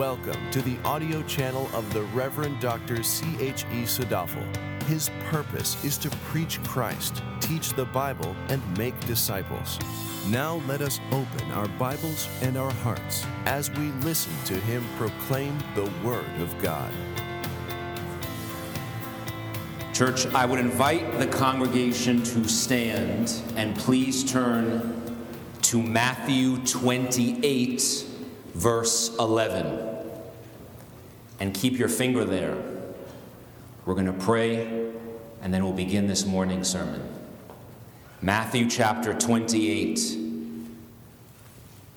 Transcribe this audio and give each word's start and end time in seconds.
Welcome 0.00 0.50
to 0.52 0.62
the 0.62 0.78
audio 0.82 1.22
channel 1.24 1.68
of 1.74 1.92
the 1.92 2.00
Reverend 2.14 2.58
Dr. 2.58 3.02
C.H.E. 3.02 3.82
Sadafel. 3.82 4.56
His 4.84 5.10
purpose 5.28 5.76
is 5.84 5.98
to 5.98 6.08
preach 6.24 6.58
Christ, 6.62 7.22
teach 7.40 7.74
the 7.74 7.84
Bible, 7.84 8.34
and 8.48 8.62
make 8.78 8.98
disciples. 9.00 9.78
Now 10.30 10.62
let 10.66 10.80
us 10.80 11.00
open 11.12 11.50
our 11.52 11.68
Bibles 11.78 12.30
and 12.40 12.56
our 12.56 12.72
hearts 12.76 13.26
as 13.44 13.70
we 13.72 13.90
listen 14.00 14.32
to 14.46 14.54
him 14.60 14.82
proclaim 14.96 15.58
the 15.74 15.92
Word 16.02 16.40
of 16.40 16.58
God. 16.62 16.90
Church, 19.92 20.24
I 20.28 20.46
would 20.46 20.60
invite 20.60 21.18
the 21.18 21.26
congregation 21.26 22.22
to 22.22 22.48
stand 22.48 23.34
and 23.54 23.76
please 23.76 24.24
turn 24.24 25.18
to 25.60 25.82
Matthew 25.82 26.56
28, 26.64 28.06
verse 28.54 29.14
11. 29.18 29.90
And 31.40 31.54
keep 31.54 31.78
your 31.78 31.88
finger 31.88 32.24
there. 32.24 32.56
We're 33.86 33.94
going 33.94 34.06
to 34.06 34.12
pray 34.12 34.90
and 35.42 35.52
then 35.52 35.64
we'll 35.64 35.72
begin 35.72 36.06
this 36.06 36.26
morning's 36.26 36.68
sermon. 36.68 37.02
Matthew 38.20 38.68
chapter 38.68 39.14
28, 39.14 40.18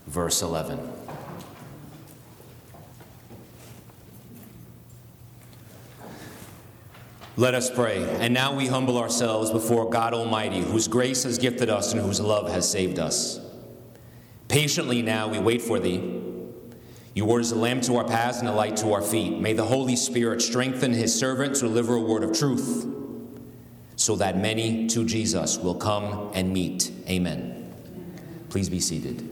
verse 0.07 0.41
11. 0.41 0.79
Let 7.35 7.55
us 7.55 7.69
pray. 7.69 8.03
And 8.19 8.33
now 8.33 8.55
we 8.55 8.67
humble 8.67 8.97
ourselves 8.97 9.51
before 9.51 9.89
God 9.89 10.13
Almighty, 10.13 10.61
whose 10.61 10.87
grace 10.87 11.23
has 11.23 11.37
gifted 11.37 11.69
us 11.69 11.91
and 11.91 12.01
whose 12.01 12.21
love 12.21 12.49
has 12.49 12.69
saved 12.69 12.99
us. 12.99 13.39
Patiently 14.47 15.01
now 15.01 15.27
we 15.27 15.39
wait 15.39 15.61
for 15.61 15.79
thee. 15.79 16.32
Your 17.15 17.27
word 17.27 17.41
is 17.41 17.51
a 17.51 17.55
lamp 17.55 17.83
to 17.83 17.97
our 17.97 18.05
paths 18.05 18.39
and 18.39 18.47
a 18.47 18.51
light 18.51 18.77
to 18.77 18.93
our 18.93 19.01
feet. 19.01 19.39
May 19.39 19.53
the 19.53 19.65
Holy 19.65 19.95
Spirit 19.95 20.41
strengthen 20.41 20.93
his 20.93 21.13
servant 21.13 21.55
to 21.55 21.61
deliver 21.61 21.95
a 21.95 22.01
word 22.01 22.23
of 22.23 22.37
truth 22.37 22.87
so 23.95 24.15
that 24.15 24.37
many 24.37 24.87
to 24.87 25.05
Jesus 25.05 25.57
will 25.57 25.75
come 25.75 26.31
and 26.33 26.51
meet. 26.51 26.91
Amen. 27.07 27.71
Please 28.49 28.67
be 28.67 28.79
seated. 28.79 29.29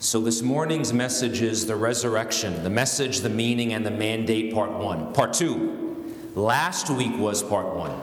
So, 0.00 0.20
this 0.20 0.42
morning's 0.42 0.92
message 0.92 1.40
is 1.42 1.66
the 1.66 1.76
resurrection, 1.76 2.64
the 2.64 2.70
message, 2.70 3.20
the 3.20 3.28
meaning, 3.28 3.74
and 3.74 3.86
the 3.86 3.90
mandate, 3.90 4.52
part 4.52 4.72
one. 4.72 5.12
Part 5.12 5.34
two, 5.34 6.14
last 6.34 6.90
week 6.90 7.16
was 7.16 7.42
part 7.42 7.76
one. 7.76 8.00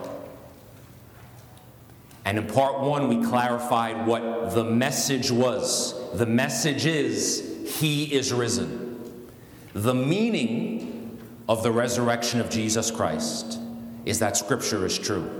And 2.28 2.38
in 2.38 2.45
part 2.45 2.81
one, 2.81 3.08
we 3.08 3.25
clarified 3.25 4.06
what 4.06 4.53
the 4.53 4.66
message 4.66 5.31
was. 5.31 5.95
The 6.17 6.25
message 6.25 6.86
is, 6.86 7.80
He 7.80 8.14
is 8.14 8.34
risen. 8.34 9.30
The 9.73 9.94
meaning 9.94 11.17
of 11.47 11.64
the 11.64 11.72
resurrection 11.72 12.42
of 12.42 12.50
Jesus 12.50 12.92
Christ 12.92 13.61
is 14.03 14.19
that 14.19 14.36
Scripture 14.36 14.86
is 14.86 15.00
true. 15.00 15.31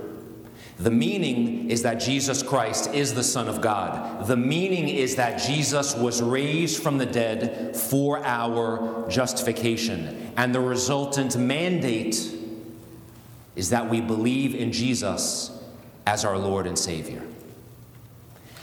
The 0.78 0.90
meaning 0.90 1.70
is 1.70 1.82
that 1.82 1.96
Jesus 1.96 2.42
Christ 2.42 2.94
is 2.94 3.14
the 3.14 3.24
Son 3.24 3.50
of 3.50 3.60
God. 3.60 4.26
The 4.26 4.38
meaning 4.38 4.88
is 4.88 5.18
that 5.18 5.42
Jesus 5.42 5.94
was 5.94 6.22
raised 6.22 6.82
from 6.82 7.00
the 7.00 7.06
dead 7.06 7.76
for 7.76 8.24
our 8.24 9.06
justification. 9.10 10.32
And 10.38 10.56
the 10.56 10.62
resultant 10.62 11.36
mandate 11.36 12.34
is 13.58 13.72
that 13.72 13.90
we 13.90 14.00
believe 14.00 14.56
in 14.56 14.72
Jesus 14.72 15.52
as 16.08 16.24
our 16.24 16.38
Lord 16.38 16.66
and 16.66 16.80
Savior. 16.80 17.22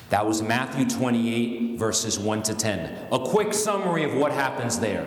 That 0.09 0.27
was 0.27 0.41
Matthew 0.41 0.89
28, 0.89 1.79
verses 1.79 2.19
1 2.19 2.43
to 2.45 2.55
10. 2.55 3.09
A 3.13 3.19
quick 3.19 3.53
summary 3.53 4.03
of 4.03 4.15
what 4.15 4.33
happens 4.33 4.79
there. 4.79 5.07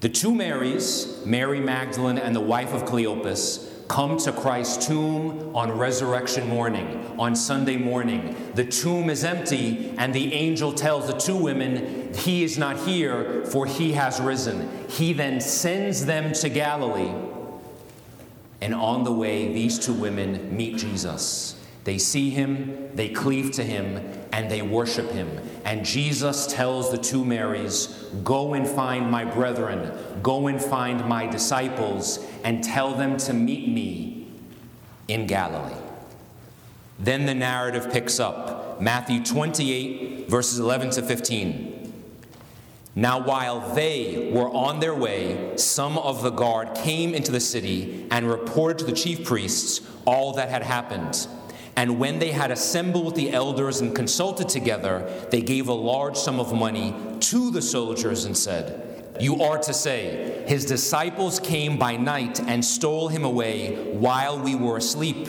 The 0.00 0.10
two 0.10 0.34
Marys, 0.34 1.24
Mary 1.24 1.60
Magdalene 1.60 2.18
and 2.18 2.36
the 2.36 2.40
wife 2.40 2.74
of 2.74 2.84
Cleopas, 2.84 3.88
come 3.88 4.18
to 4.18 4.32
Christ's 4.32 4.86
tomb 4.86 5.56
on 5.56 5.72
resurrection 5.72 6.46
morning, 6.46 7.16
on 7.18 7.34
Sunday 7.34 7.78
morning. 7.78 8.36
The 8.54 8.66
tomb 8.66 9.08
is 9.08 9.24
empty, 9.24 9.94
and 9.96 10.12
the 10.12 10.34
angel 10.34 10.74
tells 10.74 11.06
the 11.06 11.16
two 11.16 11.36
women, 11.36 12.12
He 12.12 12.44
is 12.44 12.58
not 12.58 12.76
here, 12.80 13.46
for 13.46 13.64
he 13.64 13.92
has 13.92 14.20
risen. 14.20 14.68
He 14.90 15.14
then 15.14 15.40
sends 15.40 16.04
them 16.04 16.34
to 16.34 16.50
Galilee. 16.50 17.35
And 18.60 18.74
on 18.74 19.04
the 19.04 19.12
way, 19.12 19.52
these 19.52 19.78
two 19.78 19.92
women 19.92 20.56
meet 20.56 20.78
Jesus. 20.78 21.60
They 21.84 21.98
see 21.98 22.30
him, 22.30 22.90
they 22.94 23.08
cleave 23.08 23.52
to 23.52 23.62
him, 23.62 24.00
and 24.32 24.50
they 24.50 24.60
worship 24.62 25.10
him. 25.12 25.30
And 25.64 25.84
Jesus 25.84 26.46
tells 26.46 26.90
the 26.90 26.98
two 26.98 27.24
Marys, 27.24 27.86
Go 28.24 28.54
and 28.54 28.66
find 28.66 29.10
my 29.10 29.24
brethren, 29.24 29.92
go 30.22 30.48
and 30.48 30.60
find 30.60 31.06
my 31.06 31.26
disciples, 31.26 32.26
and 32.42 32.64
tell 32.64 32.94
them 32.94 33.16
to 33.18 33.32
meet 33.32 33.68
me 33.68 34.26
in 35.06 35.26
Galilee. 35.26 35.80
Then 36.98 37.26
the 37.26 37.34
narrative 37.34 37.92
picks 37.92 38.18
up 38.18 38.80
Matthew 38.80 39.22
28, 39.22 40.28
verses 40.28 40.58
11 40.58 40.90
to 40.90 41.02
15. 41.02 41.75
Now, 42.98 43.22
while 43.22 43.74
they 43.74 44.30
were 44.32 44.48
on 44.48 44.80
their 44.80 44.94
way, 44.94 45.52
some 45.56 45.98
of 45.98 46.22
the 46.22 46.30
guard 46.30 46.74
came 46.74 47.14
into 47.14 47.30
the 47.30 47.40
city 47.40 48.06
and 48.10 48.26
reported 48.26 48.78
to 48.78 48.84
the 48.86 48.92
chief 48.92 49.22
priests 49.22 49.86
all 50.06 50.32
that 50.32 50.48
had 50.48 50.62
happened. 50.62 51.28
And 51.76 51.98
when 51.98 52.18
they 52.18 52.30
had 52.30 52.50
assembled 52.50 53.04
with 53.04 53.14
the 53.14 53.32
elders 53.32 53.82
and 53.82 53.94
consulted 53.94 54.48
together, 54.48 55.06
they 55.30 55.42
gave 55.42 55.68
a 55.68 55.74
large 55.74 56.16
sum 56.16 56.40
of 56.40 56.54
money 56.54 56.94
to 57.20 57.50
the 57.50 57.60
soldiers 57.60 58.24
and 58.24 58.34
said, 58.34 59.14
You 59.20 59.42
are 59.42 59.58
to 59.58 59.74
say, 59.74 60.42
His 60.46 60.64
disciples 60.64 61.38
came 61.38 61.76
by 61.76 61.98
night 61.98 62.40
and 62.40 62.64
stole 62.64 63.08
him 63.08 63.24
away 63.24 63.92
while 63.92 64.38
we 64.38 64.54
were 64.54 64.78
asleep. 64.78 65.28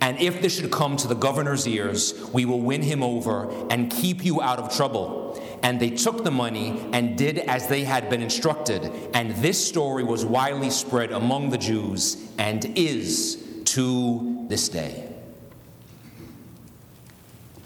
And 0.00 0.18
if 0.18 0.40
this 0.40 0.56
should 0.56 0.70
come 0.70 0.96
to 0.96 1.08
the 1.08 1.14
governor's 1.14 1.68
ears, 1.68 2.14
we 2.32 2.46
will 2.46 2.62
win 2.62 2.80
him 2.80 3.02
over 3.02 3.50
and 3.70 3.90
keep 3.90 4.24
you 4.24 4.40
out 4.40 4.58
of 4.58 4.74
trouble. 4.74 5.21
And 5.62 5.78
they 5.78 5.90
took 5.90 6.24
the 6.24 6.30
money 6.30 6.84
and 6.92 7.16
did 7.16 7.38
as 7.38 7.68
they 7.68 7.84
had 7.84 8.10
been 8.10 8.22
instructed. 8.22 8.90
And 9.14 9.32
this 9.36 9.64
story 9.64 10.02
was 10.02 10.24
widely 10.24 10.70
spread 10.70 11.12
among 11.12 11.50
the 11.50 11.58
Jews 11.58 12.16
and 12.38 12.64
is 12.76 13.62
to 13.66 14.46
this 14.48 14.68
day. 14.68 15.08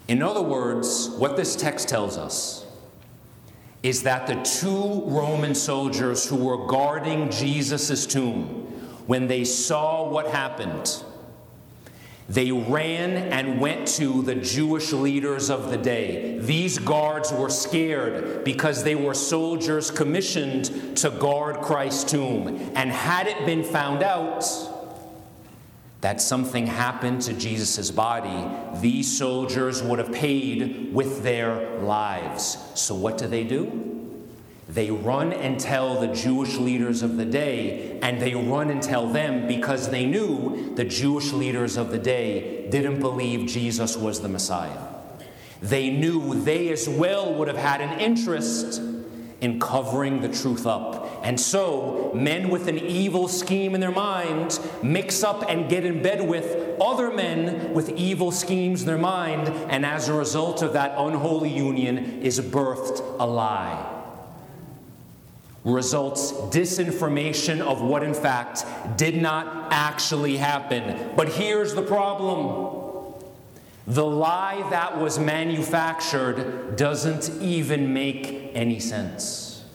In 0.07 0.21
other 0.21 0.41
words, 0.41 1.09
what 1.17 1.35
this 1.35 1.55
text 1.55 1.89
tells 1.89 2.17
us 2.17 2.65
is 3.83 4.03
that 4.03 4.27
the 4.27 4.35
two 4.43 5.03
Roman 5.05 5.53
soldiers 5.53 6.27
who 6.27 6.37
were 6.37 6.65
guarding 6.67 7.29
Jesus' 7.29 8.05
tomb, 8.05 8.65
when 9.05 9.27
they 9.27 9.43
saw 9.43 10.09
what 10.09 10.27
happened, 10.27 11.03
they 12.29 12.51
ran 12.51 13.31
and 13.31 13.61
went 13.61 13.87
to 13.87 14.21
the 14.21 14.35
Jewish 14.35 14.91
leaders 14.91 15.49
of 15.49 15.69
the 15.71 15.77
day. 15.77 16.37
These 16.39 16.77
guards 16.79 17.31
were 17.31 17.49
scared 17.49 18.43
because 18.43 18.83
they 18.83 18.95
were 18.95 19.13
soldiers 19.13 19.91
commissioned 19.91 20.97
to 20.97 21.09
guard 21.09 21.61
Christ's 21.61 22.11
tomb. 22.11 22.47
And 22.75 22.91
had 22.91 23.27
it 23.27 23.45
been 23.45 23.63
found 23.63 24.03
out, 24.03 24.43
that 26.01 26.21
something 26.21 26.67
happened 26.67 27.21
to 27.23 27.33
Jesus' 27.33 27.89
body, 27.89 28.47
these 28.81 29.17
soldiers 29.17 29.81
would 29.81 29.99
have 29.99 30.11
paid 30.11 30.93
with 30.93 31.23
their 31.23 31.79
lives. 31.79 32.57
So, 32.75 32.93
what 32.93 33.17
do 33.17 33.27
they 33.27 33.43
do? 33.43 33.96
They 34.69 34.91
run 34.91 35.31
and 35.31 35.59
tell 35.59 35.99
the 35.99 36.07
Jewish 36.07 36.57
leaders 36.57 37.01
of 37.01 37.15
the 37.15 37.25
day, 37.25 37.99
and 38.01 38.21
they 38.21 38.35
run 38.35 38.69
and 38.69 38.81
tell 38.81 39.07
them 39.07 39.47
because 39.47 39.89
they 39.89 40.05
knew 40.05 40.73
the 40.75 40.83
Jewish 40.83 41.31
leaders 41.31 41.77
of 41.77 41.89
the 41.91 41.97
day 41.97 42.69
didn't 42.69 42.99
believe 42.99 43.47
Jesus 43.47 43.95
was 43.95 44.21
the 44.21 44.27
Messiah. 44.27 44.95
They 45.61 45.89
knew 45.89 46.43
they 46.43 46.69
as 46.69 46.87
well 46.87 47.33
would 47.35 47.47
have 47.47 47.57
had 47.57 47.79
an 47.79 47.99
interest 47.99 48.81
in 49.39 49.59
covering 49.59 50.21
the 50.21 50.29
truth 50.29 50.65
up. 50.65 51.21
And 51.23 51.39
so, 51.39 52.11
men 52.13 52.49
with 52.49 52.67
an 52.67 52.77
evil 52.77 53.27
scheme 53.27 53.73
in 53.73 53.81
their 53.81 53.91
mind 53.91 54.59
mix 54.83 55.23
up 55.23 55.45
and 55.47 55.69
get 55.69 55.85
in 55.85 56.01
bed 56.01 56.27
with 56.27 56.79
other 56.81 57.11
men 57.11 57.73
with 57.73 57.89
evil 57.91 58.31
schemes 58.31 58.81
in 58.81 58.87
their 58.87 58.97
mind, 58.97 59.47
and 59.69 59.85
as 59.85 60.09
a 60.09 60.13
result 60.13 60.61
of 60.61 60.73
that 60.73 60.93
unholy 60.97 61.55
union 61.55 62.21
is 62.21 62.39
birthed 62.41 62.99
a 63.19 63.25
lie. 63.25 63.96
Results 65.67 66.31
disinformation 66.31 67.59
of 67.59 67.81
what 67.81 68.01
in 68.01 68.13
fact 68.13 68.65
did 68.97 69.21
not 69.21 69.67
actually 69.69 70.37
happen. 70.37 71.11
But 71.17 71.27
here's 71.27 71.75
the 71.75 71.81
problem. 71.81 72.73
The 73.85 74.05
lie 74.05 74.65
that 74.69 74.97
was 74.97 75.19
manufactured 75.19 76.77
doesn't 76.77 77.41
even 77.41 77.93
make 77.93 78.51
any 78.53 78.79
sense. 78.79 79.65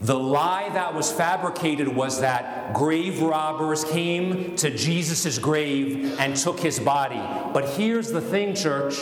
The 0.00 0.16
lie 0.16 0.68
that 0.68 0.94
was 0.94 1.10
fabricated 1.10 1.88
was 1.88 2.20
that 2.20 2.72
grave 2.72 3.22
robbers 3.22 3.82
came 3.82 4.54
to 4.56 4.70
Jesus' 4.70 5.38
grave 5.38 6.20
and 6.20 6.36
took 6.36 6.60
his 6.60 6.78
body. 6.78 7.20
But 7.52 7.70
here's 7.70 8.12
the 8.12 8.20
thing, 8.20 8.54
church 8.54 8.96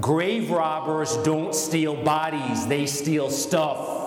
grave 0.00 0.50
robbers 0.50 1.16
don't 1.18 1.52
steal 1.52 2.00
bodies, 2.04 2.68
they 2.68 2.86
steal 2.86 3.28
stuff. 3.30 3.97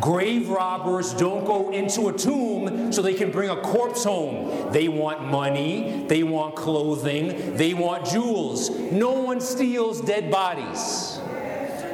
Grave 0.00 0.48
robbers 0.48 1.12
don't 1.14 1.44
go 1.44 1.70
into 1.70 2.08
a 2.08 2.12
tomb 2.12 2.92
so 2.92 3.02
they 3.02 3.14
can 3.14 3.30
bring 3.30 3.50
a 3.50 3.60
corpse 3.60 4.04
home. 4.04 4.72
They 4.72 4.88
want 4.88 5.24
money, 5.26 6.04
they 6.06 6.22
want 6.22 6.54
clothing, 6.54 7.56
they 7.56 7.74
want 7.74 8.06
jewels. 8.06 8.70
No 8.70 9.12
one 9.12 9.40
steals 9.40 10.00
dead 10.00 10.30
bodies. 10.30 11.18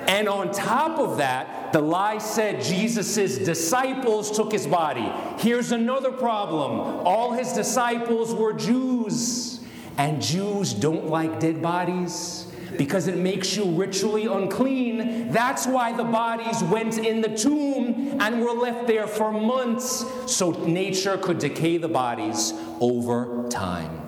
And 0.06 0.28
on 0.28 0.52
top 0.52 0.98
of 0.98 1.16
that, 1.16 1.72
the 1.72 1.80
lie 1.80 2.18
said 2.18 2.62
Jesus' 2.62 3.38
disciples 3.38 4.30
took 4.30 4.52
his 4.52 4.66
body. 4.66 5.10
Here's 5.38 5.72
another 5.72 6.12
problem 6.12 6.80
all 7.06 7.32
his 7.32 7.52
disciples 7.52 8.34
were 8.34 8.52
Jews, 8.52 9.60
and 9.96 10.20
Jews 10.20 10.74
don't 10.74 11.06
like 11.06 11.40
dead 11.40 11.62
bodies 11.62 12.43
because 12.76 13.08
it 13.08 13.16
makes 13.16 13.56
you 13.56 13.64
ritually 13.64 14.26
unclean. 14.26 15.30
That's 15.30 15.66
why 15.66 15.96
the 15.96 16.04
bodies 16.04 16.62
went 16.64 16.98
in 16.98 17.20
the 17.20 17.36
tomb 17.36 18.20
and 18.20 18.40
were 18.40 18.52
left 18.52 18.86
there 18.86 19.06
for 19.06 19.32
months 19.32 20.04
so 20.26 20.50
nature 20.64 21.16
could 21.18 21.38
decay 21.38 21.76
the 21.76 21.88
bodies 21.88 22.52
over 22.80 23.48
time. 23.48 24.00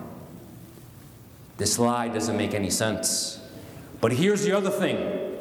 This 1.56 1.78
lie 1.78 2.08
doesn't 2.08 2.36
make 2.36 2.54
any 2.54 2.70
sense. 2.70 3.40
But 4.00 4.12
here's 4.12 4.44
the 4.44 4.52
other 4.52 4.70
thing 4.70 5.34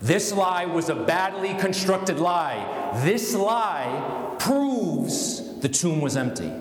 this 0.00 0.32
lie 0.32 0.66
was 0.66 0.88
a 0.88 0.94
badly 0.94 1.54
constructed 1.54 2.18
lie. 2.18 2.92
This 3.04 3.34
lie 3.34 4.36
proves 4.38 5.58
the 5.60 5.68
tomb 5.68 6.00
was 6.00 6.16
empty. 6.16 6.52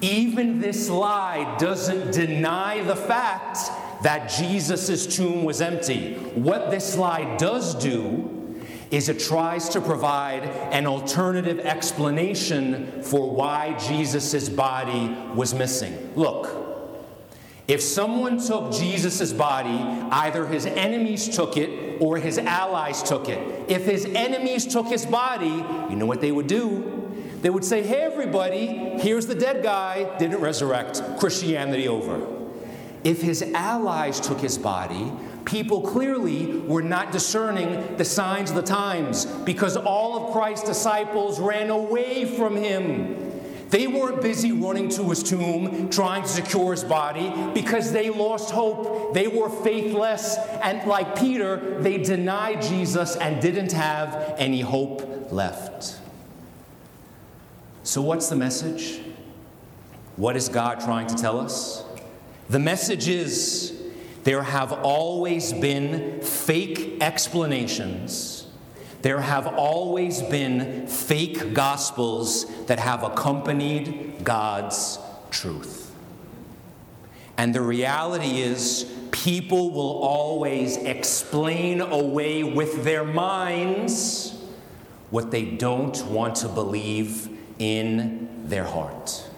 Even 0.00 0.60
this 0.60 0.88
lie 0.88 1.56
doesn't 1.58 2.12
deny 2.12 2.82
the 2.82 2.96
fact 2.96 3.58
that 4.02 4.30
Jesus' 4.30 5.06
tomb 5.16 5.44
was 5.44 5.60
empty. 5.60 6.14
What 6.34 6.70
this 6.70 6.96
lie 6.96 7.36
does 7.36 7.74
do 7.74 8.36
is 8.90 9.08
it 9.08 9.20
tries 9.20 9.68
to 9.70 9.80
provide 9.80 10.44
an 10.72 10.86
alternative 10.86 11.60
explanation 11.60 13.02
for 13.02 13.30
why 13.30 13.78
Jesus' 13.78 14.48
body 14.48 15.16
was 15.34 15.54
missing. 15.54 16.12
Look, 16.16 16.68
if 17.68 17.80
someone 17.80 18.44
took 18.44 18.72
Jesus' 18.72 19.32
body, 19.32 19.78
either 20.10 20.44
his 20.46 20.66
enemies 20.66 21.28
took 21.28 21.56
it 21.56 22.02
or 22.02 22.16
his 22.16 22.36
allies 22.38 23.00
took 23.02 23.28
it. 23.28 23.70
If 23.70 23.84
his 23.84 24.06
enemies 24.06 24.66
took 24.66 24.86
his 24.86 25.06
body, 25.06 25.64
you 25.88 25.94
know 25.94 26.06
what 26.06 26.20
they 26.20 26.32
would 26.32 26.48
do? 26.48 26.96
They 27.42 27.50
would 27.50 27.64
say, 27.64 27.82
Hey, 27.82 28.02
everybody, 28.02 28.66
here's 28.98 29.26
the 29.26 29.36
dead 29.36 29.62
guy, 29.62 30.18
didn't 30.18 30.40
resurrect, 30.40 31.00
Christianity 31.18 31.86
over. 31.86 32.39
If 33.02 33.22
his 33.22 33.42
allies 33.42 34.20
took 34.20 34.40
his 34.40 34.58
body, 34.58 35.12
people 35.44 35.80
clearly 35.82 36.58
were 36.58 36.82
not 36.82 37.12
discerning 37.12 37.96
the 37.96 38.04
signs 38.04 38.50
of 38.50 38.56
the 38.56 38.62
times 38.62 39.24
because 39.24 39.76
all 39.76 40.26
of 40.26 40.32
Christ's 40.32 40.68
disciples 40.68 41.40
ran 41.40 41.70
away 41.70 42.24
from 42.24 42.56
him. 42.56 43.26
They 43.70 43.86
weren't 43.86 44.20
busy 44.20 44.50
running 44.50 44.88
to 44.90 45.10
his 45.10 45.22
tomb 45.22 45.90
trying 45.90 46.22
to 46.22 46.28
secure 46.28 46.72
his 46.72 46.82
body 46.82 47.32
because 47.54 47.92
they 47.92 48.10
lost 48.10 48.50
hope. 48.50 49.14
They 49.14 49.28
were 49.28 49.48
faithless. 49.48 50.36
And 50.62 50.86
like 50.88 51.16
Peter, 51.16 51.80
they 51.80 51.98
denied 51.98 52.62
Jesus 52.62 53.16
and 53.16 53.40
didn't 53.40 53.72
have 53.72 54.34
any 54.38 54.60
hope 54.60 55.32
left. 55.32 56.00
So, 57.84 58.02
what's 58.02 58.28
the 58.28 58.36
message? 58.36 59.00
What 60.16 60.36
is 60.36 60.48
God 60.48 60.80
trying 60.80 61.06
to 61.06 61.14
tell 61.14 61.38
us? 61.40 61.84
The 62.50 62.58
message 62.58 63.06
is 63.06 63.80
there 64.24 64.42
have 64.42 64.72
always 64.72 65.52
been 65.52 66.20
fake 66.20 66.96
explanations. 67.00 68.44
There 69.02 69.20
have 69.20 69.46
always 69.46 70.20
been 70.20 70.88
fake 70.88 71.54
gospels 71.54 72.46
that 72.66 72.80
have 72.80 73.04
accompanied 73.04 74.24
God's 74.24 74.98
truth. 75.30 75.94
And 77.38 77.54
the 77.54 77.60
reality 77.60 78.40
is, 78.40 78.84
people 79.12 79.70
will 79.70 80.02
always 80.02 80.76
explain 80.76 81.80
away 81.80 82.42
with 82.42 82.82
their 82.82 83.04
minds 83.04 84.36
what 85.10 85.30
they 85.30 85.44
don't 85.44 86.04
want 86.06 86.34
to 86.38 86.48
believe 86.48 87.28
in 87.60 88.28
their 88.48 88.64
heart. 88.64 89.29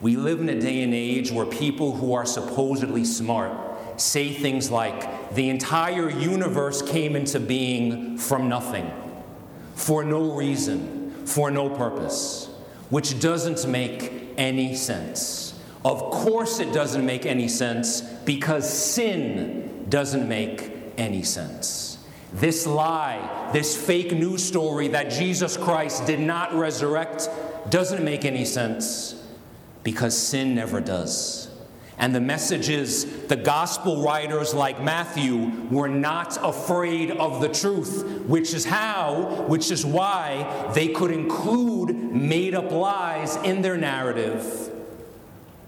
We 0.00 0.16
live 0.16 0.40
in 0.40 0.48
a 0.48 0.60
day 0.60 0.82
and 0.82 0.94
age 0.94 1.32
where 1.32 1.46
people 1.46 1.96
who 1.96 2.14
are 2.14 2.24
supposedly 2.24 3.04
smart 3.04 3.52
say 4.00 4.32
things 4.32 4.70
like, 4.70 5.34
the 5.34 5.48
entire 5.50 6.08
universe 6.08 6.82
came 6.82 7.16
into 7.16 7.40
being 7.40 8.16
from 8.16 8.48
nothing, 8.48 8.92
for 9.74 10.04
no 10.04 10.36
reason, 10.36 11.26
for 11.26 11.50
no 11.50 11.68
purpose, 11.68 12.48
which 12.90 13.18
doesn't 13.18 13.68
make 13.68 14.12
any 14.36 14.76
sense. 14.76 15.58
Of 15.84 15.98
course, 16.12 16.60
it 16.60 16.72
doesn't 16.72 17.04
make 17.04 17.26
any 17.26 17.48
sense 17.48 18.02
because 18.24 18.72
sin 18.72 19.86
doesn't 19.88 20.28
make 20.28 20.72
any 20.96 21.24
sense. 21.24 21.98
This 22.32 22.68
lie, 22.68 23.50
this 23.52 23.76
fake 23.76 24.12
news 24.12 24.44
story 24.44 24.88
that 24.88 25.10
Jesus 25.10 25.56
Christ 25.56 26.06
did 26.06 26.20
not 26.20 26.54
resurrect, 26.54 27.28
doesn't 27.70 28.04
make 28.04 28.24
any 28.24 28.44
sense 28.44 29.17
because 29.82 30.16
sin 30.16 30.54
never 30.54 30.80
does. 30.80 31.48
And 31.98 32.14
the 32.14 32.20
message 32.20 32.68
is 32.68 33.26
the 33.26 33.36
gospel 33.36 34.02
writers 34.02 34.54
like 34.54 34.80
Matthew 34.80 35.50
were 35.68 35.88
not 35.88 36.38
afraid 36.42 37.10
of 37.10 37.40
the 37.40 37.48
truth, 37.48 38.22
which 38.26 38.54
is 38.54 38.64
how, 38.64 39.44
which 39.48 39.72
is 39.72 39.84
why 39.84 40.70
they 40.74 40.88
could 40.88 41.10
include 41.10 41.90
made 41.90 42.54
up 42.54 42.70
lies 42.70 43.34
in 43.38 43.62
their 43.62 43.76
narrative, 43.76 44.70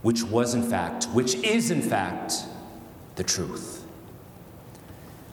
which 0.02 0.22
was 0.22 0.54
in 0.54 0.62
fact, 0.62 1.06
which 1.06 1.34
is 1.34 1.72
in 1.72 1.82
fact, 1.82 2.34
the 3.16 3.24
truth. 3.24 3.84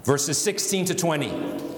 Verses 0.03 0.37
16 0.39 0.85
to 0.85 0.95
20. 0.95 1.76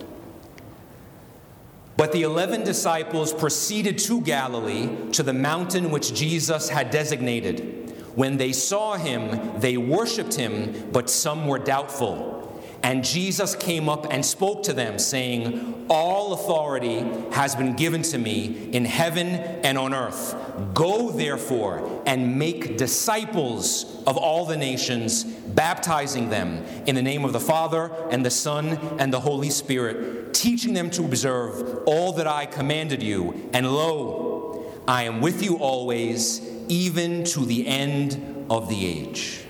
But 1.99 2.13
the 2.13 2.23
eleven 2.23 2.63
disciples 2.63 3.33
proceeded 3.33 3.97
to 3.97 4.21
Galilee, 4.21 5.11
to 5.11 5.21
the 5.21 5.33
mountain 5.33 5.91
which 5.91 6.13
Jesus 6.13 6.69
had 6.69 6.91
designated. 6.91 7.93
When 8.15 8.37
they 8.37 8.53
saw 8.53 8.95
him, 8.95 9.59
they 9.59 9.75
worshiped 9.75 10.33
him, 10.33 10.91
but 10.93 11.09
some 11.09 11.45
were 11.45 11.59
doubtful. 11.59 12.37
And 12.83 13.03
Jesus 13.03 13.53
came 13.53 13.89
up 13.89 14.07
and 14.13 14.25
spoke 14.25 14.63
to 14.63 14.71
them, 14.71 14.97
saying, 14.97 15.87
All 15.89 16.31
authority 16.31 17.05
has 17.33 17.53
been 17.53 17.75
given 17.75 18.03
to 18.03 18.17
me 18.17 18.69
in 18.71 18.85
heaven 18.85 19.27
and 19.27 19.77
on 19.77 19.93
earth. 19.93 20.37
Go 20.73 21.11
therefore 21.11 22.01
and 22.05 22.39
make 22.39 22.77
disciples 22.77 24.01
of 24.07 24.15
all 24.15 24.45
the 24.45 24.55
nations, 24.55 25.25
baptizing 25.59 26.29
them 26.29 26.63
in 26.87 26.95
the 26.95 27.01
name 27.01 27.25
of 27.25 27.33
the 27.33 27.39
Father 27.39 27.91
and 28.11 28.25
the 28.25 28.31
Son 28.31 28.77
and 28.97 29.11
the 29.11 29.19
Holy 29.19 29.49
Spirit, 29.49 30.33
teaching 30.33 30.73
them 30.73 30.89
to 30.89 31.03
observe 31.03 31.83
all 31.85 32.13
that 32.13 32.25
I 32.25 32.45
commanded 32.45 33.03
you. 33.03 33.49
And 33.51 33.69
lo, 33.69 34.71
I 34.87 35.03
am 35.03 35.19
with 35.19 35.43
you 35.43 35.57
always, 35.57 36.39
even 36.69 37.25
to 37.25 37.45
the 37.45 37.67
end 37.67 38.45
of 38.49 38.69
the 38.69 38.85
age. 38.85 39.43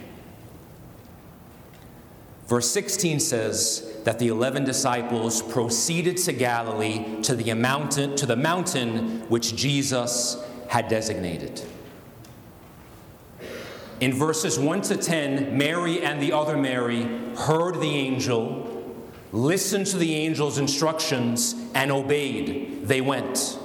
Verse 2.48 2.72
16 2.72 3.20
says 3.20 4.02
that 4.04 4.18
the 4.18 4.30
11 4.30 4.64
disciples 4.64 5.44
proceeded 5.44 6.18
to 6.18 6.34
Galilee 6.34 7.22
to 7.22 7.36
the 7.36 7.54
mountain, 7.54 8.16
to 8.16 8.26
the 8.26 8.36
mountain 8.36 9.30
which 9.30 9.56
Jesus 9.56 10.44
had 10.70 10.88
designated. 10.88 11.62
In 14.00 14.14
verses 14.14 14.58
1 14.58 14.82
to 14.84 14.96
10, 14.96 15.58
Mary 15.58 16.02
and 16.02 16.22
the 16.22 16.32
other 16.32 16.56
Mary 16.56 17.04
heard 17.36 17.82
the 17.82 17.96
angel, 17.96 18.66
listened 19.34 19.88
to 19.88 19.98
the 19.98 20.26
angel's 20.26 20.58
instructions, 20.58 21.54
and 21.76 21.92
obeyed. 21.92 22.88
They 22.88 23.02
went. 23.02 23.60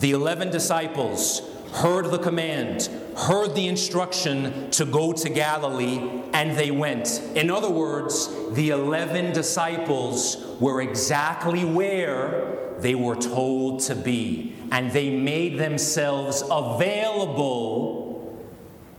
The 0.00 0.12
11 0.12 0.50
disciples 0.50 1.42
heard 1.74 2.06
the 2.06 2.18
command, 2.18 2.88
heard 3.16 3.54
the 3.54 3.68
instruction 3.68 4.70
to 4.70 4.86
go 4.86 5.12
to 5.12 5.28
Galilee, 5.28 6.22
and 6.32 6.56
they 6.56 6.70
went. 6.70 7.20
In 7.34 7.50
other 7.50 7.70
words, 7.70 8.28
the 8.52 8.70
11 8.70 9.32
disciples 9.32 10.56
were 10.60 10.80
exactly 10.80 11.64
where 11.64 12.76
they 12.78 12.94
were 12.94 13.16
told 13.16 13.80
to 13.80 13.94
be, 13.94 14.54
and 14.70 14.90
they 14.92 15.10
made 15.10 15.58
themselves 15.58 16.42
available 16.50 18.01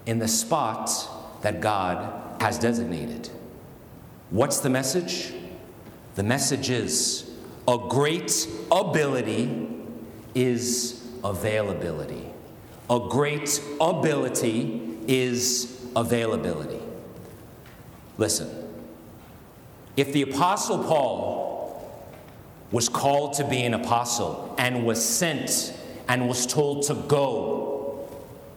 in 0.06 0.20
the 0.20 0.28
spot 0.28 0.90
that 1.42 1.62
God 1.62 2.42
has 2.42 2.60
designated. 2.60 3.30
What's 4.30 4.60
the 4.60 4.70
message? 4.70 5.34
The 6.16 6.24
message 6.24 6.70
is 6.70 7.30
A 7.68 7.78
great 7.90 8.48
ability 8.72 9.70
is 10.36 11.08
availability. 11.24 12.26
A 12.90 13.00
great 13.10 13.62
ability 13.80 14.98
is 15.08 15.88
availability. 15.96 16.82
Listen, 18.18 18.50
if 19.96 20.12
the 20.12 20.24
Apostle 20.24 20.84
Paul 20.84 21.64
was 22.72 22.90
called 22.90 23.34
to 23.34 23.48
be 23.48 23.64
an 23.64 23.76
apostle 23.76 24.56
and 24.58 24.86
was 24.86 25.04
sent 25.04 25.74
and 26.10 26.28
was 26.28 26.46
told 26.48 26.84
to 26.84 26.96
go 26.96 27.73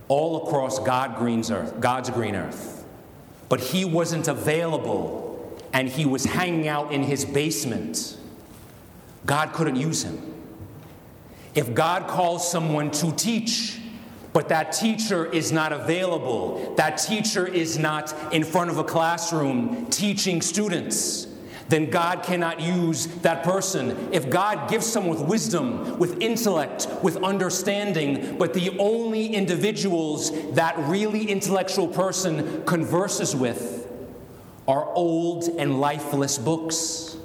all 0.08 0.46
across 0.46 0.78
God 0.78 1.16
green's 1.16 1.50
earth, 1.50 1.80
God's 1.80 2.10
green 2.10 2.34
earth, 2.34 2.84
but 3.48 3.60
he 3.60 3.84
wasn't 3.84 4.28
available 4.28 5.26
and 5.72 5.88
he 5.88 6.06
was 6.06 6.24
hanging 6.24 6.68
out 6.68 6.92
in 6.92 7.02
his 7.02 7.24
basement, 7.24 8.16
God 9.26 9.52
couldn't 9.52 9.76
use 9.76 10.04
him. 10.04 10.34
If 11.54 11.74
God 11.74 12.06
calls 12.06 12.50
someone 12.50 12.90
to 12.92 13.12
teach, 13.12 13.80
but 14.32 14.48
that 14.50 14.72
teacher 14.72 15.26
is 15.32 15.52
not 15.52 15.72
available, 15.72 16.74
that 16.76 16.98
teacher 16.98 17.46
is 17.46 17.78
not 17.78 18.14
in 18.32 18.44
front 18.44 18.70
of 18.70 18.78
a 18.78 18.84
classroom 18.84 19.86
teaching 19.86 20.42
students, 20.42 21.26
then 21.68 21.90
God 21.90 22.22
cannot 22.22 22.60
use 22.60 23.06
that 23.22 23.42
person. 23.42 24.08
If 24.12 24.30
God 24.30 24.70
gives 24.70 24.86
someone 24.86 25.18
with 25.18 25.28
wisdom, 25.28 25.98
with 25.98 26.20
intellect, 26.20 26.88
with 27.02 27.16
understanding, 27.22 28.38
but 28.38 28.54
the 28.54 28.76
only 28.78 29.26
individuals 29.26 30.30
that 30.52 30.78
really 30.78 31.28
intellectual 31.28 31.88
person 31.88 32.64
converses 32.64 33.34
with 33.34 33.90
are 34.68 34.84
old 34.94 35.44
and 35.44 35.80
lifeless 35.80 36.38
books, 36.38 37.16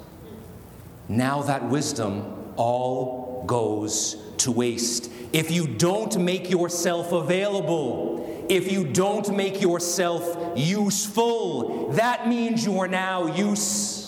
now 1.08 1.42
that 1.44 1.70
wisdom 1.70 2.54
all 2.56 3.44
goes 3.46 4.16
to 4.38 4.52
waste. 4.52 5.12
If 5.34 5.52
you 5.52 5.68
don't 5.68 6.20
make 6.20 6.50
yourself 6.50 7.12
available, 7.12 8.46
if 8.50 8.72
you 8.72 8.86
don't 8.86 9.36
make 9.36 9.62
yourself 9.62 10.58
useful, 10.58 11.92
that 11.92 12.28
means 12.28 12.66
you 12.66 12.80
are 12.80 12.88
now 12.88 13.34
use. 13.36 14.01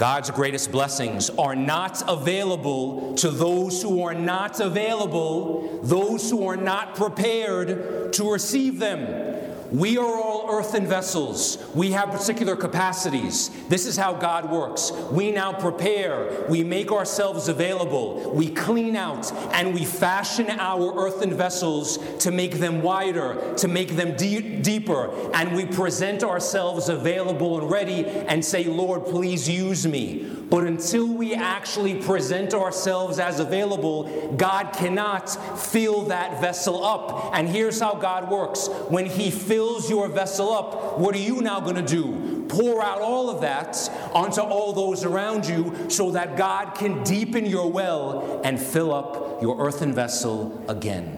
God's 0.00 0.30
greatest 0.30 0.72
blessings 0.72 1.28
are 1.28 1.54
not 1.54 2.02
available 2.08 3.12
to 3.16 3.30
those 3.30 3.82
who 3.82 4.02
are 4.02 4.14
not 4.14 4.58
available, 4.58 5.78
those 5.82 6.30
who 6.30 6.46
are 6.46 6.56
not 6.56 6.94
prepared 6.94 8.10
to 8.14 8.32
receive 8.32 8.78
them. 8.78 9.49
We 9.72 9.98
are 9.98 10.04
all 10.04 10.50
earthen 10.50 10.86
vessels. 10.86 11.58
We 11.74 11.92
have 11.92 12.10
particular 12.10 12.56
capacities. 12.56 13.50
This 13.68 13.86
is 13.86 13.96
how 13.96 14.14
God 14.14 14.50
works. 14.50 14.90
We 15.12 15.30
now 15.30 15.52
prepare, 15.52 16.44
we 16.48 16.64
make 16.64 16.90
ourselves 16.90 17.48
available, 17.48 18.32
we 18.34 18.50
clean 18.50 18.96
out, 18.96 19.32
and 19.52 19.72
we 19.72 19.84
fashion 19.84 20.50
our 20.50 20.98
earthen 20.98 21.34
vessels 21.34 21.98
to 22.18 22.32
make 22.32 22.54
them 22.54 22.82
wider, 22.82 23.54
to 23.58 23.68
make 23.68 23.96
them 23.96 24.16
de- 24.16 24.60
deeper. 24.60 25.10
And 25.34 25.54
we 25.54 25.66
present 25.66 26.24
ourselves 26.24 26.88
available 26.88 27.60
and 27.60 27.70
ready 27.70 28.04
and 28.06 28.44
say, 28.44 28.64
Lord, 28.64 29.06
please 29.06 29.48
use 29.48 29.86
me. 29.86 30.39
But 30.50 30.64
until 30.64 31.06
we 31.06 31.32
actually 31.32 32.02
present 32.02 32.54
ourselves 32.54 33.20
as 33.20 33.38
available, 33.38 34.34
God 34.36 34.72
cannot 34.72 35.28
fill 35.58 36.02
that 36.06 36.40
vessel 36.40 36.84
up. 36.84 37.30
And 37.34 37.48
here's 37.48 37.78
how 37.78 37.94
God 37.94 38.28
works 38.28 38.66
when 38.88 39.06
He 39.06 39.30
fills 39.30 39.88
your 39.88 40.08
vessel 40.08 40.52
up, 40.52 40.98
what 40.98 41.14
are 41.14 41.18
you 41.18 41.40
now 41.40 41.60
going 41.60 41.76
to 41.76 41.82
do? 41.82 42.46
Pour 42.48 42.82
out 42.82 43.00
all 43.00 43.30
of 43.30 43.42
that 43.42 43.76
onto 44.12 44.40
all 44.40 44.72
those 44.72 45.04
around 45.04 45.46
you 45.46 45.88
so 45.88 46.10
that 46.10 46.36
God 46.36 46.74
can 46.74 47.04
deepen 47.04 47.46
your 47.46 47.70
well 47.70 48.40
and 48.42 48.60
fill 48.60 48.92
up 48.92 49.40
your 49.40 49.64
earthen 49.64 49.94
vessel 49.94 50.64
again. 50.68 51.16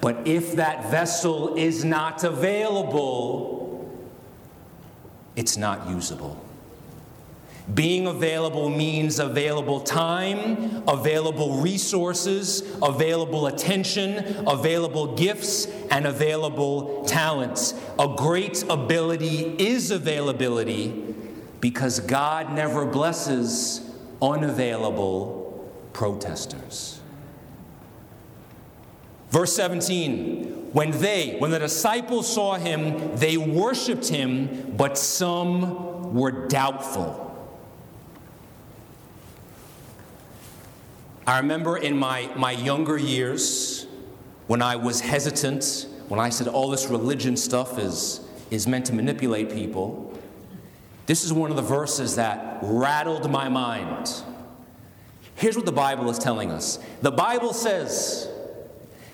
But 0.00 0.26
if 0.26 0.56
that 0.56 0.90
vessel 0.90 1.56
is 1.56 1.84
not 1.84 2.24
available, 2.24 3.94
it's 5.36 5.56
not 5.56 5.88
usable. 5.88 6.43
Being 7.72 8.06
available 8.06 8.68
means 8.68 9.18
available 9.18 9.80
time, 9.80 10.82
available 10.86 11.62
resources, 11.62 12.62
available 12.82 13.46
attention, 13.46 14.44
available 14.46 15.16
gifts, 15.16 15.66
and 15.90 16.06
available 16.06 17.04
talents. 17.06 17.72
A 17.98 18.14
great 18.18 18.64
ability 18.68 19.56
is 19.58 19.90
availability 19.90 21.14
because 21.60 22.00
God 22.00 22.52
never 22.52 22.84
blesses 22.84 23.80
unavailable 24.20 25.66
protesters. 25.94 27.00
Verse 29.30 29.56
17 29.56 30.68
When 30.74 30.90
they, 30.90 31.36
when 31.38 31.50
the 31.50 31.60
disciples 31.60 32.30
saw 32.30 32.56
him, 32.56 33.16
they 33.16 33.38
worshiped 33.38 34.08
him, 34.08 34.74
but 34.76 34.98
some 34.98 36.12
were 36.12 36.46
doubtful. 36.46 37.23
I 41.26 41.38
remember 41.38 41.78
in 41.78 41.96
my, 41.96 42.30
my 42.36 42.52
younger 42.52 42.98
years 42.98 43.86
when 44.46 44.60
I 44.60 44.76
was 44.76 45.00
hesitant, 45.00 45.86
when 46.08 46.20
I 46.20 46.28
said 46.28 46.48
all 46.48 46.68
this 46.68 46.88
religion 46.88 47.36
stuff 47.36 47.78
is, 47.78 48.20
is 48.50 48.66
meant 48.66 48.86
to 48.86 48.94
manipulate 48.94 49.50
people. 49.50 50.18
This 51.06 51.24
is 51.24 51.32
one 51.32 51.50
of 51.50 51.56
the 51.56 51.62
verses 51.62 52.16
that 52.16 52.58
rattled 52.62 53.30
my 53.30 53.48
mind. 53.48 54.22
Here's 55.36 55.56
what 55.56 55.64
the 55.64 55.72
Bible 55.72 56.10
is 56.10 56.18
telling 56.18 56.50
us 56.50 56.78
the 57.00 57.10
Bible 57.10 57.54
says 57.54 58.28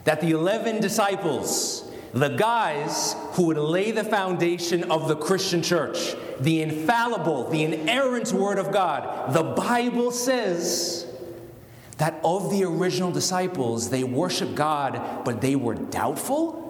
that 0.04 0.20
the 0.20 0.30
11 0.30 0.80
disciples, 0.80 1.88
the 2.12 2.28
guys 2.28 3.14
who 3.32 3.44
would 3.44 3.56
lay 3.56 3.92
the 3.92 4.04
foundation 4.04 4.90
of 4.90 5.06
the 5.06 5.16
Christian 5.16 5.62
church, 5.62 6.14
the 6.40 6.62
infallible, 6.62 7.48
the 7.50 7.62
inerrant 7.62 8.32
Word 8.32 8.58
of 8.58 8.72
God, 8.72 9.32
the 9.32 9.44
Bible 9.44 10.10
says 10.10 11.06
that 12.00 12.18
of 12.24 12.50
the 12.50 12.64
original 12.64 13.12
disciples, 13.12 13.90
they 13.90 14.04
worshiped 14.04 14.54
God, 14.54 15.24
but 15.24 15.42
they 15.42 15.54
were 15.54 15.74
doubtful? 15.74 16.60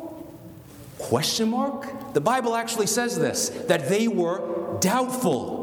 Question 0.99 1.51
mark? 1.51 2.13
The 2.15 2.21
Bible 2.21 2.55
actually 2.55 2.89
says 2.89 3.19
this 3.19 3.49
that 3.69 3.89
they 3.89 4.09
were 4.09 4.79
doubtful. 4.81 5.61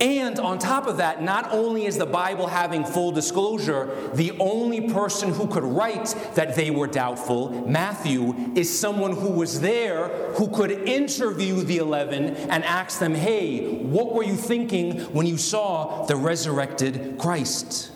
And 0.00 0.38
on 0.38 0.60
top 0.60 0.86
of 0.86 0.98
that, 0.98 1.22
not 1.22 1.50
only 1.52 1.86
is 1.86 1.98
the 1.98 2.06
Bible 2.06 2.46
having 2.46 2.84
full 2.84 3.10
disclosure, 3.10 4.10
the 4.14 4.30
only 4.38 4.92
person 4.92 5.32
who 5.32 5.48
could 5.48 5.64
write 5.64 6.14
that 6.34 6.54
they 6.54 6.70
were 6.70 6.86
doubtful, 6.86 7.66
Matthew, 7.66 8.52
is 8.54 8.78
someone 8.78 9.16
who 9.16 9.30
was 9.30 9.60
there 9.60 10.08
who 10.34 10.48
could 10.48 10.70
interview 10.70 11.62
the 11.62 11.78
11 11.78 12.36
and 12.36 12.62
ask 12.62 13.00
them, 13.00 13.14
hey, 13.14 13.78
what 13.82 14.14
were 14.14 14.22
you 14.22 14.36
thinking 14.36 15.00
when 15.12 15.26
you 15.26 15.36
saw 15.36 16.04
the 16.06 16.14
resurrected 16.14 17.18
Christ? 17.18 17.90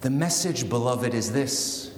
The 0.00 0.10
message, 0.10 0.68
beloved, 0.68 1.12
is 1.12 1.32
this 1.32 1.90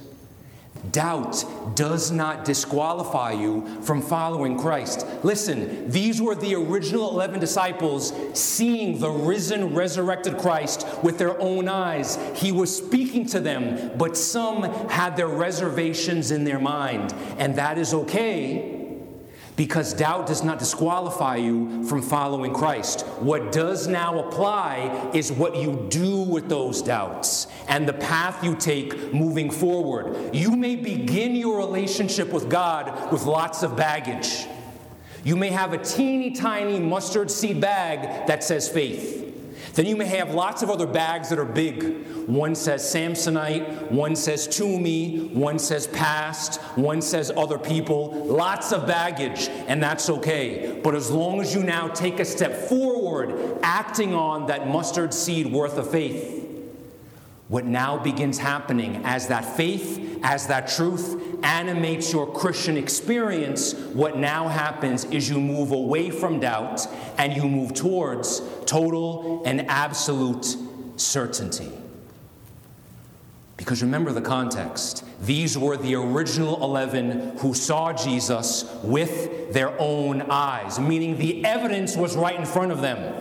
doubt 0.91 1.45
does 1.75 2.11
not 2.11 2.43
disqualify 2.43 3.31
you 3.31 3.65
from 3.81 4.01
following 4.01 4.59
Christ. 4.59 5.07
Listen, 5.23 5.89
these 5.89 6.21
were 6.21 6.35
the 6.35 6.55
original 6.55 7.09
11 7.11 7.39
disciples 7.39 8.13
seeing 8.33 8.99
the 8.99 9.09
risen, 9.09 9.73
resurrected 9.73 10.37
Christ 10.37 10.85
with 11.01 11.17
their 11.17 11.39
own 11.39 11.69
eyes. 11.69 12.17
He 12.35 12.51
was 12.51 12.75
speaking 12.75 13.25
to 13.27 13.39
them, 13.39 13.97
but 13.97 14.17
some 14.17 14.63
had 14.89 15.15
their 15.15 15.29
reservations 15.29 16.31
in 16.31 16.43
their 16.43 16.59
mind, 16.59 17.13
and 17.37 17.55
that 17.55 17.77
is 17.77 17.93
okay 17.93 18.82
because 19.55 19.93
doubt 19.93 20.27
does 20.27 20.43
not 20.43 20.59
disqualify 20.59 21.35
you 21.35 21.83
from 21.85 22.01
following 22.01 22.53
Christ. 22.53 23.01
What 23.19 23.51
does 23.51 23.87
now 23.87 24.19
apply 24.27 25.11
is 25.13 25.31
what 25.31 25.55
you 25.55 25.85
do 25.89 26.21
with 26.21 26.49
those 26.49 26.81
doubts 26.81 27.47
and 27.67 27.87
the 27.87 27.93
path 27.93 28.43
you 28.43 28.55
take 28.55 29.13
moving 29.13 29.51
forward. 29.51 30.33
You 30.33 30.55
may 30.55 30.75
begin 30.75 31.35
your 31.35 31.57
relationship 31.57 32.33
with 32.33 32.49
God 32.49 33.11
with 33.11 33.23
lots 33.23 33.63
of 33.63 33.75
baggage. 33.75 34.47
You 35.23 35.35
may 35.35 35.49
have 35.49 35.73
a 35.73 35.77
teeny 35.77 36.31
tiny 36.31 36.79
mustard 36.79 37.31
seed 37.31 37.61
bag 37.61 38.27
that 38.27 38.43
says 38.43 38.67
faith. 38.67 39.22
Then 39.73 39.87
you 39.87 39.95
may 39.95 40.05
have 40.05 40.33
lots 40.33 40.61
of 40.61 40.69
other 40.69 40.85
bags 40.85 41.29
that 41.29 41.39
are 41.39 41.45
big. 41.45 42.05
One 42.27 42.53
says 42.53 42.83
Samsonite, 42.83 43.91
one 43.91 44.15
says 44.15 44.47
Tumi, 44.47 45.33
one 45.33 45.57
says 45.57 45.87
past, 45.87 46.61
one 46.75 47.01
says 47.01 47.31
other 47.35 47.57
people. 47.57 48.11
Lots 48.25 48.71
of 48.71 48.85
baggage, 48.85 49.49
and 49.67 49.81
that's 49.81 50.09
okay. 50.09 50.79
But 50.83 50.93
as 50.93 51.09
long 51.09 51.41
as 51.41 51.55
you 51.55 51.63
now 51.63 51.87
take 51.87 52.19
a 52.19 52.25
step 52.25 52.53
forward, 52.69 53.59
acting 53.63 54.13
on 54.13 54.45
that 54.47 54.67
mustard 54.67 55.13
seed 55.13 55.51
worth 55.51 55.77
of 55.77 55.89
faith, 55.89 56.52
what 57.53 57.65
now 57.65 57.99
begins 57.99 58.39
happening 58.39 58.99
as 59.05 59.27
that 59.27 59.45
faith, 59.45 60.19
as 60.23 60.47
that 60.47 60.67
truth, 60.67 61.21
animates 61.43 62.11
your 62.11 62.25
Christian 62.33 62.77
experience, 62.77 63.75
what 63.93 64.17
now 64.17 64.47
happens 64.47 65.05
is 65.05 65.29
you 65.29 65.39
move 65.39 65.71
away 65.71 66.09
from 66.09 66.39
doubt 66.39 66.87
and 67.19 67.37
you 67.37 67.47
move 67.47 67.75
towards 67.75 68.41
total 68.65 69.43
and 69.45 69.69
absolute 69.69 70.57
certainty. 70.95 71.71
Because 73.55 73.83
remember 73.83 74.11
the 74.11 74.21
context. 74.21 75.05
These 75.21 75.55
were 75.55 75.77
the 75.77 75.93
original 75.93 76.55
11 76.63 77.37
who 77.37 77.53
saw 77.53 77.93
Jesus 77.93 78.65
with 78.81 79.53
their 79.53 79.79
own 79.79 80.23
eyes, 80.23 80.79
meaning 80.79 81.19
the 81.19 81.45
evidence 81.45 81.95
was 81.95 82.17
right 82.17 82.35
in 82.35 82.47
front 82.47 82.71
of 82.71 82.81
them. 82.81 83.13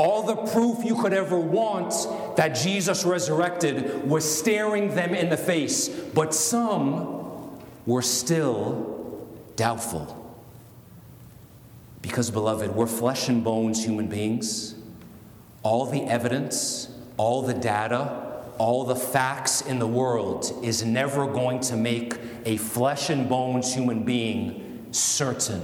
All 0.00 0.22
the 0.22 0.34
proof 0.34 0.82
you 0.82 0.94
could 0.94 1.12
ever 1.12 1.38
want 1.38 1.92
that 2.36 2.54
Jesus 2.54 3.04
resurrected 3.04 4.08
was 4.08 4.24
staring 4.24 4.94
them 4.94 5.14
in 5.14 5.28
the 5.28 5.36
face, 5.36 5.90
but 5.90 6.32
some 6.32 7.60
were 7.84 8.00
still 8.00 9.28
doubtful. 9.56 10.16
Because, 12.00 12.30
beloved, 12.30 12.74
we're 12.74 12.86
flesh 12.86 13.28
and 13.28 13.44
bones 13.44 13.84
human 13.84 14.06
beings. 14.06 14.74
All 15.62 15.84
the 15.84 16.04
evidence, 16.04 16.88
all 17.18 17.42
the 17.42 17.52
data, 17.52 18.42
all 18.56 18.84
the 18.84 18.96
facts 18.96 19.60
in 19.60 19.78
the 19.78 19.86
world 19.86 20.50
is 20.62 20.82
never 20.82 21.26
going 21.26 21.60
to 21.60 21.76
make 21.76 22.14
a 22.46 22.56
flesh 22.56 23.10
and 23.10 23.28
bones 23.28 23.74
human 23.74 24.04
being 24.04 24.86
certain. 24.92 25.60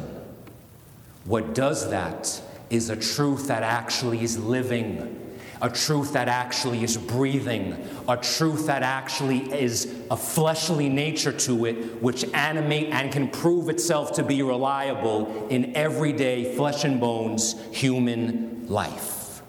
What 1.25 1.55
does 1.55 1.89
that 1.89 2.43
is 2.71 2.91
a 2.91 2.97
truth 2.97 3.49
that 3.49 3.63
actually 3.63 4.23
is 4.23 4.39
living, 4.39 5.37
a 5.63 5.71
truth 5.71 6.13
that 6.13 6.29
actually 6.29 6.83
is 6.83 6.97
breathing, 6.97 7.89
a 8.09 8.17
truth 8.17 8.67
that 8.67 8.83
actually 8.83 9.53
is 9.53 9.95
a 10.11 10.17
fleshly 10.17 10.89
nature 10.89 11.33
to 11.33 11.65
it, 11.65 12.03
which 12.03 12.25
animate 12.35 12.89
and 12.93 13.13
can 13.13 13.29
prove 13.29 13.69
itself 13.69 14.13
to 14.13 14.23
be 14.23 14.43
reliable 14.43 15.49
in 15.49 15.75
everyday 15.77 16.55
flesh 16.57 16.85
and 16.85 17.01
bones 17.01 17.55
human 17.73 18.67
life. 18.69 19.43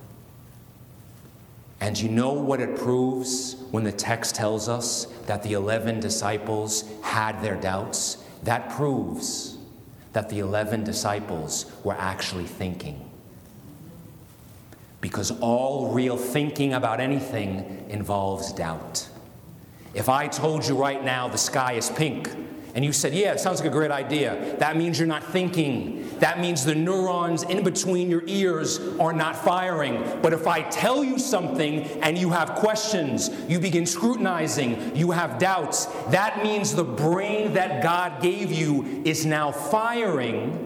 And 1.80 2.00
you 2.00 2.10
know 2.10 2.34
what 2.34 2.60
it 2.60 2.76
proves 2.78 3.56
when 3.72 3.84
the 3.84 3.92
text 3.92 4.36
tells 4.36 4.68
us 4.68 5.06
that 5.28 5.44
the 5.44 5.54
11 5.54 6.00
disciples 6.00 6.84
had 7.04 7.42
their 7.42 7.56
doubts? 7.56 8.18
That 8.44 8.70
proves 8.72 9.58
that 10.14 10.30
the 10.30 10.40
11 10.40 10.84
disciples 10.84 11.72
were 11.84 11.94
actually 11.94 12.46
thinking. 12.46 13.07
Because 15.08 15.32
all 15.40 15.94
real 15.94 16.18
thinking 16.18 16.74
about 16.74 17.00
anything 17.00 17.86
involves 17.88 18.52
doubt. 18.52 19.08
If 19.94 20.10
I 20.10 20.28
told 20.28 20.68
you 20.68 20.76
right 20.76 21.02
now 21.02 21.30
the 21.30 21.38
sky 21.38 21.74
is 21.74 21.90
pink, 21.90 22.30
and 22.76 22.84
you 22.84 22.92
said, 22.92 23.14
Yeah, 23.14 23.32
it 23.32 23.40
sounds 23.40 23.62
like 23.62 23.70
a 23.70 23.72
great 23.72 23.90
idea. 23.90 24.58
That 24.60 24.76
means 24.76 25.00
you're 25.00 25.08
not 25.08 25.24
thinking. 25.24 26.10
That 26.20 26.42
means 26.42 26.66
the 26.66 26.76
neurons 26.76 27.44
in 27.44 27.64
between 27.64 28.10
your 28.10 28.24
ears 28.28 28.80
are 29.00 29.14
not 29.14 29.38
firing. 29.38 30.04
But 30.22 30.34
if 30.34 30.46
I 30.46 30.64
tell 30.64 31.06
you 31.06 31.18
something 31.18 31.86
and 32.02 32.18
you 32.18 32.32
have 32.32 32.56
questions, 32.56 33.32
you 33.48 33.62
begin 33.62 33.86
scrutinizing, 33.86 34.94
you 34.94 35.12
have 35.12 35.40
doubts, 35.40 35.86
that 36.10 36.44
means 36.44 36.76
the 36.76 36.84
brain 36.84 37.54
that 37.54 37.82
God 37.82 38.22
gave 38.22 38.52
you 38.52 39.02
is 39.06 39.26
now 39.26 39.54
firing 39.54 40.66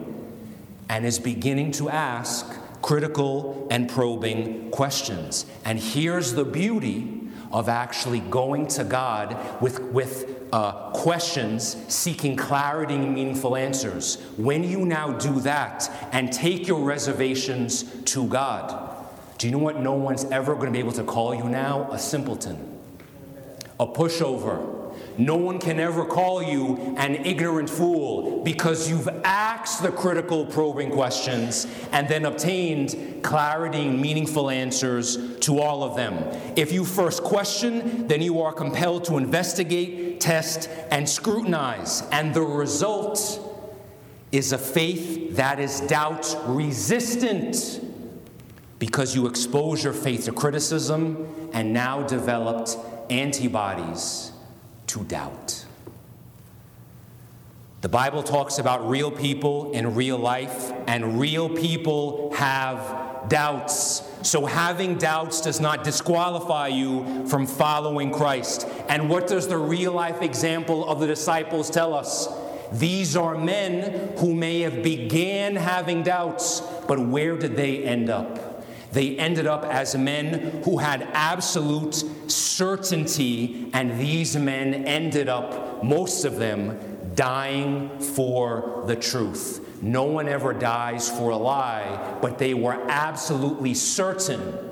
and 0.90 1.06
is 1.06 1.20
beginning 1.20 1.74
to 1.74 1.90
ask 1.90 2.58
critical 2.82 3.68
and 3.70 3.90
probing 3.90 4.72
questions. 4.72 5.46
And 5.66 5.80
here's 5.80 6.34
the 6.34 6.46
beauty 6.46 7.22
of 7.52 7.68
actually 7.70 8.20
going 8.22 8.68
to 8.68 8.84
God 8.84 9.62
with, 9.62 9.82
with 9.84 10.48
uh, 10.54 10.92
questions, 10.92 11.78
seeking 11.88 12.36
clarity 12.36 12.96
and 12.96 13.14
meaningful 13.14 13.56
answers. 13.56 14.22
When 14.38 14.64
you 14.64 14.86
now 14.86 15.12
do 15.12 15.40
that 15.42 15.92
and 16.12 16.32
take 16.32 16.68
your 16.68 16.84
reservations 16.84 17.84
to 18.06 18.26
God, 18.28 19.06
do 19.38 19.48
you 19.48 19.52
know 19.52 19.60
what 19.60 19.80
no 19.80 19.94
one's 19.94 20.26
ever 20.26 20.54
going 20.54 20.68
to 20.68 20.72
be 20.72 20.80
able 20.80 20.92
to 20.94 21.04
call 21.04 21.36
you 21.36 21.46
now? 21.46 21.92
A 21.92 22.00
simpleton, 22.00 22.80
a 23.80 23.88
pushover 23.88 24.81
no 25.18 25.36
one 25.36 25.60
can 25.60 25.80
ever 25.80 26.06
call 26.06 26.42
you 26.42 26.96
an 26.98 27.26
ignorant 27.26 27.70
fool 27.70 28.44
because 28.44 28.90
you've 28.90 29.08
asked 29.24 29.84
the 29.84 29.92
critical, 29.92 30.46
probing 30.46 30.92
questions 30.92 31.68
and 31.92 32.08
then 32.08 32.26
obtained 32.26 33.22
clarity 33.22 33.88
and 33.88 34.02
meaningful 34.02 34.50
answers 34.50 35.38
to 35.40 35.60
all 35.60 35.84
of 35.84 35.96
them. 35.96 36.16
If 36.56 36.72
you 36.72 36.86
first 36.86 37.24
question, 37.24 38.08
then 38.08 38.22
you 38.22 38.42
are 38.42 38.54
compelled 38.54 39.06
to 39.06 39.18
investigate, 39.18 40.20
test, 40.22 40.70
and 40.92 41.08
scrutinize. 41.08 42.04
And 42.12 42.34
the 42.34 42.42
result 42.42 43.40
is 44.32 44.54
a 44.54 44.58
faith 44.58 45.36
that 45.36 45.60
is 45.60 45.82
doubt 45.82 46.36
resistant 46.48 47.82
because 48.80 49.16
you 49.16 49.28
expose 49.28 49.84
your 49.84 49.94
faith 49.94 50.26
to 50.26 50.32
criticism 50.32 51.50
and 51.54 51.74
now 51.74 52.02
developed 52.02 52.78
antibodies 53.12 54.32
to 54.92 55.04
doubt. 55.06 55.66
The 57.80 57.88
Bible 57.88 58.24
talks 58.24 58.60
about 58.60 58.88
real 58.90 59.10
people 59.10 59.72
in 59.72 59.96
real 59.96 60.18
life, 60.18 60.72
and 60.86 61.18
real 61.18 61.50
people 61.50 62.34
have 62.36 63.30
doubts. 63.30 64.04
So, 64.22 64.46
having 64.46 64.98
doubts 64.98 65.40
does 65.40 65.62
not 65.62 65.86
disqualify 65.86 66.68
you 66.68 67.26
from 67.28 67.48
following 67.48 68.12
Christ. 68.12 68.68
And 68.90 69.10
what 69.10 69.28
does 69.28 69.48
the 69.48 69.58
real 69.58 69.94
life 69.94 70.22
example 70.22 70.88
of 70.88 71.00
the 71.00 71.08
disciples 71.08 71.70
tell 71.70 71.94
us? 71.94 72.28
These 72.74 73.16
are 73.16 73.38
men 73.38 74.18
who 74.18 74.36
may 74.36 74.60
have 74.60 74.84
began 74.84 75.56
having 75.56 76.04
doubts, 76.04 76.60
but 76.88 77.00
where 77.00 77.38
did 77.38 77.56
they 77.56 77.84
end 77.84 78.10
up? 78.10 78.51
They 78.92 79.18
ended 79.18 79.48
up 79.48 79.64
as 79.64 79.96
men 79.96 80.62
who 80.64 80.78
had 80.78 81.04
absolute 81.14 82.04
certainty, 82.30 83.70
and 83.74 84.00
these 84.00 84.36
men 84.36 84.74
ended 84.86 85.30
up, 85.30 85.84
most 85.84 86.26
of 86.26 86.36
them, 86.36 86.78
dying 87.16 88.00
for 88.00 88.84
the 88.88 88.96
truth. 88.96 89.82
No 89.82 90.04
one 90.04 90.28
ever 90.28 90.54
dies 90.54 91.10
for 91.10 91.32
a 91.32 91.38
lie, 91.38 92.18
but 92.22 92.38
they 92.38 92.54
were 92.54 92.80
absolutely 92.90 93.74
certain 93.74 94.72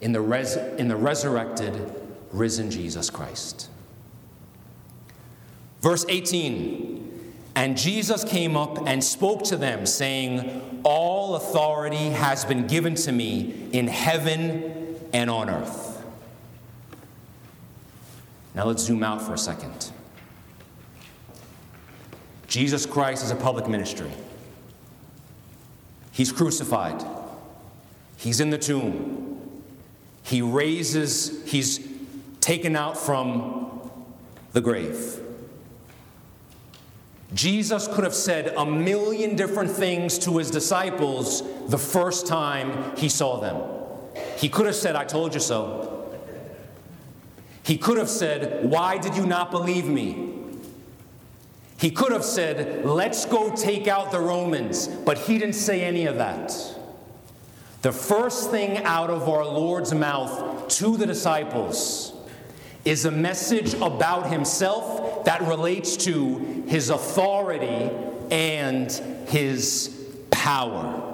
in 0.00 0.12
the, 0.12 0.20
res- 0.20 0.56
in 0.56 0.88
the 0.88 0.96
resurrected, 0.96 1.94
risen 2.32 2.70
Jesus 2.70 3.10
Christ. 3.10 3.68
Verse 5.80 6.04
18 6.08 7.34
And 7.54 7.76
Jesus 7.76 8.24
came 8.24 8.56
up 8.56 8.86
and 8.86 9.02
spoke 9.02 9.44
to 9.44 9.56
them, 9.56 9.86
saying, 9.86 10.77
all 10.84 11.36
authority 11.36 12.10
has 12.10 12.44
been 12.44 12.66
given 12.66 12.94
to 12.96 13.12
me 13.12 13.68
in 13.72 13.88
heaven 13.88 14.96
and 15.12 15.30
on 15.30 15.50
earth. 15.50 16.04
Now 18.54 18.64
let's 18.64 18.82
zoom 18.82 19.02
out 19.02 19.22
for 19.22 19.34
a 19.34 19.38
second. 19.38 19.92
Jesus 22.46 22.86
Christ 22.86 23.22
is 23.24 23.30
a 23.30 23.36
public 23.36 23.68
ministry. 23.68 24.10
He's 26.12 26.32
crucified. 26.32 27.04
He's 28.16 28.40
in 28.40 28.50
the 28.50 28.58
tomb. 28.58 29.62
He 30.22 30.42
raises, 30.42 31.44
he's 31.46 31.86
taken 32.40 32.74
out 32.74 32.98
from 32.98 33.90
the 34.52 34.60
grave. 34.60 35.20
Jesus 37.34 37.86
could 37.88 38.04
have 38.04 38.14
said 38.14 38.54
a 38.56 38.64
million 38.64 39.36
different 39.36 39.70
things 39.70 40.18
to 40.20 40.38
his 40.38 40.50
disciples 40.50 41.42
the 41.68 41.78
first 41.78 42.26
time 42.26 42.96
he 42.96 43.08
saw 43.08 43.38
them. 43.38 43.62
He 44.36 44.48
could 44.48 44.66
have 44.66 44.74
said, 44.74 44.96
I 44.96 45.04
told 45.04 45.34
you 45.34 45.40
so. 45.40 45.94
He 47.62 47.76
could 47.76 47.98
have 47.98 48.08
said, 48.08 48.64
Why 48.64 48.96
did 48.96 49.14
you 49.14 49.26
not 49.26 49.50
believe 49.50 49.86
me? 49.86 50.34
He 51.78 51.90
could 51.90 52.12
have 52.12 52.24
said, 52.24 52.84
Let's 52.84 53.26
go 53.26 53.54
take 53.54 53.86
out 53.86 54.10
the 54.10 54.20
Romans, 54.20 54.88
but 54.88 55.18
he 55.18 55.38
didn't 55.38 55.54
say 55.54 55.82
any 55.82 56.06
of 56.06 56.16
that. 56.16 56.54
The 57.82 57.92
first 57.92 58.50
thing 58.50 58.78
out 58.78 59.10
of 59.10 59.28
our 59.28 59.44
Lord's 59.44 59.94
mouth 59.94 60.66
to 60.78 60.96
the 60.96 61.06
disciples 61.06 62.12
is 62.84 63.04
a 63.04 63.10
message 63.10 63.74
about 63.74 64.30
himself 64.30 65.24
that 65.24 65.42
relates 65.42 65.96
to 65.96 66.64
his 66.68 66.90
authority 66.90 67.90
and 68.30 68.90
his 69.28 69.94
power. 70.30 71.04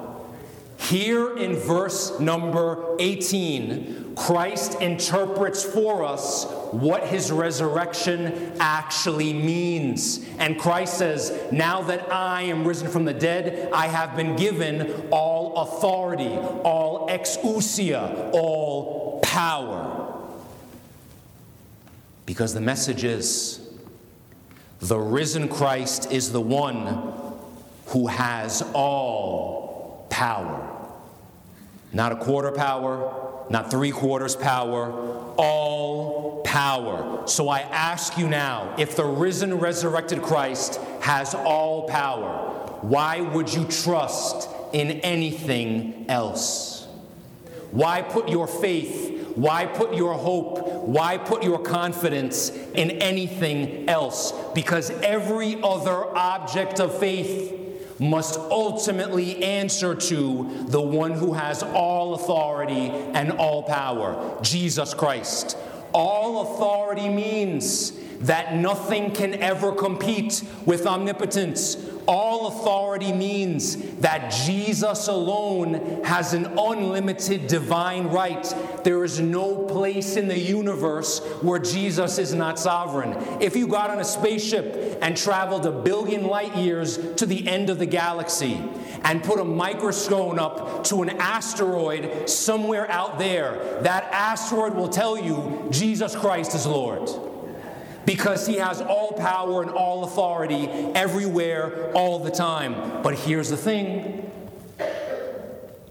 Here 0.77 1.35
in 1.37 1.55
verse 1.55 2.19
number 2.19 2.95
18, 2.99 4.13
Christ 4.15 4.81
interprets 4.81 5.63
for 5.63 6.03
us 6.03 6.45
what 6.71 7.07
his 7.07 7.31
resurrection 7.31 8.53
actually 8.59 9.33
means. 9.33 10.25
And 10.37 10.59
Christ 10.59 10.97
says, 10.97 11.37
Now 11.51 11.81
that 11.83 12.11
I 12.11 12.43
am 12.43 12.65
risen 12.65 12.87
from 12.87 13.05
the 13.05 13.13
dead, 13.13 13.69
I 13.73 13.87
have 13.87 14.15
been 14.15 14.35
given 14.35 15.07
all 15.11 15.57
authority, 15.57 16.29
all 16.29 17.09
exousia, 17.09 18.31
all 18.33 19.19
power. 19.21 19.94
Because 22.25 22.53
the 22.53 22.61
message 22.61 23.03
is 23.03 23.61
The 24.79 24.99
risen 24.99 25.47
Christ 25.47 26.11
is 26.11 26.31
the 26.31 26.41
one 26.41 27.13
who 27.87 28.07
has 28.07 28.61
all 28.73 30.07
power. 30.09 30.69
Not 31.93 32.11
a 32.11 32.17
quarter 32.17 32.51
power, 32.51 33.45
not 33.49 33.71
three 33.71 33.91
quarters 33.91 34.35
power, 34.35 34.91
all 35.37 36.41
power. 36.43 37.27
So 37.27 37.47
I 37.49 37.61
ask 37.61 38.17
you 38.17 38.27
now 38.27 38.75
if 38.77 38.95
the 38.95 39.05
risen, 39.05 39.57
resurrected 39.57 40.21
Christ 40.21 40.79
has 41.01 41.33
all 41.33 41.87
power, 41.87 42.77
why 42.81 43.21
would 43.21 43.53
you 43.53 43.65
trust 43.65 44.49
in 44.73 44.91
anything 45.01 46.05
else? 46.09 46.85
Why 47.71 48.01
put 48.01 48.29
your 48.29 48.47
faith 48.47 49.14
why 49.35 49.65
put 49.65 49.93
your 49.93 50.13
hope, 50.13 50.65
why 50.85 51.17
put 51.17 51.43
your 51.43 51.59
confidence 51.59 52.49
in 52.49 52.91
anything 52.91 53.87
else? 53.89 54.33
Because 54.53 54.89
every 54.89 55.61
other 55.61 56.05
object 56.17 56.79
of 56.79 56.97
faith 56.97 57.53
must 57.99 58.39
ultimately 58.39 59.43
answer 59.43 59.95
to 59.95 60.65
the 60.67 60.81
one 60.81 61.11
who 61.11 61.33
has 61.33 61.63
all 61.63 62.13
authority 62.13 62.89
and 62.89 63.31
all 63.33 63.63
power, 63.63 64.37
Jesus 64.41 64.93
Christ. 64.93 65.57
All 65.93 66.53
authority 66.53 67.07
means 67.07 67.91
that 68.25 68.55
nothing 68.55 69.11
can 69.11 69.35
ever 69.35 69.71
compete 69.71 70.43
with 70.65 70.87
omnipotence. 70.87 71.77
All 72.07 72.47
authority 72.47 73.11
means 73.11 73.77
that 73.97 74.31
Jesus 74.45 75.07
alone 75.07 76.03
has 76.03 76.33
an 76.33 76.45
unlimited 76.57 77.47
divine 77.47 78.07
right. 78.07 78.53
There 78.83 79.03
is 79.03 79.19
no 79.19 79.65
place 79.65 80.15
in 80.15 80.27
the 80.27 80.37
universe 80.37 81.19
where 81.41 81.57
Jesus 81.57 82.19
is 82.19 82.33
not 82.33 82.59
sovereign. 82.59 83.13
If 83.41 83.55
you 83.55 83.67
got 83.67 83.89
on 83.89 83.99
a 83.99 84.03
spaceship 84.03 84.99
and 85.01 85.17
traveled 85.17 85.65
a 85.65 85.71
billion 85.71 86.27
light 86.27 86.55
years 86.55 86.97
to 87.15 87.25
the 87.25 87.47
end 87.47 87.71
of 87.71 87.79
the 87.79 87.87
galaxy 87.87 88.61
and 89.03 89.23
put 89.23 89.39
a 89.39 89.45
microscope 89.45 90.37
up 90.39 90.83
to 90.85 91.01
an 91.01 91.09
asteroid 91.09 92.29
somewhere 92.29 92.89
out 92.91 93.17
there, 93.17 93.79
that 93.81 94.03
asteroid 94.11 94.75
will 94.75 94.89
tell 94.89 95.17
you 95.17 95.67
Jesus 95.71 96.15
Christ 96.15 96.53
is 96.53 96.67
Lord 96.67 97.09
because 98.05 98.45
he 98.45 98.55
has 98.55 98.81
all 98.81 99.13
power 99.13 99.61
and 99.61 99.71
all 99.71 100.03
authority 100.03 100.67
everywhere, 100.95 101.91
all 101.93 102.19
the 102.19 102.31
time. 102.31 103.01
But 103.01 103.15
here's 103.15 103.49
the 103.49 103.57
thing 103.57 104.31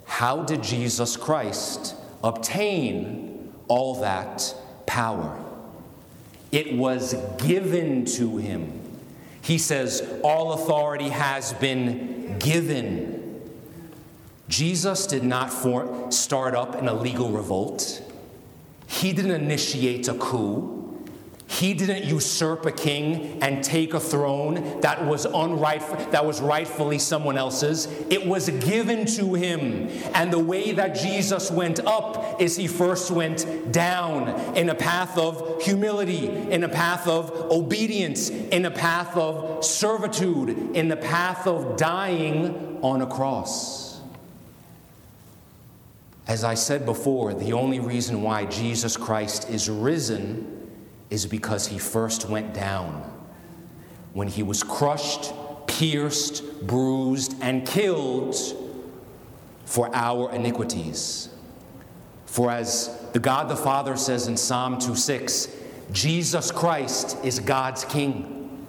how 0.07 0.45
did 0.45 0.63
Jesus 0.63 1.17
Christ 1.17 1.97
obtain 2.23 3.53
all 3.67 4.01
that 4.01 4.55
power? 4.87 5.45
It 6.53 6.77
was 6.77 7.15
given 7.39 8.05
to 8.05 8.37
him. 8.37 8.81
He 9.43 9.59
says, 9.59 10.09
All 10.23 10.53
authority 10.53 11.09
has 11.09 11.53
been 11.55 12.39
given. 12.39 13.43
Jesus 14.49 15.09
did 15.09 15.25
not 15.25 15.53
start 16.15 16.55
up 16.55 16.77
an 16.77 16.87
illegal 16.87 17.31
revolt. 17.31 18.01
He 18.87 19.13
didn't 19.13 19.33
initiate 19.33 20.07
a 20.07 20.15
coup. 20.15 20.84
He 21.47 21.75
didn't 21.75 22.05
usurp 22.05 22.65
a 22.65 22.73
king 22.73 23.39
and 23.43 23.63
take 23.63 23.93
a 23.93 24.01
throne 24.01 24.81
that 24.81 25.05
was 25.05 25.27
unright 25.27 26.11
that 26.11 26.25
was 26.25 26.41
rightfully 26.41 26.99
someone 26.99 27.37
else's. 27.37 27.87
It 28.09 28.27
was 28.27 28.49
given 28.49 29.05
to 29.07 29.35
him. 29.35 29.89
And 30.15 30.33
the 30.33 30.39
way 30.39 30.73
that 30.73 30.95
Jesus 30.95 31.51
went 31.51 31.81
up 31.81 32.41
is 32.41 32.57
he 32.57 32.67
first 32.67 33.11
went 33.11 33.73
down 33.73 34.57
in 34.57 34.71
a 34.71 34.75
path 34.75 35.19
of 35.19 35.63
humility, 35.63 36.29
in 36.29 36.65
a 36.65 36.69
path 36.69 37.07
of 37.07 37.31
obedience, 37.51 38.31
in 38.31 38.65
a 38.65 38.71
path 38.71 39.15
of 39.17 39.65
servitude, 39.65 40.75
in 40.75 40.89
the 40.89 40.97
path 40.97 41.47
of 41.47 41.77
dying 41.77 42.79
on 42.83 43.03
a 43.03 43.07
cross. 43.07 44.01
As 46.27 46.43
I 46.43 46.55
said 46.55 46.87
before, 46.87 47.35
the 47.35 47.53
only 47.53 47.81
reason 47.81 48.23
why 48.23 48.47
Jesus 48.47 48.97
Christ 48.97 49.51
is 49.51 49.69
risen 49.69 50.64
is 51.15 51.27
because 51.27 51.69
he 51.69 51.79
first 51.79 52.29
went 52.29 52.53
down. 52.53 53.11
When 54.13 54.27
he 54.27 54.43
was 54.43 54.65
crushed, 54.65 55.33
pierced, 55.69 56.67
bruised, 56.67 57.37
and 57.41 57.65
killed 57.67 58.37
for 59.65 59.89
our 59.95 60.31
iniquities. 60.33 61.29
For 62.27 62.51
as 62.51 63.01
the 63.13 63.21
God 63.21 63.49
the 63.49 63.57
Father 63.57 63.97
says 63.97 64.27
in 64.27 64.37
Psalm 64.37 64.79
2:6, 64.79 65.49
Jesus 65.93 66.51
Christ 66.51 67.17
is 67.23 67.39
God's 67.39 67.85
king. 67.85 68.67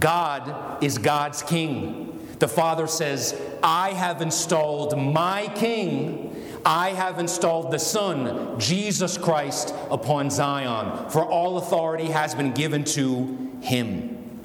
God 0.00 0.82
is 0.82 0.96
God's 0.96 1.42
king. 1.42 2.08
The 2.38 2.48
Father 2.48 2.86
says, 2.86 3.38
I 3.62 3.90
have 3.90 4.22
installed 4.22 4.98
my 4.98 5.46
king 5.54 6.34
I 6.64 6.90
have 6.90 7.18
installed 7.18 7.72
the 7.72 7.78
Son, 7.78 8.58
Jesus 8.58 9.18
Christ, 9.18 9.74
upon 9.90 10.30
Zion, 10.30 11.10
for 11.10 11.24
all 11.24 11.58
authority 11.58 12.06
has 12.06 12.34
been 12.34 12.52
given 12.52 12.84
to 12.84 13.58
him. 13.60 14.40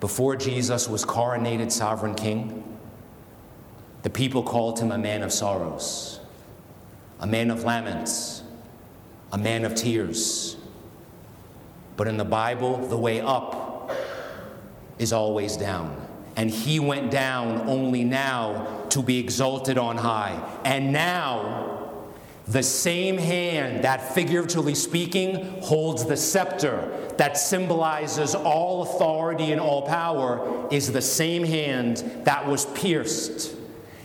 Before 0.00 0.36
Jesus 0.36 0.88
was 0.88 1.04
coronated 1.04 1.70
sovereign 1.70 2.14
king, 2.14 2.64
the 4.02 4.10
people 4.10 4.42
called 4.42 4.78
him 4.78 4.92
a 4.92 4.98
man 4.98 5.22
of 5.22 5.32
sorrows, 5.32 6.20
a 7.20 7.26
man 7.26 7.50
of 7.50 7.64
laments, 7.64 8.42
a 9.32 9.38
man 9.38 9.64
of 9.64 9.74
tears. 9.74 10.56
But 11.96 12.06
in 12.06 12.16
the 12.16 12.24
Bible, 12.24 12.78
the 12.86 12.96
way 12.96 13.20
up 13.20 13.90
is 14.98 15.12
always 15.12 15.56
down 15.56 16.08
and 16.38 16.48
he 16.50 16.78
went 16.78 17.10
down 17.10 17.68
only 17.68 18.04
now 18.04 18.86
to 18.90 19.02
be 19.02 19.18
exalted 19.18 19.76
on 19.76 19.96
high. 19.96 20.40
And 20.64 20.92
now, 20.92 22.04
the 22.46 22.62
same 22.62 23.18
hand 23.18 23.82
that, 23.82 24.14
figuratively 24.14 24.76
speaking, 24.76 25.60
holds 25.62 26.04
the 26.04 26.16
scepter 26.16 27.10
that 27.16 27.36
symbolizes 27.36 28.36
all 28.36 28.82
authority 28.82 29.50
and 29.50 29.60
all 29.60 29.82
power 29.82 30.68
is 30.70 30.92
the 30.92 31.02
same 31.02 31.42
hand 31.42 31.96
that 32.22 32.46
was 32.46 32.66
pierced, 32.66 33.56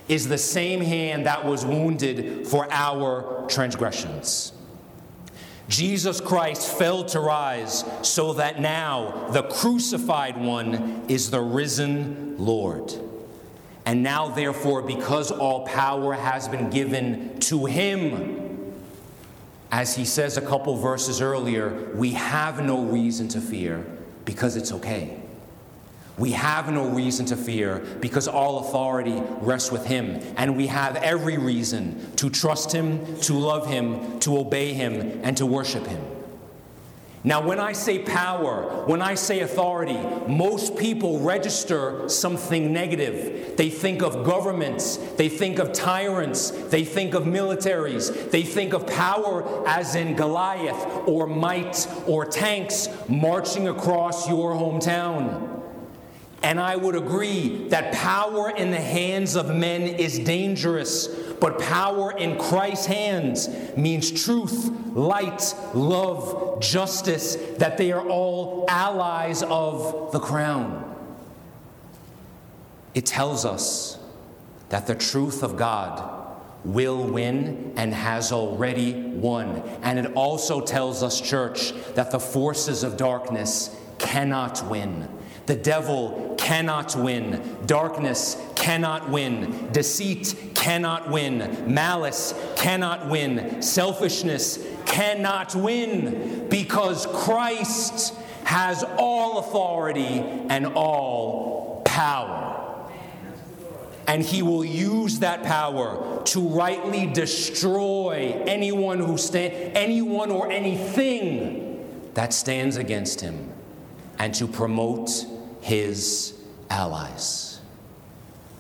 is 0.08 0.28
the 0.28 0.40
same 0.40 0.82
hand 0.82 1.28
that 1.28 1.46
was 1.46 1.64
wounded 1.64 2.48
for 2.48 2.68
our 2.72 3.46
transgressions. 3.48 4.54
Jesus 5.70 6.20
Christ 6.20 6.78
fell 6.78 7.06
to 7.06 7.20
rise 7.20 7.86
so 8.02 8.34
that 8.34 8.60
now 8.60 9.28
the 9.32 9.44
crucified 9.44 10.38
one 10.38 11.04
is 11.08 11.32
the 11.32 11.42
risen 11.42 12.36
Lord. 12.38 12.94
And 13.86 14.04
now, 14.04 14.30
therefore, 14.30 14.82
because 14.82 15.32
all 15.32 15.66
power 15.66 16.14
has 16.14 16.48
been 16.48 16.70
given 16.70 17.40
to 17.42 17.66
him, 17.66 18.74
as 19.72 19.96
he 19.96 20.06
says 20.06 20.38
a 20.38 20.42
couple 20.42 20.76
verses 20.78 21.22
earlier, 21.22 21.92
we 21.96 22.12
have 22.12 22.64
no 22.64 22.84
reason 22.84 23.28
to 23.30 23.42
fear 23.42 23.86
because 24.24 24.56
it's 24.56 24.72
okay. 24.72 25.23
We 26.18 26.32
have 26.32 26.72
no 26.72 26.90
reason 26.90 27.26
to 27.28 27.36
fear 27.36 27.80
because 28.00 28.28
all 28.28 28.60
authority 28.60 29.22
rests 29.42 29.72
with 29.72 29.86
Him. 29.86 30.22
And 30.38 30.56
we 30.56 30.68
have 30.68 30.96
every 30.98 31.38
reason 31.38 32.16
to 32.18 32.30
trust 32.30 32.72
Him, 32.72 33.20
to 33.22 33.34
love 33.34 33.68
Him, 33.68 34.20
to 34.20 34.38
obey 34.38 34.74
Him, 34.74 35.22
and 35.24 35.36
to 35.38 35.46
worship 35.46 35.88
Him. 35.88 36.02
Now, 37.26 37.42
when 37.42 37.58
I 37.58 37.72
say 37.72 38.00
power, 38.00 38.84
when 38.86 39.02
I 39.02 39.16
say 39.16 39.40
authority, 39.40 39.98
most 40.28 40.76
people 40.76 41.20
register 41.20 42.10
something 42.10 42.74
negative. 42.74 43.56
They 43.56 43.70
think 43.70 44.04
of 44.04 44.26
governments, 44.26 44.98
they 45.16 45.30
think 45.30 45.58
of 45.58 45.72
tyrants, 45.72 46.52
they 46.52 46.84
think 46.84 47.14
of 47.14 47.24
militaries, 47.24 48.30
they 48.30 48.44
think 48.44 48.74
of 48.74 48.86
power 48.88 49.66
as 49.66 49.96
in 49.96 50.18
Goliath 50.18 51.08
or 51.08 51.26
might 51.26 51.88
or 52.08 52.26
tanks 52.26 52.90
marching 53.08 53.70
across 53.70 54.28
your 54.28 54.52
hometown. 54.52 55.63
And 56.44 56.60
I 56.60 56.76
would 56.76 56.96
agree 56.96 57.70
that 57.70 57.94
power 57.94 58.50
in 58.50 58.70
the 58.70 58.82
hands 58.82 59.36
of 59.38 59.56
men 59.56 59.84
is 59.84 60.20
dangerous, 60.20 61.08
but 61.40 61.58
power 61.58 62.12
in 62.12 62.38
Christ's 62.38 62.86
hands 62.86 63.48
means 63.78 64.12
truth, 64.12 64.70
light, 64.94 65.56
love, 65.74 66.60
justice, 66.60 67.38
that 67.58 67.78
they 67.78 67.94
are 67.94 68.06
all 68.06 68.66
allies 68.68 69.42
of 69.42 70.12
the 70.12 70.20
crown. 70.20 70.94
It 72.94 73.06
tells 73.06 73.46
us 73.46 73.98
that 74.68 74.86
the 74.86 74.96
truth 74.96 75.44
of 75.44 75.56
God 75.56 76.10
will 76.66 77.04
win 77.04 77.74
and 77.78 77.94
has 77.94 78.32
already 78.32 78.94
won. 78.94 79.62
And 79.82 79.98
it 80.00 80.14
also 80.14 80.62
tells 80.62 81.04
us, 81.04 81.20
church, 81.20 81.74
that 81.96 82.12
the 82.12 82.20
forces 82.20 82.84
of 82.84 82.98
darkness 82.98 83.76
cannot 83.98 84.66
win. 84.70 85.08
The 85.46 85.56
devil 85.56 86.36
cannot 86.38 86.96
win. 86.96 87.58
Darkness 87.66 88.42
cannot 88.56 89.10
win. 89.10 89.72
Deceit 89.72 90.36
cannot 90.56 91.10
win. 91.10 91.74
Malice 91.74 92.34
cannot 92.56 93.10
win. 93.10 93.62
Selfishness 93.62 94.66
cannot 94.86 95.54
win 95.56 96.48
because 96.50 97.06
Christ 97.08 98.16
has 98.46 98.84
all 98.98 99.40
authority 99.40 100.24
and 100.50 100.68
all 100.68 101.82
power. 101.86 102.90
And 104.08 104.22
he 104.22 104.42
will 104.42 104.66
use 104.66 105.20
that 105.20 105.44
power 105.44 106.22
to 106.26 106.40
rightly 106.42 107.08
destroy 107.08 108.44
anyone 108.46 109.00
who 109.00 109.18
stand, 109.18 109.76
anyone 109.76 110.30
or 110.30 110.52
anything 110.52 112.10
that 112.14 112.34
stands 112.34 112.78
against 112.78 113.22
him, 113.22 113.50
and 114.20 114.34
to 114.36 114.48
promote 114.48 115.26
his 115.64 116.34
allies. 116.70 117.60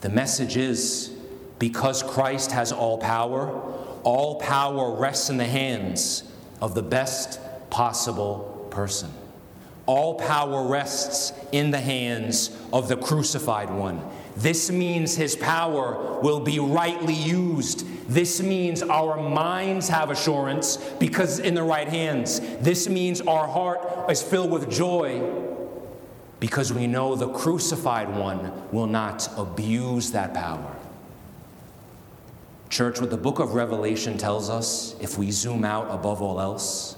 The 0.02 0.10
message 0.10 0.56
is 0.56 1.12
because 1.60 2.02
Christ 2.02 2.52
has 2.52 2.72
all 2.72 2.98
power, 2.98 3.50
all 4.04 4.40
power 4.40 4.96
rests 4.96 5.30
in 5.30 5.38
the 5.38 5.46
hands 5.46 6.24
of 6.62 6.76
the 6.76 6.82
best 6.82 7.40
possible 7.70 8.68
person. 8.72 9.12
All 9.86 10.16
power 10.16 10.66
rests 10.66 11.34
in 11.52 11.72
the 11.72 11.80
hands 11.80 12.58
of 12.72 12.88
the 12.88 12.96
crucified 12.96 13.70
one. 13.70 14.02
This 14.38 14.72
means 14.72 15.16
his 15.16 15.36
power 15.36 16.20
will 16.22 16.40
be 16.40 16.60
rightly 16.60 17.14
used. 17.14 17.86
This 18.08 18.42
means 18.42 18.82
our 18.82 19.22
minds 19.22 19.90
have 19.90 20.10
assurance 20.10 20.78
because 21.00 21.40
in 21.40 21.54
the 21.54 21.64
right 21.64 21.88
hands. 21.88 22.40
This 22.62 22.88
means 22.88 23.20
our 23.22 23.46
heart 23.46 24.10
is 24.10 24.24
filled 24.24 24.52
with 24.52 24.72
joy 24.72 25.43
because 26.44 26.74
we 26.74 26.88
know 26.88 27.16
the 27.16 27.30
crucified 27.30 28.14
one 28.18 28.52
will 28.74 28.86
not 28.86 29.30
abuse 29.38 30.12
that 30.12 30.34
power. 30.34 30.76
Church, 32.68 33.00
what 33.00 33.10
the 33.10 33.16
book 33.16 33.40
of 33.40 33.54
Revelation 33.54 34.18
tells 34.18 34.50
us, 34.50 34.94
if 35.00 35.18
we 35.18 35.32
zoom 35.32 35.64
out 35.64 35.90
above 35.90 36.22
all 36.22 36.42
else, 36.42 36.98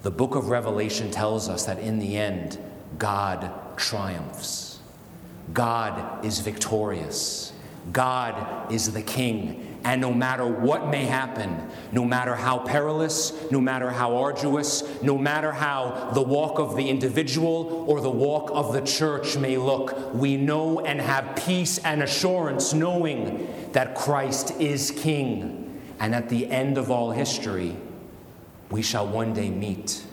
the 0.00 0.10
book 0.10 0.34
of 0.34 0.48
Revelation 0.48 1.10
tells 1.10 1.50
us 1.50 1.66
that 1.66 1.80
in 1.80 1.98
the 1.98 2.16
end, 2.16 2.58
God 2.96 3.52
triumphs. 3.76 4.78
God 5.52 6.24
is 6.24 6.38
victorious. 6.38 7.52
God 7.92 8.72
is 8.72 8.90
the 8.90 9.02
king. 9.02 9.71
And 9.84 10.00
no 10.00 10.12
matter 10.12 10.46
what 10.46 10.88
may 10.88 11.06
happen, 11.06 11.68
no 11.90 12.04
matter 12.04 12.36
how 12.36 12.58
perilous, 12.60 13.32
no 13.50 13.60
matter 13.60 13.90
how 13.90 14.16
arduous, 14.16 15.02
no 15.02 15.18
matter 15.18 15.50
how 15.50 16.10
the 16.14 16.22
walk 16.22 16.60
of 16.60 16.76
the 16.76 16.88
individual 16.88 17.84
or 17.88 18.00
the 18.00 18.10
walk 18.10 18.50
of 18.52 18.72
the 18.72 18.80
church 18.80 19.36
may 19.36 19.56
look, 19.56 20.14
we 20.14 20.36
know 20.36 20.80
and 20.80 21.00
have 21.00 21.34
peace 21.44 21.78
and 21.78 22.02
assurance 22.02 22.72
knowing 22.72 23.48
that 23.72 23.94
Christ 23.96 24.52
is 24.60 24.92
King. 24.92 25.80
And 25.98 26.14
at 26.14 26.28
the 26.28 26.48
end 26.48 26.78
of 26.78 26.90
all 26.90 27.10
history, 27.10 27.76
we 28.70 28.82
shall 28.82 29.06
one 29.06 29.34
day 29.34 29.50
meet 29.50 30.04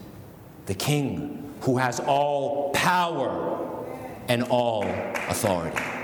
the 0.66 0.74
King 0.74 1.54
who 1.62 1.78
has 1.78 2.00
all 2.00 2.72
power 2.72 3.76
and 4.28 4.44
all 4.44 4.84
authority. 4.84 5.99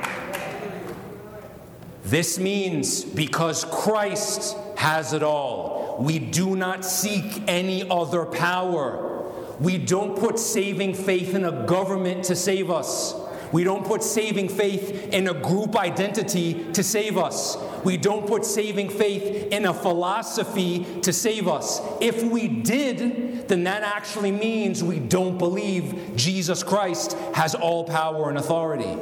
This 2.06 2.38
means 2.38 3.04
because 3.04 3.66
Christ 3.66 4.56
has 4.78 5.12
it 5.12 5.24
all, 5.24 5.98
we 6.00 6.20
do 6.20 6.56
not 6.56 6.86
seek 6.86 7.42
any 7.48 7.90
other 7.90 8.26
power. 8.26 9.24
We 9.60 9.80
don't 9.80 10.16
put 10.16 10.38
saving 10.38 10.94
faith 10.94 11.34
in 11.34 11.46
a 11.46 11.66
government 11.66 12.26
to 12.26 12.36
save 12.36 12.70
us. 12.70 13.16
We 13.52 13.64
don't 13.64 13.86
put 13.86 14.04
saving 14.04 14.50
faith 14.50 15.14
in 15.14 15.28
a 15.28 15.34
group 15.34 15.76
identity 15.76 16.72
to 16.74 16.84
save 16.84 17.18
us. 17.18 17.58
We 17.84 17.98
don't 17.98 18.28
put 18.28 18.46
saving 18.46 18.90
faith 18.90 19.52
in 19.52 19.66
a 19.66 19.74
philosophy 19.74 20.86
to 21.02 21.12
save 21.12 21.48
us. 21.48 21.82
If 22.02 22.22
we 22.22 22.48
did, 22.48 23.48
then 23.48 23.64
that 23.64 23.82
actually 23.82 24.32
means 24.32 24.84
we 24.84 25.00
don't 25.00 25.40
believe 25.40 26.12
Jesus 26.16 26.62
Christ 26.62 27.14
has 27.34 27.56
all 27.56 27.84
power 27.86 28.30
and 28.30 28.38
authority. 28.38 28.96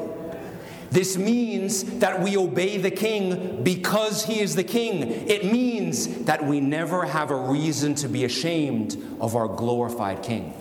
This 0.93 1.17
means 1.17 1.83
that 2.01 2.21
we 2.21 2.37
obey 2.37 2.77
the 2.77 2.91
king 2.91 3.63
because 3.63 4.25
he 4.25 4.41
is 4.41 4.55
the 4.55 4.63
king. 4.63 5.01
It 5.27 5.43
means 5.43 6.25
that 6.25 6.45
we 6.45 6.59
never 6.61 7.03
have 7.03 7.31
a 7.31 7.35
reason 7.35 7.95
to 7.95 8.07
be 8.07 8.25
ashamed 8.25 9.03
of 9.19 9.35
our 9.35 9.47
glorified 9.47 10.21
king. 10.21 10.53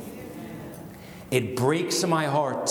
It 1.31 1.55
breaks 1.55 2.03
my 2.07 2.25
heart 2.25 2.71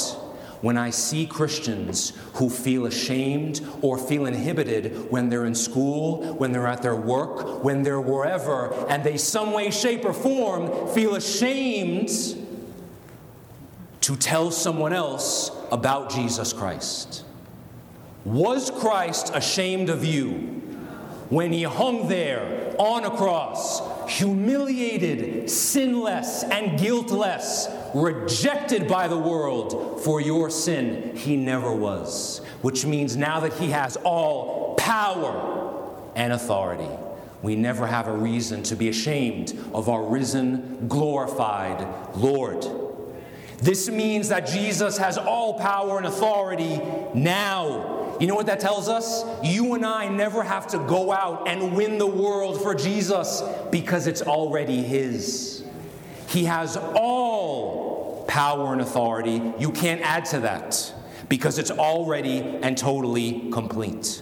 when 0.62 0.76
I 0.76 0.90
see 0.90 1.28
Christians 1.28 2.14
who 2.34 2.50
feel 2.50 2.88
ashamed 2.88 3.62
or 3.84 4.00
feel 4.00 4.26
inhibited 4.26 5.12
when 5.12 5.30
they're 5.30 5.46
in 5.46 5.54
school, 5.54 6.34
when 6.34 6.52
they're 6.52 6.66
at 6.66 6.82
their 6.82 6.96
work, 6.96 7.64
when 7.64 7.84
they're 7.84 8.02
wherever, 8.02 8.74
and 8.90 9.04
they, 9.04 9.18
some 9.18 9.52
way, 9.52 9.70
shape, 9.70 10.04
or 10.04 10.14
form, 10.14 10.88
feel 10.96 11.14
ashamed 11.14 12.10
to 14.02 14.16
tell 14.16 14.50
someone 14.50 14.94
else 14.94 15.52
about 15.72 16.10
Jesus 16.10 16.54
Christ. 16.54 17.26
Was 18.24 18.70
Christ 18.70 19.32
ashamed 19.34 19.90
of 19.90 20.06
you 20.06 20.30
when 21.30 21.52
he 21.52 21.64
hung 21.64 22.08
there 22.08 22.76
on 22.78 23.04
a 23.04 23.10
cross, 23.10 23.82
humiliated, 24.12 25.50
sinless, 25.50 26.44
and 26.44 26.80
guiltless, 26.80 27.68
rejected 27.96 28.88
by 28.88 29.08
the 29.08 29.18
world 29.18 30.02
for 30.04 30.22
your 30.22 30.52
sin? 30.52 31.16
He 31.16 31.36
never 31.36 31.74
was. 31.74 32.40
Which 32.62 32.86
means 32.86 33.18
now 33.18 33.40
that 33.40 33.54
he 33.54 33.72
has 33.72 33.98
all 33.98 34.76
power 34.76 35.90
and 36.16 36.32
authority, 36.32 36.90
we 37.42 37.56
never 37.56 37.88
have 37.88 38.08
a 38.08 38.16
reason 38.16 38.62
to 38.64 38.76
be 38.76 38.88
ashamed 38.90 39.58
of 39.74 39.90
our 39.90 40.04
risen, 40.04 40.88
glorified 40.88 41.88
Lord. 42.16 42.68
This 43.58 43.90
means 43.90 44.30
that 44.30 44.48
Jesus 44.48 45.00
has 45.00 45.18
all 45.18 45.58
power 45.60 45.98
and 45.98 46.06
authority 46.06 46.80
now 47.16 48.01
you 48.22 48.28
know 48.28 48.36
what 48.36 48.46
that 48.46 48.60
tells 48.60 48.88
us? 48.88 49.26
You 49.44 49.74
and 49.74 49.84
I 49.84 50.08
never 50.08 50.44
have 50.44 50.68
to 50.68 50.78
go 50.78 51.12
out 51.12 51.48
and 51.48 51.76
win 51.76 51.98
the 51.98 52.06
world 52.06 52.62
for 52.62 52.76
Jesus 52.76 53.42
because 53.72 54.06
it's 54.06 54.22
already 54.22 54.84
His. 54.84 55.64
He 56.28 56.46
has 56.46 56.78
all 56.78 58.26
power 58.28 58.74
and 58.74 58.82
authority. 58.82 59.42
You 59.58 59.72
can't 59.72 60.02
add 60.02 60.26
to 60.26 60.42
that 60.42 60.94
because 61.30 61.58
it's 61.58 61.72
already 61.72 62.40
and 62.40 62.78
totally 62.78 63.50
complete. 63.52 64.22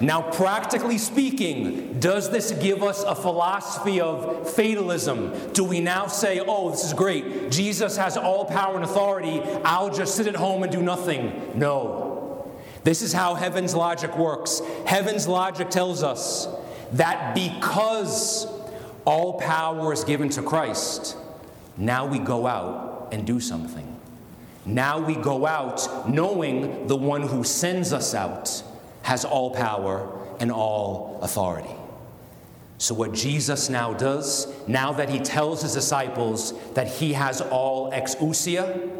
Now, 0.00 0.20
practically 0.30 0.98
speaking, 0.98 1.98
does 1.98 2.30
this 2.30 2.52
give 2.52 2.82
us 2.82 3.02
a 3.02 3.14
philosophy 3.14 4.00
of 4.00 4.52
fatalism? 4.54 5.52
Do 5.52 5.64
we 5.64 5.80
now 5.80 6.06
say, 6.06 6.40
oh, 6.46 6.70
this 6.70 6.84
is 6.84 6.92
great, 6.92 7.50
Jesus 7.50 7.96
has 7.96 8.16
all 8.16 8.44
power 8.44 8.76
and 8.76 8.84
authority, 8.84 9.40
I'll 9.64 9.90
just 9.90 10.14
sit 10.14 10.26
at 10.28 10.36
home 10.36 10.62
and 10.62 10.70
do 10.70 10.82
nothing? 10.82 11.52
No. 11.58 12.07
This 12.88 13.02
is 13.02 13.12
how 13.12 13.34
heaven's 13.34 13.74
logic 13.74 14.16
works. 14.16 14.62
Heaven's 14.86 15.28
logic 15.28 15.68
tells 15.68 16.02
us 16.02 16.48
that 16.92 17.34
because 17.34 18.46
all 19.04 19.38
power 19.38 19.92
is 19.92 20.04
given 20.04 20.30
to 20.30 20.42
Christ, 20.42 21.14
now 21.76 22.06
we 22.06 22.18
go 22.18 22.46
out 22.46 23.10
and 23.12 23.26
do 23.26 23.40
something. 23.40 23.94
Now 24.64 25.00
we 25.00 25.16
go 25.16 25.44
out 25.44 26.08
knowing 26.08 26.86
the 26.86 26.96
one 26.96 27.20
who 27.20 27.44
sends 27.44 27.92
us 27.92 28.14
out 28.14 28.62
has 29.02 29.22
all 29.22 29.50
power 29.50 30.10
and 30.40 30.50
all 30.50 31.18
authority. 31.20 31.76
So, 32.78 32.94
what 32.94 33.12
Jesus 33.12 33.68
now 33.68 33.92
does, 33.92 34.50
now 34.66 34.92
that 34.94 35.10
he 35.10 35.18
tells 35.18 35.60
his 35.60 35.74
disciples 35.74 36.54
that 36.72 36.88
he 36.88 37.12
has 37.12 37.42
all 37.42 37.92
exousia, 37.92 38.90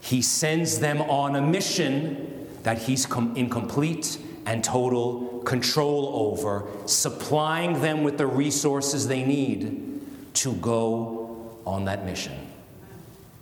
he 0.00 0.22
sends 0.22 0.80
them 0.80 1.02
on 1.02 1.36
a 1.36 1.40
mission 1.40 2.32
that 2.66 2.78
He's 2.78 3.06
in 3.36 3.48
complete 3.48 4.18
and 4.44 4.64
total 4.64 5.40
control 5.44 6.32
over, 6.32 6.66
supplying 6.86 7.80
them 7.80 8.02
with 8.02 8.18
the 8.18 8.26
resources 8.26 9.06
they 9.06 9.22
need 9.22 10.00
to 10.34 10.52
go 10.54 11.48
on 11.64 11.84
that 11.84 12.04
mission. 12.04 12.34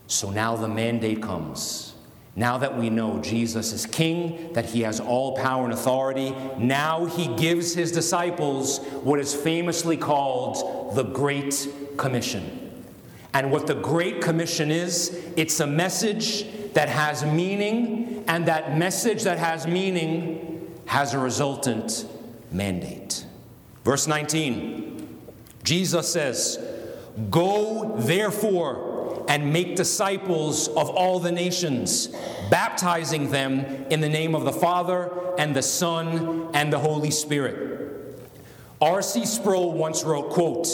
So 0.09 0.29
now 0.29 0.57
the 0.57 0.69
mandate 0.69 1.23
comes. 1.23 1.95
Now 2.37 2.59
that 2.59 2.77
we 2.77 2.91
know 2.91 3.19
Jesus 3.23 3.73
is 3.73 3.87
king, 3.87 4.53
that 4.53 4.67
he 4.67 4.83
has 4.83 5.01
all 5.01 5.35
power 5.35 5.65
and 5.65 5.73
authority, 5.73 6.35
now 6.59 7.07
he 7.07 7.35
gives 7.37 7.73
his 7.73 7.93
disciples 7.93 8.81
what 9.05 9.19
is 9.19 9.35
famously 9.35 9.97
called 9.97 10.95
the 10.97 11.05
Great 11.05 11.67
Commission. 11.97 12.85
And 13.33 13.51
what 13.51 13.67
the 13.67 13.75
Great 13.75 14.21
Commission 14.21 14.71
is, 14.71 15.19
it's 15.35 15.61
a 15.61 15.67
message 15.67 16.47
that 16.75 16.89
has 16.89 17.25
meaning, 17.25 18.25
and 18.27 18.47
that 18.47 18.77
message 18.77 19.23
that 19.25 19.39
has 19.39 19.67
meaning 19.67 20.75
has 20.87 21.15
a 21.15 21.19
resultant 21.19 22.07
mandate. 22.51 23.27
Verse 23.85 24.07
19 24.07 24.95
Jesus 25.65 26.13
says, 26.13 26.59
Go 27.31 27.97
therefore 27.97 29.25
and 29.29 29.53
make 29.53 29.77
disciples 29.77 30.69
of 30.69 30.91
all 30.91 31.19
the 31.19 31.33
nations, 31.33 32.09
baptizing 32.51 33.31
them 33.31 33.61
in 33.91 34.01
the 34.01 34.09
name 34.09 34.35
of 34.35 34.45
the 34.45 34.53
Father 34.53 35.11
and 35.39 35.57
the 35.57 35.63
Son 35.63 36.51
and 36.53 36.73
the 36.73 36.79
Holy 36.79 37.11
Spirit. 37.11 38.21
R.C. 38.81 39.25
Sproul 39.25 39.73
once 39.73 40.05
wrote, 40.05 40.31
quote, 40.31 40.67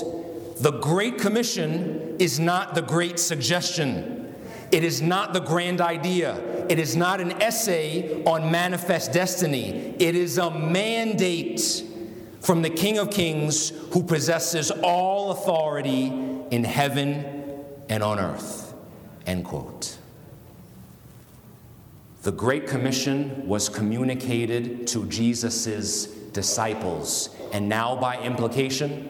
The 0.60 0.72
Great 0.72 1.18
Commission 1.18 2.16
is 2.18 2.40
not 2.40 2.74
the 2.74 2.82
great 2.82 3.20
suggestion 3.20 4.29
It 4.72 4.84
is 4.84 5.02
not 5.02 5.32
the 5.32 5.40
grand 5.40 5.80
idea. 5.80 6.66
It 6.68 6.78
is 6.78 6.96
not 6.96 7.20
an 7.20 7.32
essay 7.42 8.22
on 8.24 8.50
manifest 8.50 9.12
destiny. 9.12 9.94
It 9.98 10.14
is 10.14 10.38
a 10.38 10.50
mandate 10.50 11.82
from 12.40 12.62
the 12.62 12.70
King 12.70 12.98
of 12.98 13.10
Kings 13.10 13.70
who 13.92 14.02
possesses 14.02 14.70
all 14.70 15.32
authority 15.32 16.06
in 16.50 16.64
heaven 16.64 17.64
and 17.88 18.02
on 18.02 18.18
earth. 18.18 18.72
End 19.26 19.44
quote. 19.44 19.98
The 22.22 22.32
Great 22.32 22.66
Commission 22.66 23.46
was 23.48 23.68
communicated 23.68 24.86
to 24.88 25.06
Jesus' 25.06 26.06
disciples, 26.32 27.30
and 27.52 27.68
now 27.68 27.96
by 27.96 28.20
implication, 28.20 29.08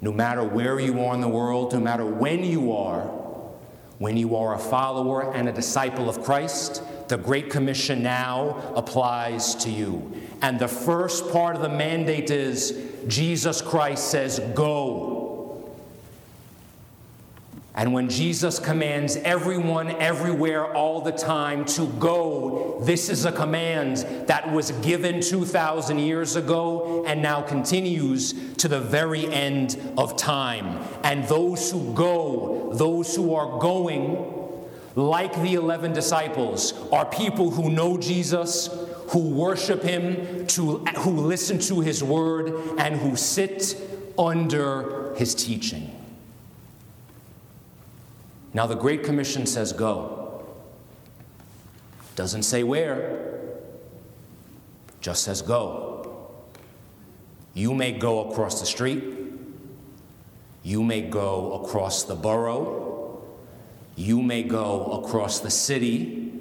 no 0.00 0.12
matter 0.12 0.42
where 0.42 0.80
you 0.80 1.00
are 1.04 1.14
in 1.14 1.20
the 1.20 1.28
world, 1.28 1.72
no 1.72 1.80
matter 1.80 2.06
when 2.06 2.44
you 2.44 2.72
are, 2.72 3.10
when 4.00 4.16
you 4.16 4.34
are 4.34 4.54
a 4.54 4.58
follower 4.58 5.30
and 5.34 5.46
a 5.46 5.52
disciple 5.52 6.08
of 6.08 6.22
Christ, 6.22 6.82
the 7.08 7.18
Great 7.18 7.50
Commission 7.50 8.02
now 8.02 8.72
applies 8.74 9.54
to 9.56 9.70
you. 9.70 10.10
And 10.40 10.58
the 10.58 10.68
first 10.68 11.30
part 11.30 11.54
of 11.54 11.60
the 11.60 11.68
mandate 11.68 12.30
is 12.30 12.82
Jesus 13.08 13.60
Christ 13.60 14.10
says, 14.10 14.40
Go. 14.54 15.19
And 17.74 17.92
when 17.92 18.08
Jesus 18.08 18.58
commands 18.58 19.16
everyone, 19.16 19.90
everywhere, 19.90 20.74
all 20.74 21.00
the 21.00 21.12
time 21.12 21.64
to 21.66 21.86
go, 21.98 22.80
this 22.82 23.08
is 23.08 23.24
a 23.24 23.32
command 23.32 23.98
that 24.26 24.52
was 24.52 24.72
given 24.72 25.20
2,000 25.20 26.00
years 26.00 26.34
ago 26.34 27.04
and 27.06 27.22
now 27.22 27.42
continues 27.42 28.54
to 28.56 28.66
the 28.66 28.80
very 28.80 29.24
end 29.32 29.80
of 29.96 30.16
time. 30.16 30.84
And 31.04 31.24
those 31.24 31.70
who 31.70 31.94
go, 31.94 32.70
those 32.74 33.14
who 33.14 33.34
are 33.34 33.60
going, 33.60 34.34
like 34.96 35.40
the 35.40 35.54
11 35.54 35.92
disciples, 35.92 36.74
are 36.90 37.06
people 37.06 37.50
who 37.50 37.70
know 37.70 37.96
Jesus, 37.96 38.68
who 39.10 39.30
worship 39.30 39.84
him, 39.84 40.44
to, 40.48 40.78
who 40.98 41.10
listen 41.12 41.60
to 41.60 41.80
his 41.80 42.02
word, 42.02 42.52
and 42.78 42.96
who 42.96 43.14
sit 43.14 43.76
under 44.18 45.14
his 45.14 45.36
teaching. 45.36 45.99
Now, 48.52 48.66
the 48.66 48.74
Great 48.74 49.04
Commission 49.04 49.46
says 49.46 49.72
go. 49.72 50.44
Doesn't 52.16 52.42
say 52.42 52.62
where, 52.64 53.30
just 55.00 55.22
says 55.22 55.40
go. 55.40 56.40
You 57.54 57.74
may 57.74 57.92
go 57.92 58.30
across 58.30 58.60
the 58.60 58.66
street, 58.66 59.02
you 60.62 60.82
may 60.82 61.02
go 61.02 61.62
across 61.62 62.02
the 62.02 62.14
borough, 62.14 63.22
you 63.96 64.22
may 64.22 64.42
go 64.42 65.02
across 65.02 65.40
the 65.40 65.50
city, 65.50 66.32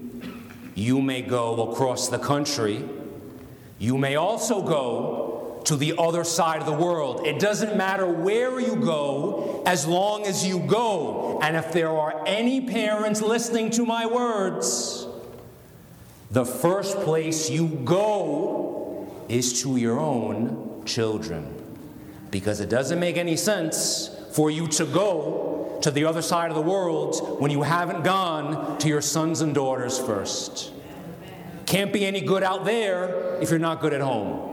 you 0.75 1.01
may 1.01 1.21
go 1.21 1.71
across 1.71 2.09
the 2.09 2.19
country, 2.19 2.83
you 3.77 3.97
may 3.97 4.15
also 4.15 4.61
go 4.61 5.28
to 5.65 5.75
the 5.75 5.95
other 5.97 6.23
side 6.23 6.59
of 6.59 6.65
the 6.65 6.73
world. 6.73 7.25
It 7.25 7.39
doesn't 7.39 7.75
matter 7.75 8.07
where 8.07 8.59
you 8.59 8.75
go 8.75 9.63
as 9.65 9.85
long 9.85 10.25
as 10.25 10.45
you 10.45 10.59
go. 10.59 11.39
And 11.41 11.55
if 11.55 11.71
there 11.71 11.89
are 11.89 12.23
any 12.25 12.61
parents 12.61 13.21
listening 13.21 13.69
to 13.71 13.85
my 13.85 14.05
words, 14.05 15.07
the 16.31 16.45
first 16.45 16.97
place 16.99 17.49
you 17.49 17.67
go 17.67 19.11
is 19.27 19.61
to 19.63 19.77
your 19.77 19.99
own 19.99 20.83
children. 20.85 21.55
Because 22.31 22.59
it 22.59 22.69
doesn't 22.69 22.99
make 22.99 23.17
any 23.17 23.35
sense 23.35 24.15
for 24.33 24.51
you 24.51 24.67
to 24.67 24.85
go 24.85 25.79
to 25.81 25.91
the 25.91 26.05
other 26.05 26.21
side 26.21 26.49
of 26.49 26.55
the 26.55 26.61
world 26.61 27.39
when 27.39 27.51
you 27.51 27.63
haven't 27.63 28.03
gone 28.03 28.77
to 28.79 28.87
your 28.87 29.01
sons 29.01 29.41
and 29.41 29.55
daughters 29.55 29.97
first. 29.97 30.71
Can't 31.65 31.93
be 31.93 32.05
any 32.05 32.21
good 32.21 32.43
out 32.43 32.65
there 32.65 33.37
if 33.41 33.49
you're 33.49 33.59
not 33.59 33.81
good 33.81 33.93
at 33.93 34.01
home. 34.01 34.48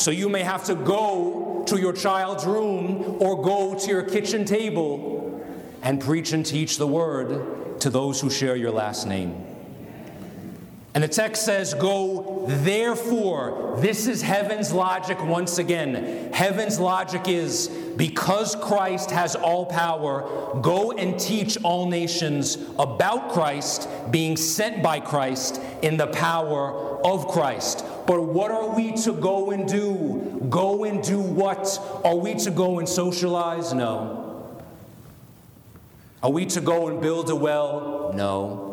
So 0.00 0.10
you 0.10 0.30
may 0.30 0.42
have 0.42 0.64
to 0.64 0.74
go 0.74 1.62
to 1.66 1.78
your 1.78 1.92
child's 1.92 2.46
room 2.46 3.18
or 3.20 3.42
go 3.42 3.78
to 3.78 3.86
your 3.86 4.02
kitchen 4.02 4.46
table 4.46 5.44
and 5.82 6.00
preach 6.00 6.32
and 6.32 6.44
teach 6.44 6.78
the 6.78 6.86
word 6.86 7.80
to 7.80 7.90
those 7.90 8.18
who 8.18 8.30
share 8.30 8.56
your 8.56 8.70
last 8.70 9.06
name. 9.06 9.49
And 11.00 11.08
the 11.08 11.14
text 11.14 11.46
says, 11.46 11.72
Go 11.72 12.44
therefore. 12.46 13.76
This 13.78 14.06
is 14.06 14.20
heaven's 14.20 14.70
logic 14.70 15.18
once 15.24 15.56
again. 15.56 16.30
Heaven's 16.30 16.78
logic 16.78 17.26
is 17.26 17.68
because 17.96 18.54
Christ 18.56 19.10
has 19.10 19.34
all 19.34 19.64
power, 19.64 20.60
go 20.60 20.92
and 20.92 21.18
teach 21.18 21.56
all 21.62 21.88
nations 21.88 22.58
about 22.78 23.30
Christ, 23.30 23.88
being 24.10 24.36
sent 24.36 24.82
by 24.82 25.00
Christ 25.00 25.58
in 25.80 25.96
the 25.96 26.08
power 26.08 27.02
of 27.02 27.28
Christ. 27.28 27.82
But 28.06 28.20
what 28.20 28.50
are 28.50 28.68
we 28.68 28.92
to 28.98 29.14
go 29.14 29.52
and 29.52 29.66
do? 29.66 30.46
Go 30.50 30.84
and 30.84 31.02
do 31.02 31.18
what? 31.18 31.80
Are 32.04 32.16
we 32.16 32.34
to 32.40 32.50
go 32.50 32.78
and 32.78 32.86
socialize? 32.86 33.72
No. 33.72 34.54
Are 36.22 36.30
we 36.30 36.44
to 36.44 36.60
go 36.60 36.88
and 36.88 37.00
build 37.00 37.30
a 37.30 37.34
well? 37.34 38.12
No. 38.14 38.69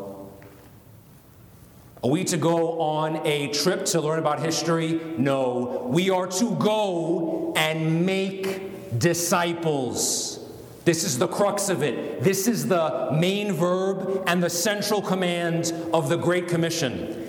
Are 2.04 2.12
we 2.12 2.24
to 2.26 2.38
go 2.38 2.80
on 2.80 3.26
a 3.26 3.48
trip 3.48 3.86
to 3.86 4.02
learn 4.02 4.20
about 4.20 4.40
history? 4.40 5.02
No. 5.18 5.88
We 5.90 6.12
are 6.12 6.28
to 6.28 6.56
go 6.58 7.54
and 7.56 8.06
make 8.06 9.00
disciples. 9.00 10.40
This 10.86 11.04
is 11.04 11.18
the 11.18 11.28
crux 11.28 11.70
of 11.70 11.82
it. 11.82 12.22
This 12.22 12.48
is 12.48 12.68
the 12.68 13.10
main 13.14 13.52
verb 13.52 14.24
and 14.28 14.44
the 14.44 14.50
central 14.50 15.02
command 15.02 15.74
of 15.92 16.08
the 16.08 16.18
Great 16.18 16.48
Commission. 16.48 17.24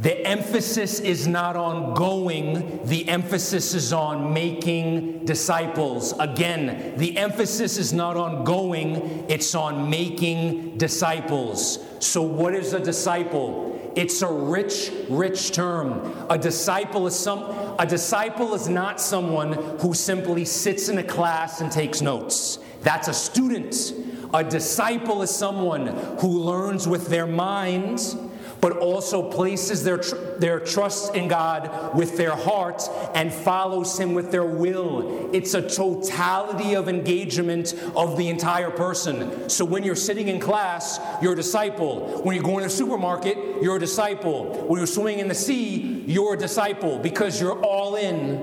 The 0.00 0.26
emphasis 0.26 0.98
is 1.00 1.28
not 1.28 1.54
on 1.54 1.94
going, 1.94 2.84
the 2.86 3.08
emphasis 3.08 3.74
is 3.74 3.92
on 3.92 4.32
making 4.32 5.26
disciples. 5.26 6.12
Again, 6.18 6.94
the 6.96 7.16
emphasis 7.16 7.78
is 7.78 7.92
not 7.92 8.16
on 8.16 8.42
going, 8.42 9.26
it's 9.28 9.54
on 9.54 9.88
making 9.88 10.78
disciples. 10.78 11.78
So, 12.00 12.22
what 12.22 12.54
is 12.54 12.72
a 12.72 12.80
disciple? 12.80 13.73
It's 13.96 14.22
a 14.22 14.28
rich, 14.28 14.90
rich 15.08 15.52
term. 15.52 16.26
A 16.28 16.36
disciple 16.36 17.06
is 17.06 17.18
some 17.18 17.42
a 17.78 17.86
disciple 17.86 18.54
is 18.54 18.68
not 18.68 19.00
someone 19.00 19.52
who 19.80 19.94
simply 19.94 20.44
sits 20.44 20.88
in 20.88 20.98
a 20.98 21.02
class 21.02 21.60
and 21.60 21.70
takes 21.70 22.00
notes. 22.00 22.58
That's 22.82 23.08
a 23.08 23.14
student. 23.14 23.92
A 24.32 24.42
disciple 24.44 25.22
is 25.22 25.30
someone 25.30 25.86
who 26.18 26.40
learns 26.40 26.88
with 26.88 27.08
their 27.08 27.26
minds 27.26 28.16
but 28.64 28.78
also 28.78 29.22
places 29.30 29.84
their, 29.84 29.98
tr- 29.98 30.16
their 30.38 30.58
trust 30.58 31.14
in 31.14 31.28
God 31.28 31.94
with 31.94 32.16
their 32.16 32.34
heart 32.34 32.82
and 33.14 33.30
follows 33.30 34.00
Him 34.00 34.14
with 34.14 34.30
their 34.30 34.46
will. 34.46 35.28
It's 35.34 35.52
a 35.52 35.60
totality 35.60 36.72
of 36.72 36.88
engagement 36.88 37.74
of 37.94 38.16
the 38.16 38.30
entire 38.30 38.70
person. 38.70 39.50
So 39.50 39.66
when 39.66 39.84
you're 39.84 39.94
sitting 39.94 40.28
in 40.28 40.40
class, 40.40 40.98
you're 41.20 41.34
a 41.34 41.36
disciple. 41.36 42.22
When 42.22 42.34
you're 42.34 42.42
going 42.42 42.62
to 42.62 42.70
the 42.70 42.74
supermarket, 42.74 43.36
you're 43.60 43.76
a 43.76 43.78
disciple. 43.78 44.66
When 44.66 44.78
you're 44.78 44.86
swimming 44.86 45.18
in 45.18 45.28
the 45.28 45.34
sea, 45.34 46.02
you're 46.06 46.32
a 46.32 46.38
disciple 46.38 46.98
because 46.98 47.38
you're 47.38 47.60
all 47.60 47.96
in 47.96 48.42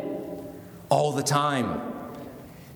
all 0.90 1.14
the 1.14 1.24
time. 1.24 1.91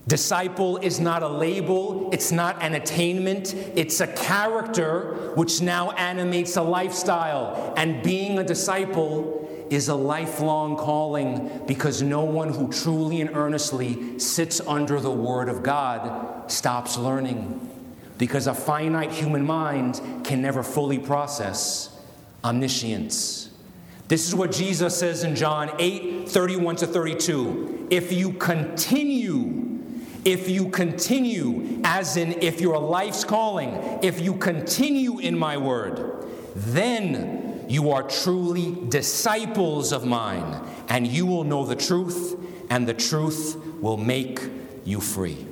Disciple 0.08 0.76
is 0.76 1.00
not 1.00 1.24
a 1.24 1.28
label, 1.28 2.10
it's 2.12 2.30
not 2.30 2.62
an 2.62 2.74
attainment, 2.74 3.54
it's 3.54 4.00
a 4.00 4.06
character 4.06 5.32
which 5.34 5.60
now 5.60 5.90
animates 5.92 6.56
a 6.56 6.62
lifestyle. 6.62 7.74
And 7.76 8.04
being 8.04 8.38
a 8.38 8.44
disciple 8.44 9.66
is 9.68 9.88
a 9.88 9.96
lifelong 9.96 10.76
calling 10.76 11.60
because 11.66 12.02
no 12.02 12.22
one 12.22 12.52
who 12.52 12.70
truly 12.70 13.20
and 13.20 13.34
earnestly 13.34 14.16
sits 14.20 14.60
under 14.60 15.00
the 15.00 15.10
Word 15.10 15.48
of 15.48 15.64
God 15.64 16.52
stops 16.52 16.96
learning. 16.96 17.68
Because 18.16 18.46
a 18.46 18.54
finite 18.54 19.10
human 19.10 19.44
mind 19.44 20.00
can 20.22 20.40
never 20.40 20.62
fully 20.62 21.00
process 21.00 22.00
omniscience. 22.44 23.50
This 24.06 24.28
is 24.28 24.36
what 24.36 24.52
Jesus 24.52 24.96
says 24.96 25.24
in 25.24 25.34
John 25.34 25.72
8 25.80 26.28
31 26.28 26.76
to 26.76 26.86
32. 26.86 27.88
If 27.90 28.12
you 28.12 28.32
continue 28.34 29.65
if 30.26 30.48
you 30.48 30.68
continue, 30.70 31.80
as 31.84 32.16
in 32.16 32.42
if 32.42 32.60
your 32.60 32.78
life's 32.78 33.22
calling, 33.22 34.00
if 34.02 34.20
you 34.20 34.34
continue 34.34 35.20
in 35.20 35.38
my 35.38 35.56
word, 35.56 36.26
then 36.56 37.64
you 37.68 37.92
are 37.92 38.02
truly 38.02 38.76
disciples 38.88 39.92
of 39.92 40.04
mine, 40.04 40.60
and 40.88 41.06
you 41.06 41.26
will 41.26 41.44
know 41.44 41.64
the 41.64 41.76
truth, 41.76 42.36
and 42.70 42.88
the 42.88 42.92
truth 42.92 43.56
will 43.80 43.96
make 43.96 44.40
you 44.84 45.00
free. 45.00 45.46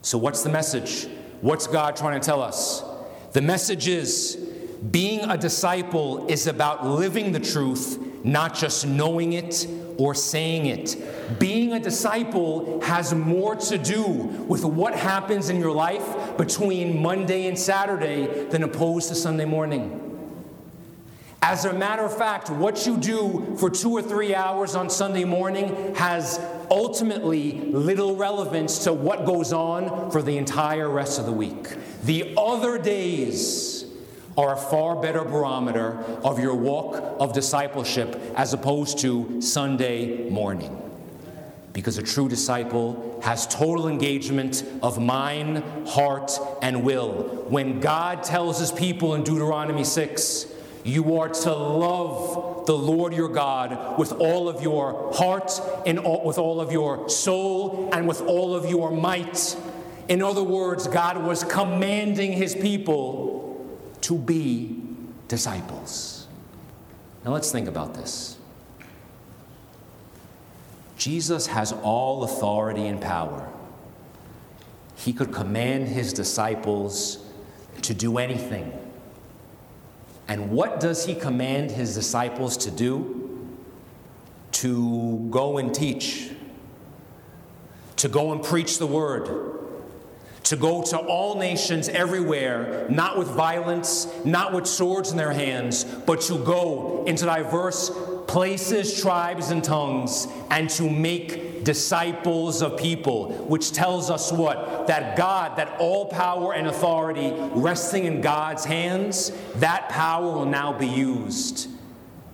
So, 0.00 0.16
what's 0.16 0.42
the 0.42 0.50
message? 0.50 1.06
What's 1.42 1.66
God 1.66 1.96
trying 1.96 2.18
to 2.18 2.24
tell 2.24 2.40
us? 2.40 2.82
The 3.32 3.42
message 3.42 3.86
is 3.86 4.36
being 4.90 5.20
a 5.20 5.36
disciple 5.36 6.26
is 6.28 6.46
about 6.46 6.86
living 6.86 7.32
the 7.32 7.40
truth 7.40 7.98
not 8.24 8.54
just 8.54 8.86
knowing 8.86 9.34
it 9.34 9.68
or 9.98 10.14
saying 10.14 10.66
it. 10.66 11.38
Being 11.38 11.72
a 11.72 11.80
disciple 11.80 12.80
has 12.82 13.14
more 13.14 13.56
to 13.56 13.78
do 13.78 14.04
with 14.48 14.64
what 14.64 14.94
happens 14.94 15.50
in 15.50 15.58
your 15.60 15.72
life 15.72 16.36
between 16.36 17.00
Monday 17.02 17.46
and 17.46 17.58
Saturday 17.58 18.44
than 18.46 18.62
opposed 18.62 19.08
to 19.08 19.14
Sunday 19.14 19.44
morning. 19.44 20.00
As 21.46 21.66
a 21.66 21.74
matter 21.74 22.02
of 22.02 22.16
fact, 22.16 22.48
what 22.48 22.86
you 22.86 22.96
do 22.96 23.54
for 23.58 23.68
two 23.68 23.90
or 23.90 24.00
three 24.00 24.34
hours 24.34 24.74
on 24.74 24.88
Sunday 24.88 25.24
morning 25.24 25.94
has 25.94 26.40
ultimately 26.70 27.60
little 27.60 28.16
relevance 28.16 28.84
to 28.84 28.94
what 28.94 29.26
goes 29.26 29.52
on 29.52 30.10
for 30.10 30.22
the 30.22 30.38
entire 30.38 30.88
rest 30.88 31.18
of 31.18 31.26
the 31.26 31.32
week. 31.32 31.76
The 32.04 32.32
other 32.38 32.78
days 32.78 33.73
are 34.36 34.54
a 34.54 34.56
far 34.56 34.96
better 35.00 35.24
barometer 35.24 35.98
of 36.24 36.38
your 36.38 36.54
walk 36.54 36.96
of 37.20 37.32
discipleship 37.32 38.20
as 38.36 38.52
opposed 38.52 38.98
to 39.00 39.40
Sunday 39.40 40.28
morning. 40.30 40.80
Because 41.72 41.98
a 41.98 42.02
true 42.02 42.28
disciple 42.28 43.20
has 43.22 43.46
total 43.46 43.88
engagement 43.88 44.64
of 44.82 45.00
mind, 45.00 45.62
heart, 45.88 46.32
and 46.62 46.84
will. 46.84 47.44
When 47.48 47.80
God 47.80 48.22
tells 48.22 48.60
his 48.60 48.70
people 48.70 49.14
in 49.14 49.24
Deuteronomy 49.24 49.84
6, 49.84 50.46
you 50.84 51.18
are 51.18 51.30
to 51.30 51.52
love 51.52 52.66
the 52.66 52.76
Lord 52.76 53.14
your 53.14 53.28
God 53.28 53.98
with 53.98 54.12
all 54.12 54.48
of 54.48 54.62
your 54.62 55.12
heart 55.14 55.60
and 55.86 55.98
all, 55.98 56.24
with 56.24 56.38
all 56.38 56.60
of 56.60 56.70
your 56.70 57.08
soul 57.08 57.88
and 57.92 58.06
with 58.06 58.20
all 58.20 58.54
of 58.54 58.66
your 58.66 58.90
might. 58.90 59.56
In 60.08 60.22
other 60.22 60.42
words, 60.42 60.86
God 60.86 61.24
was 61.24 61.42
commanding 61.42 62.32
his 62.32 62.54
people 62.54 63.33
to 64.04 64.16
be 64.16 64.80
disciples. 65.28 66.26
Now 67.24 67.32
let's 67.32 67.52
think 67.52 67.68
about 67.68 67.94
this. 67.94 68.38
Jesus 70.96 71.46
has 71.48 71.72
all 71.72 72.24
authority 72.24 72.86
and 72.86 73.00
power. 73.00 73.48
He 74.96 75.12
could 75.12 75.32
command 75.32 75.88
his 75.88 76.12
disciples 76.12 77.18
to 77.82 77.92
do 77.92 78.16
anything 78.16 78.72
and 80.28 80.50
what 80.50 80.80
does 80.80 81.04
he 81.04 81.14
command 81.14 81.70
his 81.70 81.94
disciples 81.94 82.56
to 82.58 82.70
do? 82.70 83.46
To 84.52 85.26
go 85.30 85.58
and 85.58 85.74
teach, 85.74 86.30
to 87.96 88.08
go 88.08 88.32
and 88.32 88.42
preach 88.42 88.78
the 88.78 88.86
word, 88.86 89.53
to 90.44 90.56
go 90.56 90.82
to 90.82 90.98
all 90.98 91.38
nations 91.38 91.88
everywhere, 91.88 92.86
not 92.88 93.18
with 93.18 93.28
violence, 93.28 94.06
not 94.24 94.52
with 94.52 94.66
swords 94.66 95.10
in 95.10 95.16
their 95.16 95.32
hands, 95.32 95.84
but 95.84 96.20
to 96.22 96.38
go 96.44 97.04
into 97.06 97.24
diverse 97.24 97.90
places, 98.26 99.00
tribes, 99.00 99.50
and 99.50 99.64
tongues, 99.64 100.28
and 100.50 100.68
to 100.70 100.88
make 100.88 101.64
disciples 101.64 102.62
of 102.62 102.76
people, 102.76 103.32
which 103.46 103.72
tells 103.72 104.10
us 104.10 104.30
what? 104.30 104.86
That 104.86 105.16
God, 105.16 105.56
that 105.56 105.76
all 105.78 106.06
power 106.06 106.52
and 106.52 106.66
authority 106.66 107.32
resting 107.52 108.04
in 108.04 108.20
God's 108.20 108.64
hands, 108.64 109.32
that 109.56 109.88
power 109.88 110.30
will 110.30 110.46
now 110.46 110.76
be 110.76 110.86
used 110.86 111.68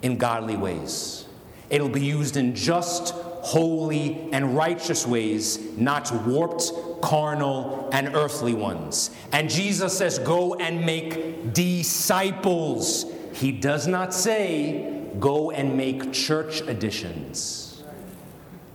in 0.02 0.16
godly 0.16 0.56
ways. 0.56 1.26
It'll 1.68 1.88
be 1.88 2.04
used 2.04 2.36
in 2.36 2.56
just, 2.56 3.14
holy, 3.42 4.28
and 4.32 4.56
righteous 4.56 5.06
ways, 5.06 5.58
not 5.76 6.12
warped, 6.26 6.72
carnal, 7.00 7.88
and 7.92 8.14
earthly 8.14 8.54
ones. 8.54 9.10
And 9.32 9.48
Jesus 9.48 9.96
says, 9.96 10.18
Go 10.18 10.54
and 10.54 10.84
make 10.84 11.52
disciples. 11.52 13.06
He 13.32 13.52
does 13.52 13.86
not 13.86 14.12
say, 14.14 15.06
Go 15.18 15.50
and 15.50 15.76
make 15.76 16.12
church 16.12 16.60
additions. 16.62 17.82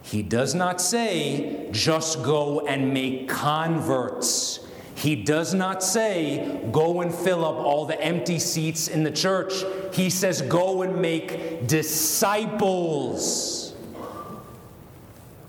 He 0.03 0.21
does 0.21 0.53
not 0.53 0.81
say, 0.81 1.69
Just 1.71 2.23
go 2.23 2.65
and 2.67 2.93
make 2.93 3.27
converts. 3.29 4.59
He 4.95 5.15
does 5.15 5.53
not 5.53 5.83
say, 5.83 6.61
Go 6.71 7.01
and 7.01 7.13
fill 7.13 7.43
up 7.43 7.55
all 7.55 7.85
the 7.85 7.99
empty 8.01 8.39
seats 8.39 8.87
in 8.87 9.03
the 9.03 9.11
church. 9.11 9.53
He 9.93 10.09
says, 10.09 10.41
Go 10.41 10.81
and 10.83 11.01
make 11.01 11.67
disciples. 11.67 13.54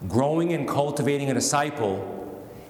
Growing 0.09 0.53
and 0.53 0.69
cultivating 0.69 1.31
a 1.31 1.35
disciple 1.35 2.13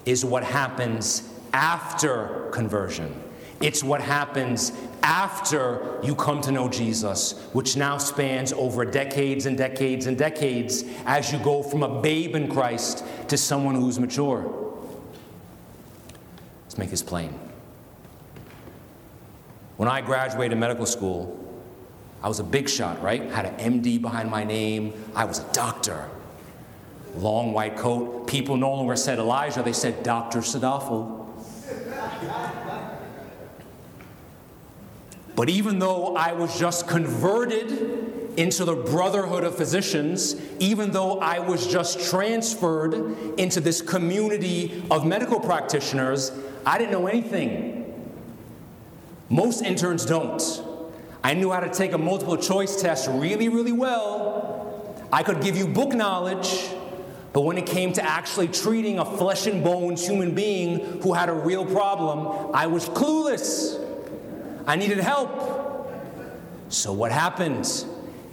is 0.04 0.24
what 0.24 0.44
happens 0.44 1.28
after 1.52 2.48
conversion. 2.52 3.22
It's 3.60 3.82
what 3.82 4.00
happens 4.00 4.72
after 5.02 5.98
you 6.02 6.14
come 6.14 6.40
to 6.42 6.52
know 6.52 6.68
Jesus, 6.68 7.32
which 7.52 7.76
now 7.76 7.96
spans 7.98 8.52
over 8.52 8.84
decades 8.84 9.46
and 9.46 9.56
decades 9.56 10.06
and 10.06 10.16
decades 10.16 10.84
as 11.06 11.32
you 11.32 11.38
go 11.38 11.62
from 11.62 11.82
a 11.82 12.00
babe 12.00 12.34
in 12.34 12.48
Christ 12.48 13.04
to 13.28 13.38
someone 13.38 13.74
who's 13.74 13.98
mature. 13.98 14.52
Let's 16.64 16.76
make 16.76 16.90
this 16.90 17.02
plain. 17.02 17.38
When 19.76 19.88
I 19.88 20.00
graduated 20.00 20.58
medical 20.58 20.86
school, 20.86 21.42
I 22.22 22.28
was 22.28 22.40
a 22.40 22.44
big 22.44 22.68
shot, 22.68 23.02
right? 23.02 23.30
Had 23.30 23.46
an 23.46 23.82
MD 23.82 24.00
behind 24.00 24.30
my 24.30 24.44
name. 24.44 24.92
I 25.14 25.24
was 25.24 25.38
a 25.38 25.52
doctor. 25.52 26.08
Long 27.16 27.52
white 27.52 27.76
coat. 27.76 28.26
People 28.26 28.56
no 28.56 28.72
longer 28.72 28.96
said 28.96 29.18
Elijah, 29.18 29.62
they 29.62 29.72
said 29.72 30.02
Dr. 30.02 30.40
Sadaphal. 30.40 31.26
But 35.34 35.50
even 35.50 35.78
though 35.78 36.16
I 36.16 36.32
was 36.32 36.58
just 36.58 36.88
converted 36.88 38.32
into 38.38 38.64
the 38.64 38.74
brotherhood 38.74 39.44
of 39.44 39.54
physicians, 39.54 40.34
even 40.58 40.90
though 40.90 41.20
I 41.20 41.38
was 41.38 41.66
just 41.66 42.10
transferred 42.10 42.94
into 43.38 43.60
this 43.60 43.82
community 43.82 44.82
of 44.90 45.06
medical 45.06 45.38
practitioners, 45.38 46.32
I 46.64 46.78
didn't 46.78 46.92
know 46.92 47.06
anything. 47.06 47.82
Most 49.28 49.62
interns 49.62 50.06
don't. 50.06 50.42
I 51.22 51.34
knew 51.34 51.50
how 51.50 51.60
to 51.60 51.70
take 51.70 51.92
a 51.92 51.98
multiple 51.98 52.36
choice 52.36 52.80
test 52.80 53.08
really, 53.10 53.48
really 53.48 53.72
well. 53.72 54.94
I 55.12 55.22
could 55.22 55.42
give 55.42 55.56
you 55.56 55.66
book 55.66 55.92
knowledge, 55.92 56.68
but 57.36 57.42
when 57.42 57.58
it 57.58 57.66
came 57.66 57.92
to 57.92 58.02
actually 58.02 58.48
treating 58.48 58.98
a 58.98 59.04
flesh 59.04 59.46
and 59.46 59.62
bones 59.62 60.06
human 60.06 60.34
being 60.34 61.02
who 61.02 61.12
had 61.12 61.28
a 61.28 61.34
real 61.34 61.66
problem, 61.66 62.50
I 62.54 62.66
was 62.66 62.88
clueless. 62.88 63.78
I 64.66 64.76
needed 64.76 64.96
help. 65.00 65.92
So, 66.70 66.94
what 66.94 67.12
happened? 67.12 67.84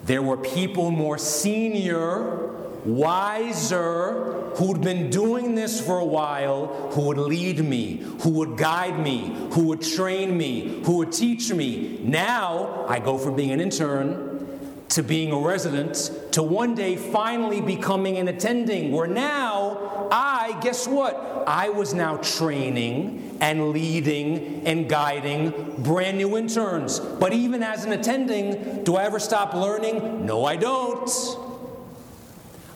There 0.06 0.22
were 0.22 0.38
people 0.38 0.90
more 0.90 1.18
senior, 1.18 2.48
wiser, 2.86 4.54
who'd 4.56 4.80
been 4.80 5.10
doing 5.10 5.54
this 5.54 5.86
for 5.86 5.98
a 6.00 6.06
while, 6.06 6.90
who 6.94 7.08
would 7.08 7.18
lead 7.18 7.60
me, 7.60 7.98
who 8.22 8.30
would 8.30 8.56
guide 8.56 8.98
me, 8.98 9.36
who 9.52 9.66
would 9.66 9.82
train 9.82 10.38
me, 10.38 10.82
who 10.86 11.00
would 11.00 11.12
teach 11.12 11.54
me. 11.54 12.00
Now, 12.04 12.86
I 12.88 13.00
go 13.00 13.18
from 13.18 13.36
being 13.36 13.52
an 13.52 13.60
intern 13.60 14.33
to 14.94 15.02
being 15.02 15.32
a 15.32 15.40
resident 15.40 16.12
to 16.32 16.44
one 16.44 16.76
day 16.76 16.96
finally 16.96 17.62
becoming 17.62 18.18
an 18.18 18.28
attending, 18.28 18.92
where 18.92 19.08
now 19.08 20.08
I, 20.12 20.60
guess 20.62 20.88
what? 20.88 21.44
I 21.48 21.70
was 21.70 21.96
now 21.96 22.18
training 22.18 23.38
and 23.42 23.72
leading 23.72 24.68
and 24.68 24.88
guiding 24.88 25.82
brand 25.82 26.20
new 26.20 26.38
interns. 26.38 27.00
But 27.00 27.34
even 27.34 27.64
as 27.64 27.86
an 27.86 27.92
attending, 27.92 28.84
do 28.84 28.96
I 28.96 29.06
ever 29.06 29.18
stop 29.18 29.56
learning? 29.56 30.28
No, 30.28 30.46
I 30.46 30.58
don't. 30.58 31.10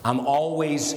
I'm 0.03 0.19
always 0.21 0.95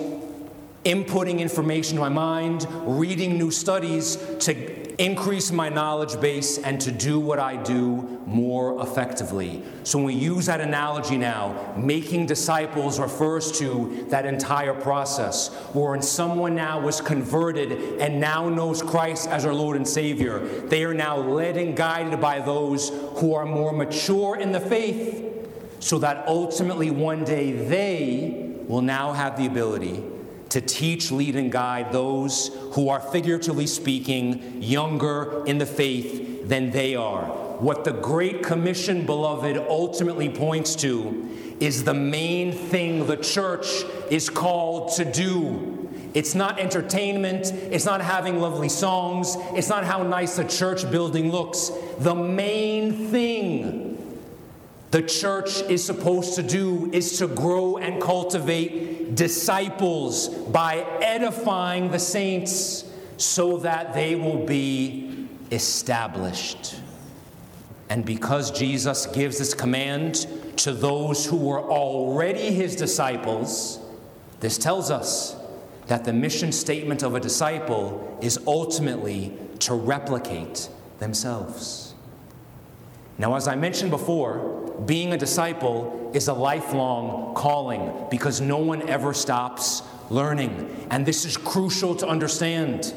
inputting 0.84 1.40
information 1.40 1.96
to 1.96 2.00
my 2.00 2.08
mind, 2.08 2.66
reading 2.86 3.36
new 3.36 3.50
studies 3.50 4.16
to 4.40 4.80
increase 5.02 5.50
my 5.50 5.70
knowledge 5.70 6.20
base 6.20 6.58
and 6.58 6.78
to 6.78 6.92
do 6.92 7.18
what 7.18 7.38
I 7.38 7.56
do 7.56 8.20
more 8.26 8.82
effectively. 8.82 9.62
So, 9.82 9.98
when 9.98 10.06
we 10.06 10.14
use 10.14 10.46
that 10.46 10.60
analogy 10.60 11.16
now, 11.16 11.74
making 11.76 12.26
disciples 12.26 13.00
refers 13.00 13.50
to 13.58 14.06
that 14.10 14.26
entire 14.26 14.74
process, 14.74 15.48
wherein 15.72 16.02
someone 16.02 16.54
now 16.54 16.80
was 16.80 17.00
converted 17.00 17.72
and 17.98 18.20
now 18.20 18.48
knows 18.50 18.82
Christ 18.82 19.28
as 19.28 19.46
our 19.46 19.54
Lord 19.54 19.76
and 19.76 19.88
Savior. 19.88 20.38
They 20.38 20.84
are 20.84 20.94
now 20.94 21.16
led 21.16 21.56
and 21.56 21.74
guided 21.74 22.20
by 22.20 22.40
those 22.40 22.90
who 23.16 23.34
are 23.34 23.46
more 23.46 23.72
mature 23.72 24.36
in 24.36 24.52
the 24.52 24.60
faith, 24.60 25.24
so 25.78 25.98
that 25.98 26.26
ultimately 26.26 26.90
one 26.90 27.24
day 27.24 27.52
they 27.52 28.54
will 28.66 28.82
now 28.82 29.12
have 29.12 29.38
the 29.38 29.46
ability 29.46 30.04
to 30.50 30.60
teach, 30.60 31.10
lead, 31.10 31.36
and 31.36 31.50
guide 31.50 31.92
those 31.92 32.50
who 32.72 32.88
are, 32.88 33.00
figuratively 33.00 33.66
speaking, 33.66 34.62
younger 34.62 35.44
in 35.46 35.58
the 35.58 35.66
faith 35.66 36.48
than 36.48 36.70
they 36.70 36.94
are. 36.94 37.24
What 37.60 37.84
the 37.84 37.92
Great 37.92 38.42
Commission, 38.42 39.06
beloved, 39.06 39.56
ultimately 39.56 40.28
points 40.28 40.74
to 40.76 41.28
is 41.60 41.84
the 41.84 41.94
main 41.94 42.52
thing 42.52 43.06
the 43.06 43.16
church 43.16 43.66
is 44.10 44.30
called 44.30 44.92
to 44.94 45.04
do. 45.04 45.76
It's 46.14 46.34
not 46.34 46.58
entertainment, 46.58 47.52
it's 47.52 47.84
not 47.84 48.00
having 48.00 48.40
lovely 48.40 48.68
songs, 48.68 49.36
it's 49.52 49.68
not 49.68 49.84
how 49.84 50.02
nice 50.02 50.38
a 50.38 50.44
church 50.44 50.90
building 50.90 51.30
looks. 51.30 51.70
The 51.98 52.14
main 52.14 53.10
thing 53.10 53.90
the 54.90 55.02
church 55.02 55.60
is 55.62 55.84
supposed 55.84 56.34
to 56.34 56.42
do 56.42 56.90
is 56.92 57.18
to 57.18 57.28
grow 57.28 57.76
and 57.76 58.02
cultivate 58.02 58.99
disciples 59.14 60.28
by 60.28 60.86
edifying 61.00 61.90
the 61.90 61.98
saints 61.98 62.84
so 63.16 63.58
that 63.58 63.94
they 63.94 64.14
will 64.14 64.46
be 64.46 65.28
established. 65.50 66.76
And 67.88 68.04
because 68.04 68.50
Jesus 68.50 69.06
gives 69.06 69.38
this 69.38 69.52
command 69.52 70.26
to 70.58 70.72
those 70.72 71.26
who 71.26 71.36
were 71.36 71.60
already 71.60 72.52
his 72.52 72.76
disciples, 72.76 73.80
this 74.38 74.58
tells 74.58 74.90
us 74.90 75.36
that 75.88 76.04
the 76.04 76.12
mission 76.12 76.52
statement 76.52 77.02
of 77.02 77.14
a 77.16 77.20
disciple 77.20 78.18
is 78.22 78.38
ultimately 78.46 79.36
to 79.58 79.74
replicate 79.74 80.68
themselves. 81.00 81.94
Now, 83.18 83.34
as 83.34 83.48
I 83.48 83.56
mentioned 83.56 83.90
before, 83.90 84.69
being 84.86 85.12
a 85.12 85.16
disciple 85.16 86.10
is 86.14 86.28
a 86.28 86.34
lifelong 86.34 87.34
calling 87.34 88.06
because 88.10 88.40
no 88.40 88.58
one 88.58 88.88
ever 88.88 89.12
stops 89.12 89.82
learning. 90.08 90.86
And 90.90 91.04
this 91.04 91.24
is 91.24 91.36
crucial 91.36 91.94
to 91.96 92.06
understand 92.06 92.94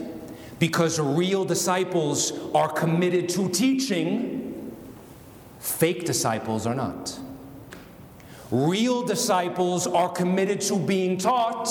because 0.59 0.99
real 0.99 1.45
disciples 1.45 2.31
are 2.53 2.69
committed 2.69 3.27
to 3.29 3.49
teaching, 3.49 4.73
fake 5.59 6.05
disciples 6.05 6.65
are 6.65 6.75
not. 6.75 7.19
Real 8.49 9.03
disciples 9.03 9.87
are 9.87 10.09
committed 10.09 10.61
to 10.61 10.77
being 10.77 11.17
taught, 11.17 11.67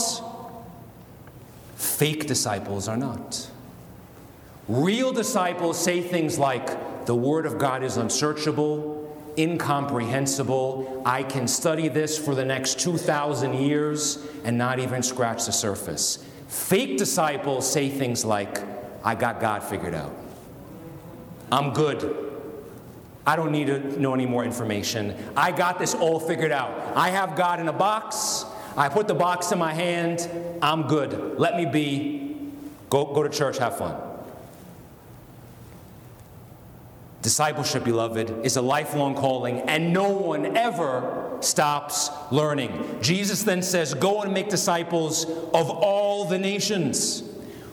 fake 1.77 2.27
disciples 2.27 2.89
are 2.89 2.97
not. 2.97 3.49
Real 4.69 5.13
disciples 5.13 5.83
say 5.83 6.01
things 6.01 6.39
like, 6.39 7.07
the 7.07 7.15
Word 7.15 7.47
of 7.47 7.59
God 7.59 7.83
is 7.83 7.97
unsearchable, 7.97 9.02
incomprehensible. 9.39 11.03
I 11.05 11.23
can 11.23 11.49
study 11.49 11.89
this 11.89 12.19
for 12.19 12.35
the 12.35 12.45
next 12.45 12.81
2,000 12.81 13.55
years 13.55 14.25
and 14.45 14.59
not 14.59 14.79
even 14.79 15.03
scratch 15.03 15.47
the 15.47 15.53
surface. 15.53 16.25
Fake 16.49 16.99
disciples 16.99 17.71
say 17.71 17.89
things 17.89 18.25
like, 18.25 18.59
I 19.05 19.15
got 19.15 19.41
God 19.41 19.63
figured 19.63 19.95
out. 19.95 20.15
I'm 21.51 21.73
good. 21.73 22.31
I 23.27 23.37
don't 23.37 23.53
need 23.53 23.67
to 23.69 24.01
know 24.01 24.15
any 24.15 24.27
more 24.27 24.45
information. 24.45 25.17
I 25.37 25.53
got 25.53 25.79
this 25.79 25.95
all 25.95 26.19
figured 26.19 26.53
out. 26.53 26.97
I 26.97 27.11
have 27.11 27.37
God 27.37 27.61
in 27.61 27.69
a 27.69 27.73
box. 27.73 28.45
I 28.77 28.89
put 28.89 29.07
the 29.07 29.15
box 29.15 29.53
in 29.53 29.59
my 29.59 29.73
hand. 29.73 30.29
I'm 30.61 30.89
good. 30.89 31.39
Let 31.39 31.57
me 31.57 31.67
be. 31.67 32.51
Go, 32.91 33.07
go 33.07 33.23
to 33.23 33.29
church, 33.29 33.59
have 33.59 33.79
fun. 33.79 34.12
Discipleship, 37.23 37.85
beloved, 37.85 38.45
is 38.45 38.57
a 38.57 38.63
lifelong 38.63 39.15
calling, 39.15 39.61
and 39.61 39.93
no 39.93 40.09
one 40.11 40.57
ever 40.57 41.39
stops 41.41 42.11
learning. 42.33 42.99
Jesus 43.01 43.45
then 43.45 43.63
says, 43.63 43.95
Go 43.95 44.23
and 44.23 44.35
make 44.35 44.49
disciples 44.49 45.25
of 45.25 45.71
all 45.71 46.25
the 46.25 46.39
nations. 46.39 47.23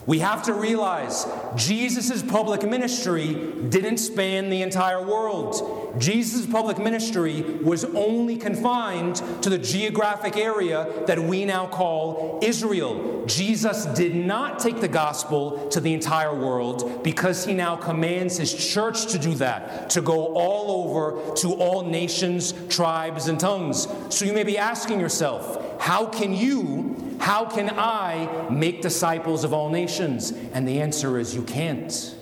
We 0.09 0.17
have 0.19 0.41
to 0.45 0.53
realize 0.53 1.27
Jesus' 1.55 2.23
public 2.23 2.63
ministry 2.63 3.53
didn't 3.69 3.99
span 3.99 4.49
the 4.49 4.63
entire 4.63 5.05
world. 5.05 5.93
Jesus' 5.99 6.47
public 6.47 6.79
ministry 6.79 7.43
was 7.61 7.85
only 7.85 8.35
confined 8.35 9.17
to 9.43 9.51
the 9.51 9.59
geographic 9.59 10.35
area 10.35 11.03
that 11.05 11.19
we 11.19 11.45
now 11.45 11.67
call 11.67 12.39
Israel. 12.41 13.23
Jesus 13.27 13.85
did 13.85 14.15
not 14.15 14.57
take 14.57 14.81
the 14.81 14.87
gospel 14.87 15.69
to 15.69 15.79
the 15.79 15.93
entire 15.93 16.33
world 16.33 17.03
because 17.03 17.45
he 17.45 17.53
now 17.53 17.75
commands 17.75 18.35
his 18.35 18.51
church 18.51 19.11
to 19.11 19.19
do 19.19 19.35
that, 19.35 19.91
to 19.91 20.01
go 20.01 20.33
all 20.33 20.87
over 20.87 21.35
to 21.35 21.53
all 21.53 21.83
nations, 21.83 22.55
tribes, 22.67 23.27
and 23.27 23.39
tongues. 23.39 23.87
So 24.09 24.25
you 24.25 24.33
may 24.33 24.43
be 24.43 24.57
asking 24.57 24.99
yourself, 24.99 25.79
how 25.79 26.07
can 26.07 26.33
you 26.33 27.08
how 27.19 27.45
can 27.45 27.69
I 27.77 28.49
make 28.49 28.81
disciples 28.81 29.43
of 29.43 29.53
all 29.53 29.69
nations? 29.69 30.31
And 30.31 30.67
the 30.67 30.81
answer 30.81 31.19
is 31.19 31.35
you 31.35 31.43
can't. 31.43 32.15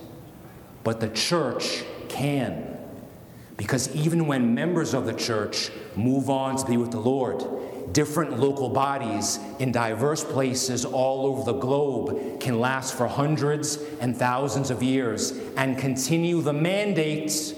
But 0.84 1.00
the 1.00 1.08
church 1.08 1.84
can. 2.08 2.76
Because 3.56 3.94
even 3.94 4.26
when 4.26 4.54
members 4.54 4.94
of 4.94 5.06
the 5.06 5.12
church 5.12 5.70
move 5.96 6.30
on 6.30 6.56
to 6.56 6.66
be 6.66 6.76
with 6.76 6.90
the 6.90 7.00
Lord, 7.00 7.44
different 7.92 8.38
local 8.38 8.68
bodies 8.68 9.38
in 9.58 9.72
diverse 9.72 10.22
places 10.24 10.84
all 10.84 11.26
over 11.26 11.42
the 11.44 11.58
globe 11.58 12.40
can 12.40 12.60
last 12.60 12.96
for 12.96 13.06
hundreds 13.06 13.78
and 14.00 14.16
thousands 14.16 14.70
of 14.70 14.82
years 14.82 15.32
and 15.56 15.78
continue 15.78 16.40
the 16.40 16.52
mandate, 16.52 17.54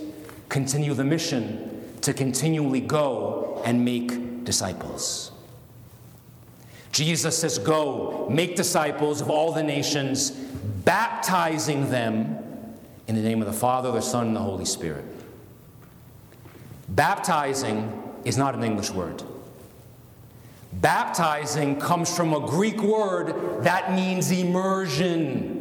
continue 0.49 0.95
the 0.95 1.05
mission 1.05 1.97
to 2.01 2.15
continually 2.15 2.81
go 2.81 3.61
and 3.65 3.85
make 3.85 4.45
disciples. 4.45 5.30
Jesus 6.93 7.39
says, 7.39 7.59
Go, 7.59 8.29
make 8.31 8.57
disciples 8.57 9.21
of 9.21 9.31
all 9.31 9.53
the 9.53 9.63
nations, 9.63 10.31
baptizing 10.31 11.91
them 11.91 12.37
in 13.07 13.15
the 13.15 13.23
name 13.23 13.41
of 13.41 13.47
the 13.47 13.53
Father, 13.53 13.91
the 13.93 14.01
Son, 14.01 14.29
and 14.29 14.37
the 14.37 14.41
Holy 14.41 14.65
Spirit. 14.65 15.05
Baptizing 16.89 18.03
is 18.25 18.37
not 18.37 18.55
an 18.55 18.65
English 18.65 18.91
word. 18.91 19.23
Baptizing 20.73 21.81
comes 21.81 22.15
from 22.15 22.33
a 22.33 22.41
Greek 22.41 22.81
word 22.81 23.65
that 23.65 23.93
means 23.93 24.31
immersion. 24.31 25.59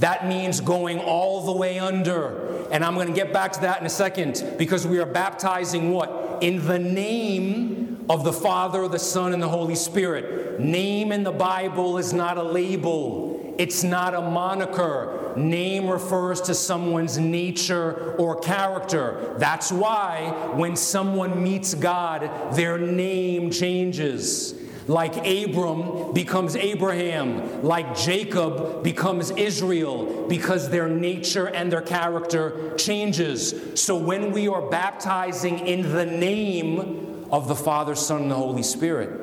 That 0.00 0.26
means 0.26 0.60
going 0.60 0.98
all 0.98 1.46
the 1.46 1.52
way 1.52 1.78
under. 1.78 2.66
And 2.70 2.84
I'm 2.84 2.94
going 2.94 3.06
to 3.06 3.12
get 3.14 3.32
back 3.32 3.52
to 3.52 3.60
that 3.62 3.80
in 3.80 3.86
a 3.86 3.90
second 3.90 4.44
because 4.58 4.86
we 4.86 4.98
are 4.98 5.06
baptizing 5.06 5.92
what? 5.92 6.38
In 6.42 6.66
the 6.66 6.78
name 6.78 7.93
of 8.08 8.24
the 8.24 8.32
Father, 8.32 8.86
the 8.88 8.98
Son, 8.98 9.32
and 9.32 9.42
the 9.42 9.48
Holy 9.48 9.74
Spirit. 9.74 10.60
Name 10.60 11.12
in 11.12 11.22
the 11.22 11.32
Bible 11.32 11.98
is 11.98 12.12
not 12.12 12.36
a 12.36 12.42
label, 12.42 13.54
it's 13.58 13.82
not 13.82 14.14
a 14.14 14.20
moniker. 14.20 15.32
Name 15.36 15.88
refers 15.88 16.40
to 16.42 16.54
someone's 16.54 17.18
nature 17.18 18.14
or 18.18 18.38
character. 18.38 19.34
That's 19.38 19.72
why 19.72 20.30
when 20.54 20.76
someone 20.76 21.42
meets 21.42 21.74
God, 21.74 22.54
their 22.54 22.78
name 22.78 23.50
changes. 23.50 24.54
Like 24.86 25.16
Abram 25.26 26.12
becomes 26.12 26.56
Abraham, 26.56 27.62
like 27.62 27.96
Jacob 27.96 28.84
becomes 28.84 29.30
Israel, 29.30 30.26
because 30.28 30.68
their 30.68 30.88
nature 30.88 31.48
and 31.48 31.72
their 31.72 31.80
character 31.80 32.74
changes. 32.76 33.80
So 33.80 33.96
when 33.96 34.30
we 34.30 34.46
are 34.46 34.68
baptizing 34.68 35.60
in 35.60 35.90
the 35.90 36.04
name 36.04 37.13
of 37.30 37.48
the 37.48 37.54
Father, 37.54 37.94
Son, 37.94 38.22
and 38.22 38.30
the 38.30 38.36
Holy 38.36 38.62
Spirit. 38.62 39.20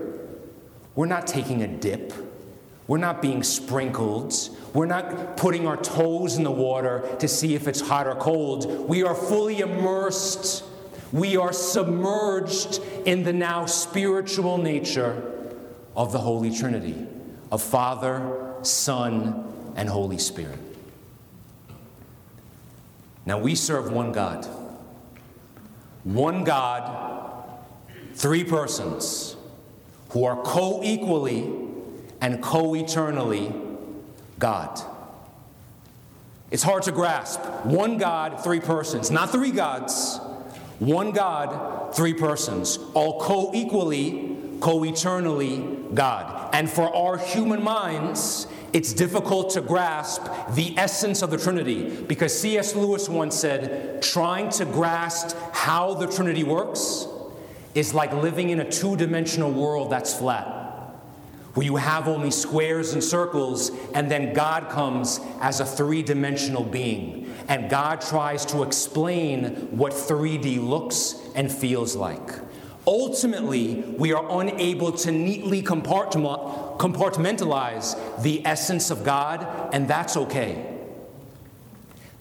We're 0.96 1.06
not 1.06 1.28
taking 1.28 1.62
a 1.62 1.68
dip. 1.68 2.14
We're 2.88 2.98
not 2.98 3.22
being 3.22 3.44
sprinkled. 3.44 4.34
We're 4.74 4.86
not 4.86 5.38
putting 5.38 5.68
our 5.68 5.78
toes 5.78 6.38
in 6.38 6.44
the 6.44 6.52
water 6.52 7.04
to 7.20 7.28
see 7.28 7.56
if 7.56 7.68
it's 7.68 7.82
hot 7.82 8.08
or 8.08 8.16
cold. 8.16 8.90
We 8.90 9.04
are 9.04 9.16
fully 9.16 9.60
immersed. 9.60 10.64
We 11.12 11.38
are 11.38 11.54
submerged 11.54 12.82
in 13.06 13.24
the 13.24 13.34
now 13.34 13.66
spiritual 13.66 14.58
nature 14.58 15.56
of 15.96 16.12
the 16.12 16.20
Holy 16.20 16.56
Trinity 16.56 17.08
of 17.52 17.62
Father, 17.62 18.56
Son, 18.62 19.74
and 19.76 19.90
Holy 19.90 20.18
Spirit. 20.18 20.60
Now 23.26 23.40
we 23.40 23.56
serve 23.56 23.92
one 23.92 24.12
God. 24.12 24.48
One 26.04 26.44
God 26.44 27.21
Three 28.14 28.44
persons 28.44 29.36
who 30.10 30.26
are 30.26 30.42
co 30.44 30.82
equally 30.84 31.52
and 32.20 32.42
co 32.42 32.76
eternally 32.76 33.54
God. 34.40 34.80
It's 36.52 36.64
hard 36.64 36.84
to 36.84 36.92
grasp. 36.92 37.40
One 37.64 37.98
God, 37.98 38.44
three 38.44 38.60
persons. 38.60 39.10
Not 39.10 39.32
three 39.32 39.52
gods. 39.52 40.20
One 40.80 41.12
God, 41.12 41.96
three 41.96 42.14
persons. 42.14 42.78
All 42.94 43.22
co 43.22 43.52
equally, 43.54 44.38
co 44.60 44.84
eternally 44.84 45.78
God. 45.94 46.54
And 46.54 46.70
for 46.70 46.94
our 46.94 47.18
human 47.18 47.64
minds, 47.64 48.48
it's 48.74 48.94
difficult 48.94 49.52
to 49.52 49.62
grasp 49.62 50.24
the 50.56 50.78
essence 50.78 51.22
of 51.22 51.30
the 51.30 51.38
Trinity 51.38 52.02
because 52.04 52.38
C.S. 52.38 52.76
Lewis 52.76 53.10
once 53.10 53.36
said, 53.36 54.02
trying 54.02 54.50
to 54.52 54.66
grasp 54.66 55.36
how 55.54 55.94
the 55.94 56.08
Trinity 56.08 56.44
works 56.44 57.08
is 57.76 57.94
like 57.94 58.12
living 58.14 58.50
in 58.50 58.60
a 58.60 58.70
two 58.70 58.98
dimensional 58.98 59.52
world 59.52 59.92
that's 59.92 60.18
flat, 60.18 60.48
where 61.54 61.66
you 61.66 61.78
have 61.78 62.08
only 62.08 62.32
squares 62.32 62.94
and 62.94 63.04
circles, 63.04 63.72
and 63.94 64.10
then 64.10 64.34
God 64.34 64.70
comes 64.70 65.20
as 65.42 65.60
a 65.60 65.66
three 65.66 66.02
dimensional 66.04 66.64
being. 66.64 67.28
And 67.48 67.70
God 67.70 68.02
tries 68.02 68.46
to 68.48 68.64
explain 68.64 69.78
what 69.78 69.94
3D 69.94 70.60
looks 70.66 71.16
and 71.36 71.52
feels 71.52 71.96
like. 71.96 72.32
Ultimately, 72.88 73.84
we 73.98 74.14
are 74.14 74.42
unable 74.42 74.92
to 74.94 75.12
neatly 75.12 75.62
compartmentalize 75.62 78.24
the 78.24 78.44
essence 78.46 78.90
of 78.90 79.04
God, 79.04 79.46
and 79.74 79.88
that's 79.88 80.18
okay. 80.18 80.71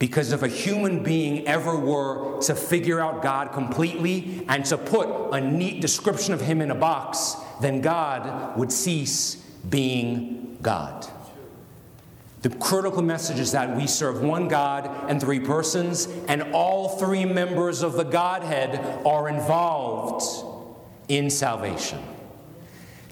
Because 0.01 0.33
if 0.33 0.43
a 0.43 0.49
human 0.49 1.03
being 1.03 1.47
ever 1.47 1.79
were 1.79 2.41
to 2.41 2.55
figure 2.55 3.01
out 3.01 3.23
God 3.23 3.53
completely 3.53 4.45
and 4.49 4.65
to 4.65 4.79
put 4.79 5.09
a 5.33 5.41
neat 5.43 5.83
description 5.83 6.33
of 6.33 6.41
him 6.41 6.63
in 6.63 6.71
a 6.71 6.75
box, 6.75 7.37
then 7.61 7.83
God 7.83 8.59
would 8.59 8.73
cease 8.73 9.37
being 9.69 10.57
God. 10.63 11.07
The 12.41 12.49
critical 12.49 13.03
message 13.03 13.39
is 13.39 13.53
that 13.53 13.77
we 13.77 13.87
serve 13.87 14.23
one 14.23 14.49
God 14.49 14.91
and 15.11 15.21
three 15.21 15.41
persons, 15.41 16.09
and 16.29 16.55
all 16.55 16.97
three 16.97 17.27
members 17.27 17.83
of 17.83 17.93
the 17.93 18.05
Godhead 18.05 19.07
are 19.07 19.29
involved 19.29 20.25
in 21.09 21.29
salvation. 21.29 21.99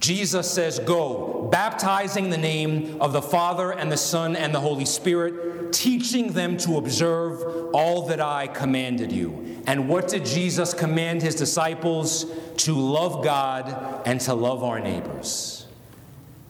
Jesus 0.01 0.51
says, 0.51 0.79
Go, 0.79 1.49
baptizing 1.51 2.31
the 2.31 2.39
name 2.39 3.01
of 3.01 3.13
the 3.13 3.23
Father 3.23 3.73
and 3.73 3.91
the 3.91 3.97
Son 3.97 4.37
and 4.37 4.55
the 4.55 4.61
Holy 4.61 4.85
Spirit, 4.85 5.73
teaching 5.73 6.33
them 6.33 6.57
to 6.59 6.77
observe 6.77 7.75
all 7.75 8.07
that 8.07 8.21
I 8.21 8.47
commanded 8.47 9.13
you. 9.13 9.63
And 9.67 9.89
what 9.89 10.09
did 10.09 10.25
Jesus 10.25 10.73
command 10.73 11.23
his 11.23 11.35
disciples? 11.35 12.27
To 12.59 12.75
love 12.75 13.23
God 13.23 14.03
and 14.07 14.21
to 14.23 14.35
love 14.35 14.65
our 14.65 14.81
neighbors 14.81 15.68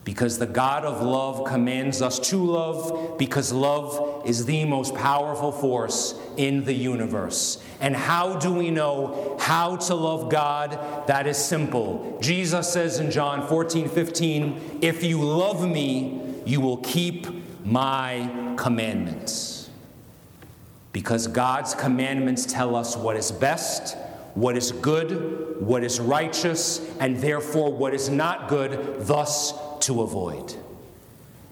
because 0.05 0.39
the 0.39 0.47
God 0.47 0.85
of 0.85 1.01
love 1.01 1.45
commands 1.45 2.01
us 2.01 2.19
to 2.29 2.43
love, 2.43 3.17
because 3.17 3.51
love 3.51 4.25
is 4.25 4.45
the 4.45 4.65
most 4.65 4.95
powerful 4.95 5.51
force 5.51 6.19
in 6.37 6.63
the 6.63 6.73
universe. 6.73 7.61
And 7.81 7.95
how 7.95 8.37
do 8.37 8.51
we 8.51 8.71
know 8.71 9.37
how 9.39 9.75
to 9.75 9.95
love 9.95 10.31
God? 10.31 11.07
That 11.07 11.27
is 11.27 11.37
simple. 11.37 12.17
Jesus 12.21 12.71
says 12.71 12.99
in 12.99 13.11
John 13.11 13.47
14, 13.47 13.89
15, 13.89 14.79
If 14.81 15.03
you 15.03 15.21
love 15.21 15.67
me, 15.67 16.21
you 16.45 16.61
will 16.61 16.77
keep 16.77 17.27
my 17.65 18.55
commandments. 18.57 19.69
Because 20.91 21.27
God's 21.27 21.75
commandments 21.75 22.45
tell 22.45 22.75
us 22.75 22.97
what 22.97 23.15
is 23.15 23.31
best, 23.31 23.95
what 24.33 24.57
is 24.57 24.71
good, 24.71 25.61
what 25.61 25.83
is 25.83 25.99
righteous, 25.99 26.79
and 26.99 27.17
therefore 27.17 27.71
what 27.71 27.93
is 27.93 28.09
not 28.09 28.47
good, 28.47 29.05
thus 29.05 29.53
to 29.81 30.01
avoid. 30.01 30.55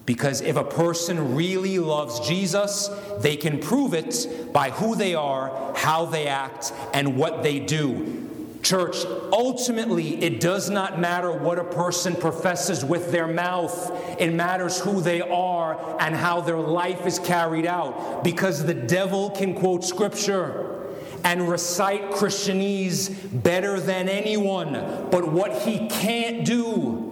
Because 0.08 0.40
if 0.40 0.56
a 0.56 0.64
person 0.64 1.34
really 1.34 1.78
loves 1.78 2.26
Jesus, 2.26 2.88
they 3.18 3.36
can 3.36 3.58
prove 3.58 3.92
it 3.92 4.26
by 4.54 4.70
who 4.70 4.96
they 4.96 5.14
are, 5.14 5.74
how 5.76 6.06
they 6.06 6.26
act, 6.26 6.72
and 6.94 7.18
what 7.18 7.42
they 7.42 7.60
do. 7.60 8.24
Church, 8.62 9.04
ultimately, 9.32 10.22
it 10.22 10.40
does 10.40 10.70
not 10.70 10.98
matter 10.98 11.30
what 11.30 11.58
a 11.58 11.64
person 11.64 12.16
professes 12.16 12.84
with 12.84 13.12
their 13.12 13.26
mouth. 13.26 13.92
It 14.18 14.32
matters 14.32 14.80
who 14.80 15.00
they 15.00 15.20
are 15.20 15.96
and 16.00 16.14
how 16.14 16.40
their 16.40 16.56
life 16.56 17.06
is 17.06 17.18
carried 17.18 17.66
out. 17.66 18.24
Because 18.24 18.64
the 18.64 18.74
devil 18.74 19.30
can 19.30 19.54
quote 19.54 19.84
scripture 19.84 20.86
and 21.22 21.48
recite 21.48 22.12
Christianese 22.12 23.42
better 23.42 23.78
than 23.78 24.08
anyone. 24.08 24.72
But 25.10 25.30
what 25.30 25.62
he 25.62 25.86
can't 25.88 26.44
do 26.44 27.07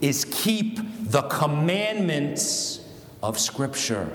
is 0.00 0.24
keep 0.24 0.78
the 1.10 1.22
commandments 1.22 2.80
of 3.22 3.38
Scripture. 3.38 4.10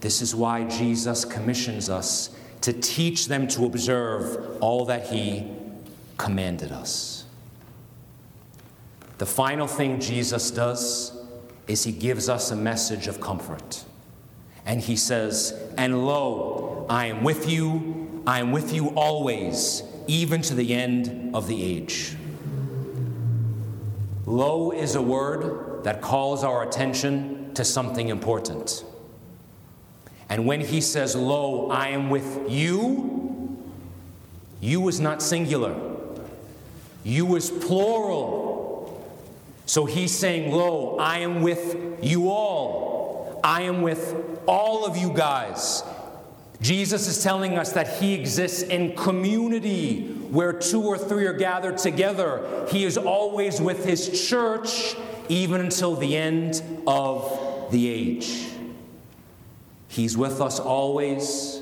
This 0.00 0.22
is 0.22 0.34
why 0.34 0.64
Jesus 0.64 1.24
commissions 1.24 1.88
us 1.88 2.36
to 2.60 2.72
teach 2.72 3.28
them 3.28 3.46
to 3.48 3.66
observe 3.66 4.58
all 4.60 4.84
that 4.86 5.06
He 5.06 5.50
commanded 6.16 6.72
us. 6.72 7.24
The 9.18 9.26
final 9.26 9.66
thing 9.66 10.00
Jesus 10.00 10.50
does 10.50 11.12
is 11.66 11.84
He 11.84 11.92
gives 11.92 12.28
us 12.28 12.50
a 12.50 12.56
message 12.56 13.06
of 13.06 13.20
comfort. 13.20 13.84
And 14.66 14.80
He 14.80 14.96
says, 14.96 15.52
And 15.76 16.06
lo, 16.06 16.86
I 16.88 17.06
am 17.06 17.22
with 17.22 17.48
you, 17.48 18.22
I 18.26 18.40
am 18.40 18.52
with 18.52 18.72
you 18.72 18.88
always, 18.90 19.82
even 20.06 20.42
to 20.42 20.54
the 20.54 20.74
end 20.74 21.34
of 21.34 21.46
the 21.46 21.62
age. 21.62 22.16
Lo 24.26 24.70
is 24.70 24.94
a 24.94 25.02
word 25.02 25.84
that 25.84 26.00
calls 26.00 26.42
our 26.42 26.62
attention 26.62 27.52
to 27.54 27.64
something 27.64 28.08
important. 28.08 28.84
And 30.28 30.46
when 30.46 30.60
he 30.60 30.80
says, 30.80 31.14
Lo, 31.14 31.68
I 31.70 31.88
am 31.88 32.08
with 32.08 32.50
you, 32.50 33.58
you 34.60 34.88
is 34.88 34.98
not 34.98 35.22
singular, 35.22 35.74
you 37.04 37.36
is 37.36 37.50
plural. 37.50 39.04
So 39.66 39.84
he's 39.84 40.16
saying, 40.16 40.52
Lo, 40.52 40.96
I 40.98 41.18
am 41.18 41.42
with 41.42 42.02
you 42.02 42.30
all. 42.30 43.40
I 43.44 43.62
am 43.62 43.82
with 43.82 44.14
all 44.46 44.86
of 44.86 44.96
you 44.96 45.12
guys. 45.12 45.82
Jesus 46.60 47.06
is 47.06 47.22
telling 47.22 47.58
us 47.58 47.72
that 47.72 47.98
he 47.98 48.14
exists 48.14 48.62
in 48.62 48.96
community 48.96 50.18
where 50.30 50.52
two 50.52 50.82
or 50.82 50.98
three 50.98 51.26
are 51.26 51.32
gathered 51.32 51.78
together. 51.78 52.66
He 52.70 52.84
is 52.84 52.96
always 52.96 53.60
with 53.60 53.84
his 53.84 54.28
church, 54.28 54.94
even 55.28 55.60
until 55.60 55.96
the 55.96 56.16
end 56.16 56.62
of 56.86 57.70
the 57.70 57.88
age. 57.88 58.48
He's 59.88 60.16
with 60.16 60.40
us 60.40 60.58
always. 60.58 61.60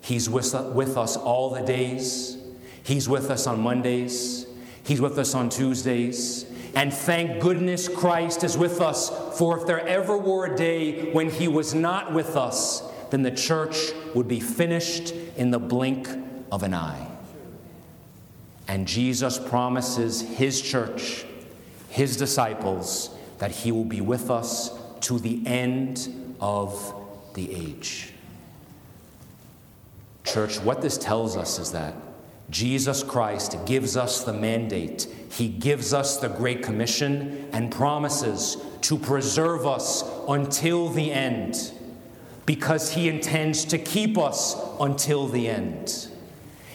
He's 0.00 0.28
with, 0.28 0.54
with 0.74 0.96
us 0.96 1.16
all 1.16 1.50
the 1.50 1.62
days. 1.62 2.36
He's 2.84 3.08
with 3.08 3.30
us 3.30 3.46
on 3.46 3.60
Mondays. 3.60 4.46
He's 4.84 5.00
with 5.00 5.18
us 5.18 5.34
on 5.34 5.48
Tuesdays. 5.48 6.46
And 6.74 6.92
thank 6.92 7.40
goodness 7.40 7.88
Christ 7.88 8.44
is 8.44 8.56
with 8.56 8.80
us, 8.80 9.10
for 9.38 9.58
if 9.58 9.66
there 9.66 9.86
ever 9.86 10.16
were 10.16 10.46
a 10.46 10.56
day 10.56 11.12
when 11.12 11.28
he 11.28 11.46
was 11.46 11.74
not 11.74 12.12
with 12.12 12.36
us, 12.36 12.82
then 13.10 13.22
the 13.22 13.30
church 13.30 13.76
would 14.14 14.26
be 14.26 14.40
finished 14.40 15.12
in 15.36 15.50
the 15.50 15.58
blink 15.58 16.08
of 16.50 16.62
an 16.62 16.72
eye. 16.72 17.11
And 18.68 18.86
Jesus 18.86 19.38
promises 19.38 20.20
his 20.20 20.60
church, 20.60 21.24
his 21.88 22.16
disciples, 22.16 23.10
that 23.38 23.50
he 23.50 23.72
will 23.72 23.84
be 23.84 24.00
with 24.00 24.30
us 24.30 24.70
to 25.02 25.18
the 25.18 25.44
end 25.46 26.36
of 26.40 26.94
the 27.34 27.52
age. 27.54 28.12
Church, 30.24 30.60
what 30.60 30.80
this 30.80 30.96
tells 30.96 31.36
us 31.36 31.58
is 31.58 31.72
that 31.72 31.94
Jesus 32.50 33.02
Christ 33.02 33.56
gives 33.64 33.96
us 33.96 34.24
the 34.24 34.32
mandate, 34.32 35.08
He 35.30 35.48
gives 35.48 35.94
us 35.94 36.18
the 36.18 36.28
Great 36.28 36.62
Commission, 36.62 37.48
and 37.52 37.72
promises 37.72 38.58
to 38.82 38.98
preserve 38.98 39.66
us 39.66 40.04
until 40.28 40.90
the 40.90 41.10
end 41.10 41.72
because 42.44 42.92
He 42.92 43.08
intends 43.08 43.64
to 43.66 43.78
keep 43.78 44.18
us 44.18 44.54
until 44.80 45.26
the 45.26 45.48
end. 45.48 46.08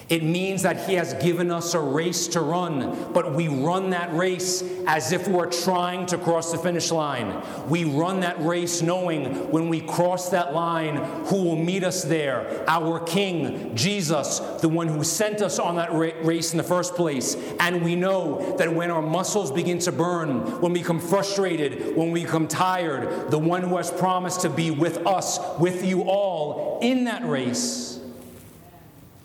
It 0.10 0.24
means 0.24 0.62
that 0.62 0.88
He 0.88 0.94
has 0.94 1.14
given 1.16 1.52
us 1.52 1.74
a 1.74 1.82
race 1.82 2.28
to 2.30 2.40
run, 2.40 3.12
but 3.12 3.34
we 3.34 3.50
run 3.50 3.90
that 3.90 4.14
race 4.14 4.64
as 4.88 5.12
if 5.12 5.28
we're 5.28 5.52
trying 5.52 6.06
to 6.08 6.18
cross 6.18 6.54
the 6.54 6.58
finish 6.58 6.92
line. 6.92 7.44
We 7.68 7.84
run 7.84 8.22
that 8.22 8.42
race 8.42 8.82
knowing 8.82 9.52
when 9.52 9.68
we 9.68 9.82
cross 9.82 10.30
that 10.30 10.54
line 10.54 10.96
who 11.26 11.44
will 11.44 11.58
meet 11.58 11.84
us 11.84 12.04
there 12.04 12.64
our 12.70 13.02
King, 13.02 13.76
Jesus, 13.76 14.40
the 14.62 14.70
one 14.70 14.88
who 14.88 15.04
sent 15.04 15.42
us 15.42 15.60
on 15.60 15.76
that 15.76 15.94
race 15.94 16.54
in 16.54 16.58
the 16.58 16.64
first 16.64 16.96
place. 16.96 17.36
And 17.60 17.84
we 17.84 17.96
know 17.96 18.56
that 18.58 18.74
when 18.74 18.92
our 18.92 19.02
muscles 19.02 19.52
begin 19.52 19.80
to 19.80 19.92
burn, 19.92 20.62
when 20.62 20.72
we 20.72 20.80
become 20.80 21.02
frustrated, 21.02 21.98
when 21.98 22.12
we 22.12 22.24
become 22.24 22.48
tired, 22.48 23.30
the 23.30 23.40
one 23.40 23.62
who 23.62 23.76
has 23.76 23.92
promised 23.92 24.42
to 24.42 24.50
be 24.50 24.72
with 24.72 25.06
us, 25.06 25.38
with 25.60 25.84
you 25.84 26.04
all 26.04 26.80
in 26.82 27.04
that 27.06 27.28
race 27.28 27.97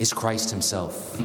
is 0.02 0.12
Christ 0.12 0.50
Himself. 0.50 1.22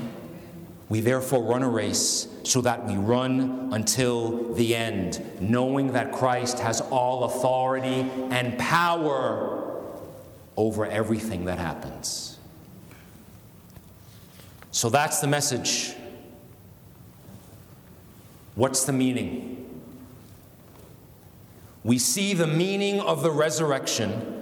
We 0.87 1.01
therefore 1.01 1.41
run 1.41 1.63
a 1.63 1.69
race 1.69 2.27
so 2.43 2.61
that 2.61 2.85
we 2.85 2.95
run 2.95 3.69
until 3.73 4.53
the 4.53 4.75
end, 4.75 5.19
knowing 5.41 5.93
that 5.93 6.11
Christ 6.11 6.59
has 6.59 6.79
all 6.79 7.23
authority 7.23 8.07
and 8.29 8.55
power 8.59 9.81
over 10.55 10.85
everything 10.85 11.45
that 11.45 11.57
happens. 11.57 12.37
So 14.69 14.89
that's 14.89 15.21
the 15.21 15.27
message. 15.27 15.95
What's 18.53 18.85
the 18.85 18.93
meaning? 18.93 19.81
We 21.83 21.97
see 21.97 22.35
the 22.35 22.47
meaning 22.47 22.99
of 23.01 23.23
the 23.23 23.31
resurrection 23.31 24.36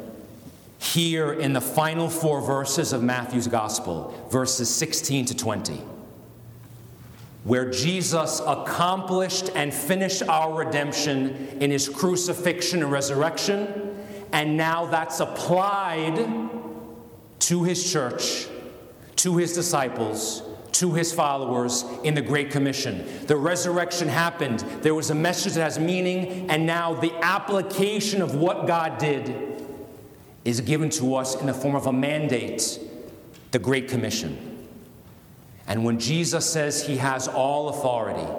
here 0.86 1.34
in 1.34 1.54
the 1.54 1.62
final 1.62 2.10
four 2.10 2.42
verses 2.42 2.94
of 2.94 3.02
Matthew's 3.04 3.48
Gospel, 3.48 4.14
verses 4.32 4.74
16 4.74 5.26
to 5.26 5.36
20, 5.36 5.82
where 7.44 7.70
Jesus 7.70 8.40
accomplished 8.46 9.50
and 9.56 9.74
finished 9.74 10.24
our 10.24 10.54
redemption 10.54 11.58
in 11.60 11.72
his 11.72 11.90
crucifixion 11.90 12.84
and 12.84 12.92
resurrection, 12.92 13.98
and 14.32 14.56
now 14.58 14.86
that's 14.86 15.20
applied 15.20 16.28
to 17.40 17.64
his 17.64 17.92
church, 17.92 18.48
to 19.18 19.38
his 19.38 19.54
disciples, 19.54 20.44
to 20.74 20.94
his 20.94 21.14
followers 21.14 21.86
in 22.04 22.14
the 22.14 22.22
Great 22.22 22.52
Commission. 22.52 23.06
The 23.28 23.38
resurrection 23.38 24.08
happened, 24.08 24.60
there 24.82 24.94
was 24.94 25.10
a 25.10 25.16
message 25.16 25.54
that 25.54 25.64
has 25.64 25.80
meaning, 25.80 26.50
and 26.50 26.66
now 26.66 26.94
the 26.94 27.14
application 27.24 28.22
of 28.22 28.36
what 28.36 28.68
God 28.68 28.98
did 28.98 29.55
is 30.46 30.62
given 30.62 30.90
to 30.92 31.16
us 31.16 31.36
in 31.36 31.48
the 31.48 31.54
form 31.54 31.76
of 31.76 31.88
a 31.88 31.94
mandate, 31.94 32.80
the 33.52 33.60
Great 33.60 33.90
Commission. 33.90 34.68
And 35.68 35.84
when 35.84 36.00
Jesus 36.00 36.50
says 36.50 36.86
he 36.86 36.98
has 36.98 37.28
all 37.28 37.70
authority, 37.70 38.32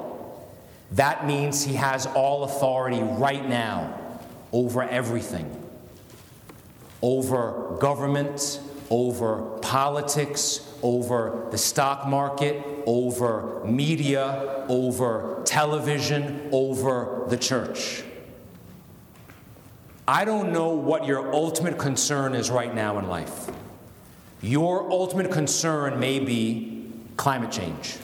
that 0.93 1.27
means 1.27 1.65
he 1.65 1.75
has 1.75 2.07
all 2.07 2.45
authority 2.45 3.03
right 3.03 3.47
now 3.47 4.21
over 4.53 4.83
everything 4.85 5.65
over 7.03 7.77
government, 7.79 8.61
over 8.91 9.59
politics, 9.63 10.61
over 10.83 11.47
the 11.51 11.59
stock 11.59 12.07
market, 12.07 12.65
over 12.87 13.63
media, 13.65 14.65
over 14.69 15.43
television, 15.45 16.49
over 16.53 17.27
the 17.29 17.37
church. 17.37 18.03
I 20.09 20.25
don't 20.25 20.53
know 20.53 20.71
what 20.71 21.05
your 21.05 21.33
ultimate 21.35 21.79
concern 21.79 22.35
is 22.35 22.51
right 22.51 22.75
now 22.75 22.99
in 22.99 23.09
life. 23.09 23.51
Your 24.41 24.89
ultimate 24.91 25.33
concern 25.33 25.99
may 25.99 26.21
be 26.21 26.93
climate 27.17 27.51
change. 27.51 27.97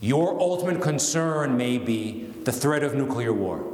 Your 0.00 0.40
ultimate 0.40 0.80
concern 0.80 1.56
may 1.56 1.78
be 1.78 2.24
the 2.44 2.52
threat 2.52 2.82
of 2.82 2.94
nuclear 2.94 3.32
war. 3.32 3.64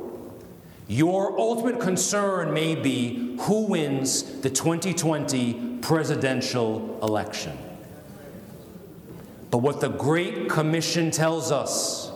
Your 0.88 1.38
ultimate 1.38 1.80
concern 1.80 2.52
may 2.52 2.74
be 2.74 3.36
who 3.42 3.66
wins 3.66 4.40
the 4.40 4.50
2020 4.50 5.78
presidential 5.80 6.98
election. 7.02 7.56
But 9.50 9.58
what 9.58 9.80
the 9.80 9.88
Great 9.88 10.48
Commission 10.48 11.10
tells 11.10 11.52
us 11.52 12.10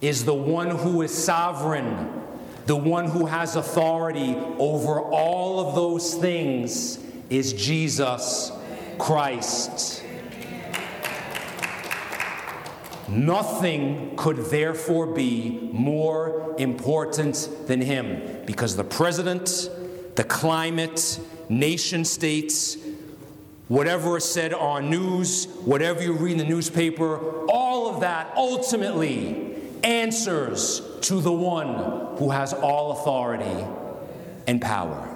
is 0.00 0.24
the 0.24 0.34
one 0.34 0.70
who 0.70 1.02
is 1.02 1.12
sovereign, 1.12 2.23
the 2.66 2.76
one 2.76 3.06
who 3.06 3.26
has 3.26 3.56
authority 3.56 4.34
over 4.58 5.00
all 5.00 5.68
of 5.68 5.74
those 5.74 6.14
things 6.14 6.98
is 7.28 7.52
Jesus 7.52 8.52
Christ. 8.98 10.02
Nothing 13.08 14.16
could 14.16 14.38
therefore 14.46 15.06
be 15.06 15.68
more 15.72 16.54
important 16.58 17.48
than 17.66 17.82
him 17.82 18.42
because 18.46 18.76
the 18.76 18.84
president, 18.84 19.68
the 20.14 20.24
climate, 20.24 21.20
nation 21.50 22.04
states, 22.06 22.78
whatever 23.68 24.16
is 24.16 24.24
said 24.24 24.54
on 24.54 24.88
news, 24.88 25.46
whatever 25.64 26.02
you 26.02 26.14
read 26.14 26.32
in 26.32 26.38
the 26.38 26.44
newspaper, 26.44 27.46
all 27.46 27.94
of 27.94 28.00
that 28.00 28.32
ultimately 28.36 29.54
answers 29.84 30.80
to 31.02 31.20
the 31.20 31.32
one 31.32 32.16
who 32.16 32.30
has 32.30 32.52
all 32.52 32.92
authority 32.92 33.64
and 34.46 34.60
power. 34.60 35.10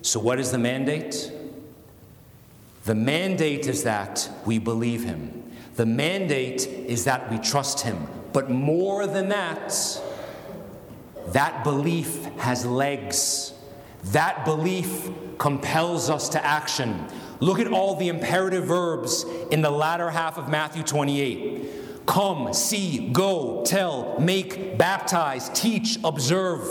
So, 0.00 0.18
what 0.18 0.40
is 0.40 0.50
the 0.50 0.58
mandate? 0.58 1.30
The 2.84 2.94
mandate 2.94 3.66
is 3.68 3.84
that 3.84 4.28
we 4.44 4.58
believe 4.58 5.04
him. 5.04 5.52
The 5.76 5.86
mandate 5.86 6.66
is 6.66 7.04
that 7.04 7.30
we 7.30 7.38
trust 7.38 7.82
him. 7.82 8.08
But 8.32 8.50
more 8.50 9.06
than 9.06 9.28
that, 9.28 9.72
that 11.28 11.62
belief 11.62 12.24
has 12.38 12.66
legs. 12.66 13.52
That 14.06 14.44
belief 14.44 15.08
compels 15.38 16.10
us 16.10 16.30
to 16.30 16.44
action. 16.44 17.06
Look 17.40 17.60
at 17.60 17.68
all 17.68 17.94
the 17.94 18.08
imperative 18.08 18.64
verbs 18.64 19.24
in 19.50 19.62
the 19.62 19.70
latter 19.70 20.10
half 20.10 20.38
of 20.38 20.48
Matthew 20.48 20.82
28 20.82 21.51
come, 22.06 22.52
see, 22.52 23.10
go, 23.10 23.64
tell, 23.64 24.18
make, 24.18 24.76
baptize, 24.78 25.48
teach, 25.50 25.98
observe. 26.04 26.66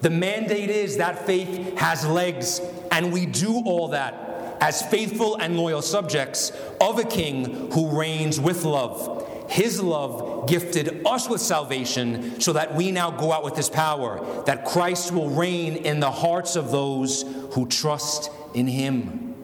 The 0.00 0.10
mandate 0.10 0.70
is 0.70 0.98
that 0.98 1.26
faith 1.26 1.78
has 1.78 2.06
legs, 2.06 2.60
and 2.90 3.12
we 3.12 3.26
do 3.26 3.62
all 3.64 3.88
that 3.88 4.26
as 4.60 4.82
faithful 4.82 5.36
and 5.36 5.56
loyal 5.56 5.82
subjects 5.82 6.52
of 6.80 6.98
a 6.98 7.04
king 7.04 7.70
who 7.72 7.98
reigns 7.98 8.40
with 8.40 8.64
love. 8.64 9.22
His 9.48 9.80
love 9.82 10.48
gifted 10.48 11.06
us 11.06 11.28
with 11.28 11.40
salvation 11.40 12.40
so 12.40 12.52
that 12.54 12.74
we 12.74 12.90
now 12.90 13.10
go 13.10 13.32
out 13.32 13.44
with 13.44 13.56
his 13.56 13.68
power, 13.68 14.42
that 14.44 14.64
Christ 14.64 15.12
will 15.12 15.30
reign 15.30 15.76
in 15.76 16.00
the 16.00 16.10
hearts 16.10 16.56
of 16.56 16.70
those 16.70 17.22
who 17.52 17.66
trust 17.66 18.30
in 18.54 18.66
him. 18.66 19.34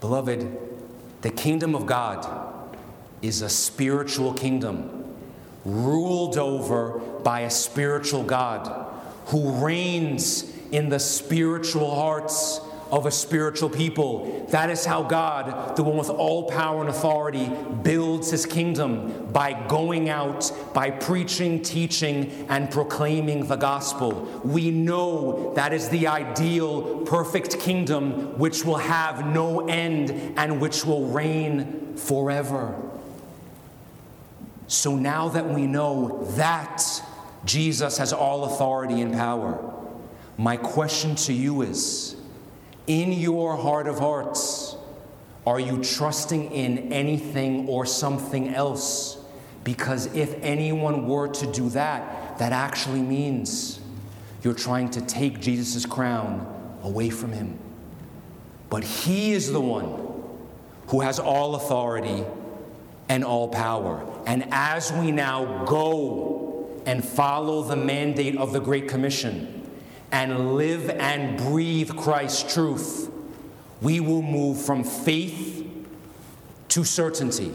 Beloved, 0.00 0.56
the 1.22 1.30
kingdom 1.30 1.74
of 1.74 1.86
God 1.86 2.54
is 3.22 3.42
a 3.42 3.48
spiritual 3.48 4.32
kingdom 4.32 5.04
ruled 5.64 6.38
over 6.38 6.98
by 7.22 7.40
a 7.40 7.50
spiritual 7.50 8.22
God 8.22 8.86
who 9.26 9.64
reigns 9.64 10.50
in 10.70 10.88
the 10.88 10.98
spiritual 10.98 11.94
hearts 11.94 12.60
of 12.90 13.04
a 13.04 13.10
spiritual 13.10 13.68
people. 13.68 14.46
That 14.50 14.70
is 14.70 14.84
how 14.84 15.02
God, 15.02 15.76
the 15.76 15.82
one 15.82 15.98
with 15.98 16.08
all 16.08 16.48
power 16.48 16.80
and 16.80 16.88
authority, 16.88 17.50
builds 17.82 18.30
his 18.30 18.46
kingdom 18.46 19.30
by 19.30 19.52
going 19.68 20.08
out, 20.08 20.50
by 20.72 20.90
preaching, 20.90 21.62
teaching, 21.62 22.46
and 22.48 22.70
proclaiming 22.70 23.46
the 23.46 23.56
gospel. 23.56 24.40
We 24.42 24.70
know 24.70 25.52
that 25.54 25.74
is 25.74 25.90
the 25.90 26.06
ideal, 26.06 27.02
perfect 27.04 27.60
kingdom 27.60 28.38
which 28.38 28.64
will 28.64 28.78
have 28.78 29.26
no 29.26 29.68
end 29.68 30.34
and 30.38 30.60
which 30.60 30.84
will 30.86 31.06
reign 31.06 31.94
forever. 31.96 32.87
So 34.68 34.94
now 34.94 35.30
that 35.30 35.48
we 35.48 35.66
know 35.66 36.24
that 36.36 36.82
Jesus 37.44 37.96
has 37.96 38.12
all 38.12 38.44
authority 38.44 39.00
and 39.00 39.14
power, 39.14 39.58
my 40.36 40.56
question 40.58 41.16
to 41.16 41.32
you 41.32 41.62
is 41.62 42.14
in 42.86 43.12
your 43.12 43.56
heart 43.56 43.88
of 43.88 43.98
hearts, 43.98 44.76
are 45.46 45.58
you 45.58 45.82
trusting 45.82 46.52
in 46.52 46.92
anything 46.92 47.66
or 47.66 47.86
something 47.86 48.54
else? 48.54 49.16
Because 49.64 50.14
if 50.14 50.34
anyone 50.42 51.06
were 51.06 51.28
to 51.28 51.50
do 51.50 51.70
that, 51.70 52.38
that 52.38 52.52
actually 52.52 53.00
means 53.00 53.80
you're 54.42 54.54
trying 54.54 54.90
to 54.90 55.00
take 55.00 55.40
Jesus' 55.40 55.86
crown 55.86 56.78
away 56.82 57.08
from 57.08 57.32
him. 57.32 57.58
But 58.68 58.84
he 58.84 59.32
is 59.32 59.50
the 59.50 59.60
one 59.60 60.04
who 60.88 61.00
has 61.00 61.18
all 61.18 61.54
authority 61.54 62.24
and 63.08 63.24
all 63.24 63.48
power. 63.48 64.04
And 64.26 64.46
as 64.50 64.92
we 64.92 65.10
now 65.10 65.64
go 65.64 66.70
and 66.86 67.04
follow 67.04 67.62
the 67.62 67.76
mandate 67.76 68.36
of 68.36 68.52
the 68.52 68.60
Great 68.60 68.88
Commission, 68.88 69.58
and 70.10 70.54
live 70.54 70.88
and 70.90 71.38
breathe 71.38 71.94
Christ's 71.96 72.54
truth, 72.54 73.10
we 73.80 74.00
will 74.00 74.22
move 74.22 74.60
from 74.60 74.84
faith 74.84 75.66
to 76.68 76.84
certainty. 76.84 77.52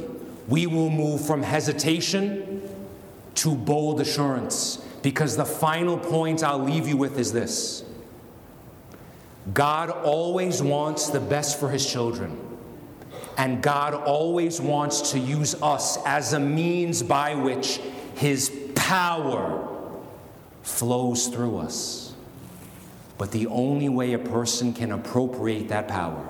We 0.47 0.67
will 0.67 0.89
move 0.89 1.25
from 1.25 1.41
hesitation 1.41 2.61
to 3.35 3.55
bold 3.55 4.01
assurance. 4.01 4.77
Because 5.01 5.35
the 5.35 5.45
final 5.45 5.97
point 5.97 6.43
I'll 6.43 6.63
leave 6.63 6.87
you 6.87 6.95
with 6.95 7.19
is 7.19 7.33
this 7.33 7.83
God 9.53 9.89
always 9.89 10.61
wants 10.61 11.09
the 11.09 11.19
best 11.19 11.59
for 11.59 11.69
his 11.69 11.89
children. 11.89 12.52
And 13.37 13.61
God 13.61 13.93
always 13.93 14.61
wants 14.61 15.11
to 15.11 15.19
use 15.19 15.55
us 15.61 15.97
as 16.05 16.33
a 16.33 16.39
means 16.39 17.01
by 17.01 17.35
which 17.35 17.79
his 18.15 18.51
power 18.75 19.69
flows 20.61 21.27
through 21.27 21.57
us. 21.57 22.13
But 23.17 23.31
the 23.31 23.47
only 23.47 23.89
way 23.89 24.13
a 24.13 24.19
person 24.19 24.73
can 24.73 24.91
appropriate 24.91 25.69
that 25.69 25.87
power 25.87 26.27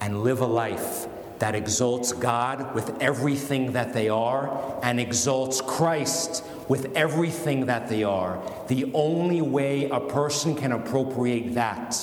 and 0.00 0.22
live 0.22 0.40
a 0.40 0.46
life 0.46 1.06
that 1.38 1.54
exalts 1.54 2.12
God 2.12 2.74
with 2.74 3.00
everything 3.00 3.72
that 3.72 3.92
they 3.92 4.08
are 4.08 4.80
and 4.82 4.98
exalts 4.98 5.60
Christ 5.60 6.42
with 6.68 6.96
everything 6.96 7.66
that 7.66 7.88
they 7.88 8.04
are, 8.04 8.42
the 8.68 8.90
only 8.92 9.40
way 9.40 9.88
a 9.88 10.00
person 10.00 10.54
can 10.54 10.72
appropriate 10.72 11.54
that 11.54 11.96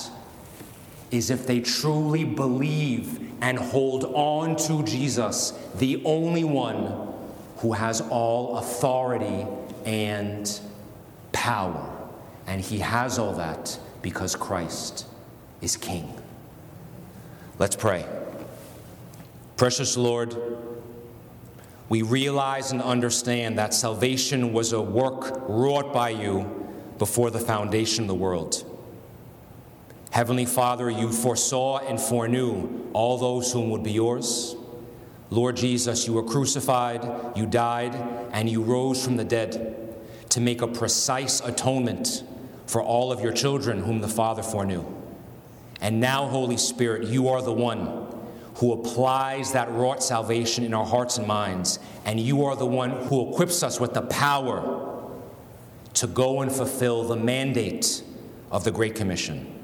is 1.11 1.30
if 1.30 1.45
they 1.45 1.59
truly 1.59 2.23
believe 2.23 3.24
and 3.41 3.57
hold 3.57 4.05
on 4.13 4.55
to 4.55 4.83
Jesus, 4.83 5.53
the 5.75 6.01
only 6.05 6.43
one 6.43 7.13
who 7.57 7.73
has 7.73 8.01
all 8.01 8.57
authority 8.57 9.45
and 9.86 10.59
power. 11.31 11.91
And 12.47 12.61
he 12.61 12.79
has 12.79 13.17
all 13.19 13.33
that 13.33 13.79
because 14.01 14.36
Christ 14.36 15.07
is 15.61 15.77
King. 15.77 16.13
Let's 17.57 17.75
pray. 17.75 18.05
Precious 19.57 19.95
Lord, 19.95 20.36
we 21.88 22.01
realize 22.01 22.71
and 22.71 22.81
understand 22.81 23.57
that 23.57 23.73
salvation 23.73 24.53
was 24.53 24.73
a 24.73 24.81
work 24.81 25.33
wrought 25.47 25.93
by 25.93 26.09
you 26.09 26.67
before 26.97 27.31
the 27.31 27.39
foundation 27.39 28.03
of 28.03 28.07
the 28.09 28.15
world. 28.15 28.74
Heavenly 30.16 30.45
Father, 30.45 30.89
you 30.89 31.11
foresaw 31.11 31.80
and 31.80 31.99
foreknew 31.99 32.89
all 32.93 33.18
those 33.18 33.51
whom 33.51 33.70
would 33.72 33.84
be 33.84 33.91
yours. 33.91 34.55
Lord 35.30 35.57
Jesus, 35.57 36.07
you 36.07 36.13
were 36.13 36.24
crucified, 36.24 37.36
you 37.36 37.45
died, 37.45 37.95
and 38.32 38.49
you 38.49 38.61
rose 38.61 39.03
from 39.03 39.18
the 39.18 39.26
dead 39.26 39.93
to 40.30 40.39
make 40.39 40.61
a 40.61 40.70
precise 40.70 41.41
atonement 41.41 42.24
for 42.66 42.82
all 42.82 43.11
of 43.11 43.20
your 43.20 43.34
children 43.34 43.84
whom 43.84 43.99
the 43.99 44.07
Father 44.07 44.41
foreknew. 44.41 44.86
And 45.82 45.99
now, 45.99 46.28
Holy 46.28 46.55
Spirit, 46.55 47.09
you 47.09 47.28
are 47.28 47.41
the 47.41 47.51
one 47.51 48.07
who 48.59 48.72
applies 48.72 49.51
that 49.51 49.70
wrought 49.70 50.01
salvation 50.01 50.63
in 50.63 50.74
our 50.74 50.86
hearts 50.86 51.18
and 51.18 51.28
minds, 51.28 51.78
and 52.05 52.22
you 52.22 52.45
are 52.45 52.55
the 52.55 52.66
one 52.66 52.91
who 52.91 53.34
equips 53.34 53.63
us 53.63 53.82
with 53.82 53.93
the 53.93 54.03
power 54.03 55.11
to 55.95 56.07
go 56.07 56.39
and 56.39 56.49
fulfill 56.49 57.03
the 57.03 57.18
mandate 57.18 58.01
of 58.49 58.63
the 58.63 58.72
Great 58.72 58.95
Commission. 58.95 59.55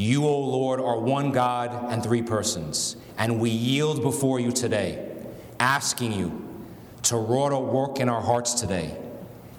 You, 0.00 0.24
O 0.24 0.38
Lord, 0.38 0.80
are 0.80 0.98
one 0.98 1.30
God 1.30 1.92
and 1.92 2.02
three 2.02 2.22
persons, 2.22 2.96
and 3.18 3.38
we 3.38 3.50
yield 3.50 4.00
before 4.00 4.40
you 4.40 4.50
today, 4.50 5.14
asking 5.58 6.14
you 6.14 6.42
to 7.02 7.18
wrought 7.18 7.52
a 7.52 7.58
work 7.58 8.00
in 8.00 8.08
our 8.08 8.22
hearts 8.22 8.54
today, 8.54 8.96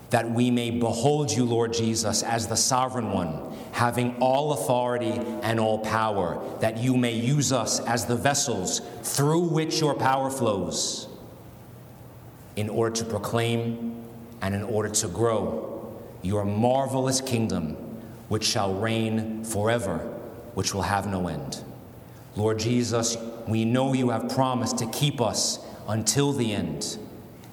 that 0.09 0.31
we 0.31 0.49
may 0.49 0.71
behold 0.71 1.31
you, 1.31 1.45
Lord 1.45 1.73
Jesus, 1.73 2.23
as 2.23 2.47
the 2.47 2.57
sovereign 2.57 3.11
one 3.11 3.55
having 3.73 4.15
all 4.15 4.53
authority 4.53 5.11
and 5.43 5.59
all 5.59 5.77
power, 5.77 6.43
that 6.59 6.79
you 6.79 6.97
may 6.97 7.13
use 7.13 7.51
us 7.51 7.79
as 7.81 8.07
the 8.07 8.15
vessels 8.15 8.81
through 9.03 9.41
which 9.41 9.79
your 9.79 9.93
power 9.93 10.31
flows, 10.31 11.07
in 12.55 12.67
order 12.67 12.95
to 12.95 13.05
proclaim 13.05 14.03
and 14.41 14.55
in 14.55 14.63
order 14.63 14.89
to 14.89 15.07
grow 15.07 15.95
your 16.23 16.43
marvelous 16.43 17.21
kingdom, 17.21 17.75
which 18.27 18.43
shall 18.43 18.73
reign 18.73 19.43
forever, 19.43 20.17
which 20.53 20.73
will 20.73 20.83
have 20.83 21.07
no 21.07 21.27
end. 21.27 21.63
Lord 22.35 22.59
Jesus, 22.59 23.17
we 23.47 23.65
know 23.65 23.93
you 23.93 24.09
have 24.09 24.29
promised 24.29 24.77
to 24.79 24.87
keep 24.87 25.19
us 25.19 25.59
until 25.87 26.31
the 26.31 26.53
end, 26.53 26.97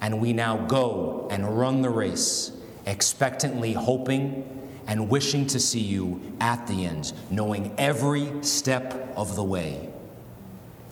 and 0.01 0.21
we 0.21 0.33
now 0.33 0.57
go 0.67 1.27
and 1.29 1.57
run 1.57 1.81
the 1.81 1.89
race, 1.89 2.51
expectantly 2.85 3.73
hoping 3.73 4.55
and 4.87 5.09
wishing 5.09 5.45
to 5.47 5.59
see 5.59 5.81
you 5.81 6.19
at 6.39 6.65
the 6.67 6.85
end, 6.85 7.13
knowing 7.29 7.73
every 7.77 8.31
step 8.41 9.13
of 9.15 9.35
the 9.35 9.43
way. 9.43 9.89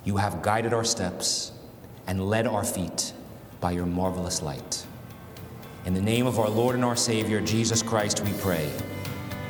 You 0.03 0.17
have 0.17 0.41
guided 0.41 0.73
our 0.73 0.83
steps 0.83 1.51
and 2.05 2.29
led 2.29 2.47
our 2.47 2.63
feet 2.63 3.13
by 3.59 3.71
your 3.71 3.85
marvelous 3.85 4.41
light. 4.41 4.85
In 5.85 5.93
the 5.93 6.01
name 6.01 6.27
of 6.27 6.37
our 6.37 6.49
Lord 6.49 6.75
and 6.75 6.85
our 6.85 6.95
Savior, 6.95 7.41
Jesus 7.41 7.81
Christ, 7.81 8.21
we 8.23 8.33
pray. 8.33 8.69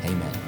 Amen. 0.05 0.46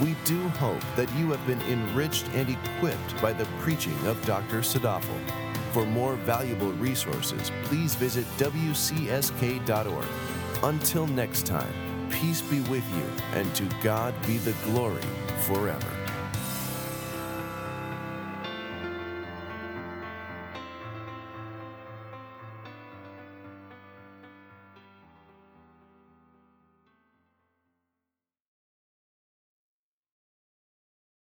We 0.00 0.16
do 0.24 0.48
hope 0.50 0.82
that 0.96 1.12
you 1.16 1.30
have 1.30 1.46
been 1.46 1.60
enriched 1.62 2.26
and 2.34 2.48
equipped 2.48 3.20
by 3.20 3.32
the 3.32 3.46
preaching 3.60 3.98
of 4.06 4.24
Dr. 4.24 4.60
Sadaphal. 4.60 5.20
For 5.72 5.84
more 5.84 6.16
valuable 6.16 6.72
resources, 6.72 7.52
please 7.64 7.94
visit 7.94 8.24
wcsk.org. 8.38 10.06
Until 10.62 11.06
next 11.06 11.46
time, 11.46 11.72
Peace 12.10 12.42
be 12.42 12.60
with 12.62 12.84
you, 12.94 13.06
and 13.38 13.54
to 13.54 13.64
God 13.82 14.14
be 14.26 14.38
the 14.38 14.52
glory 14.64 15.00
forever. 15.42 15.99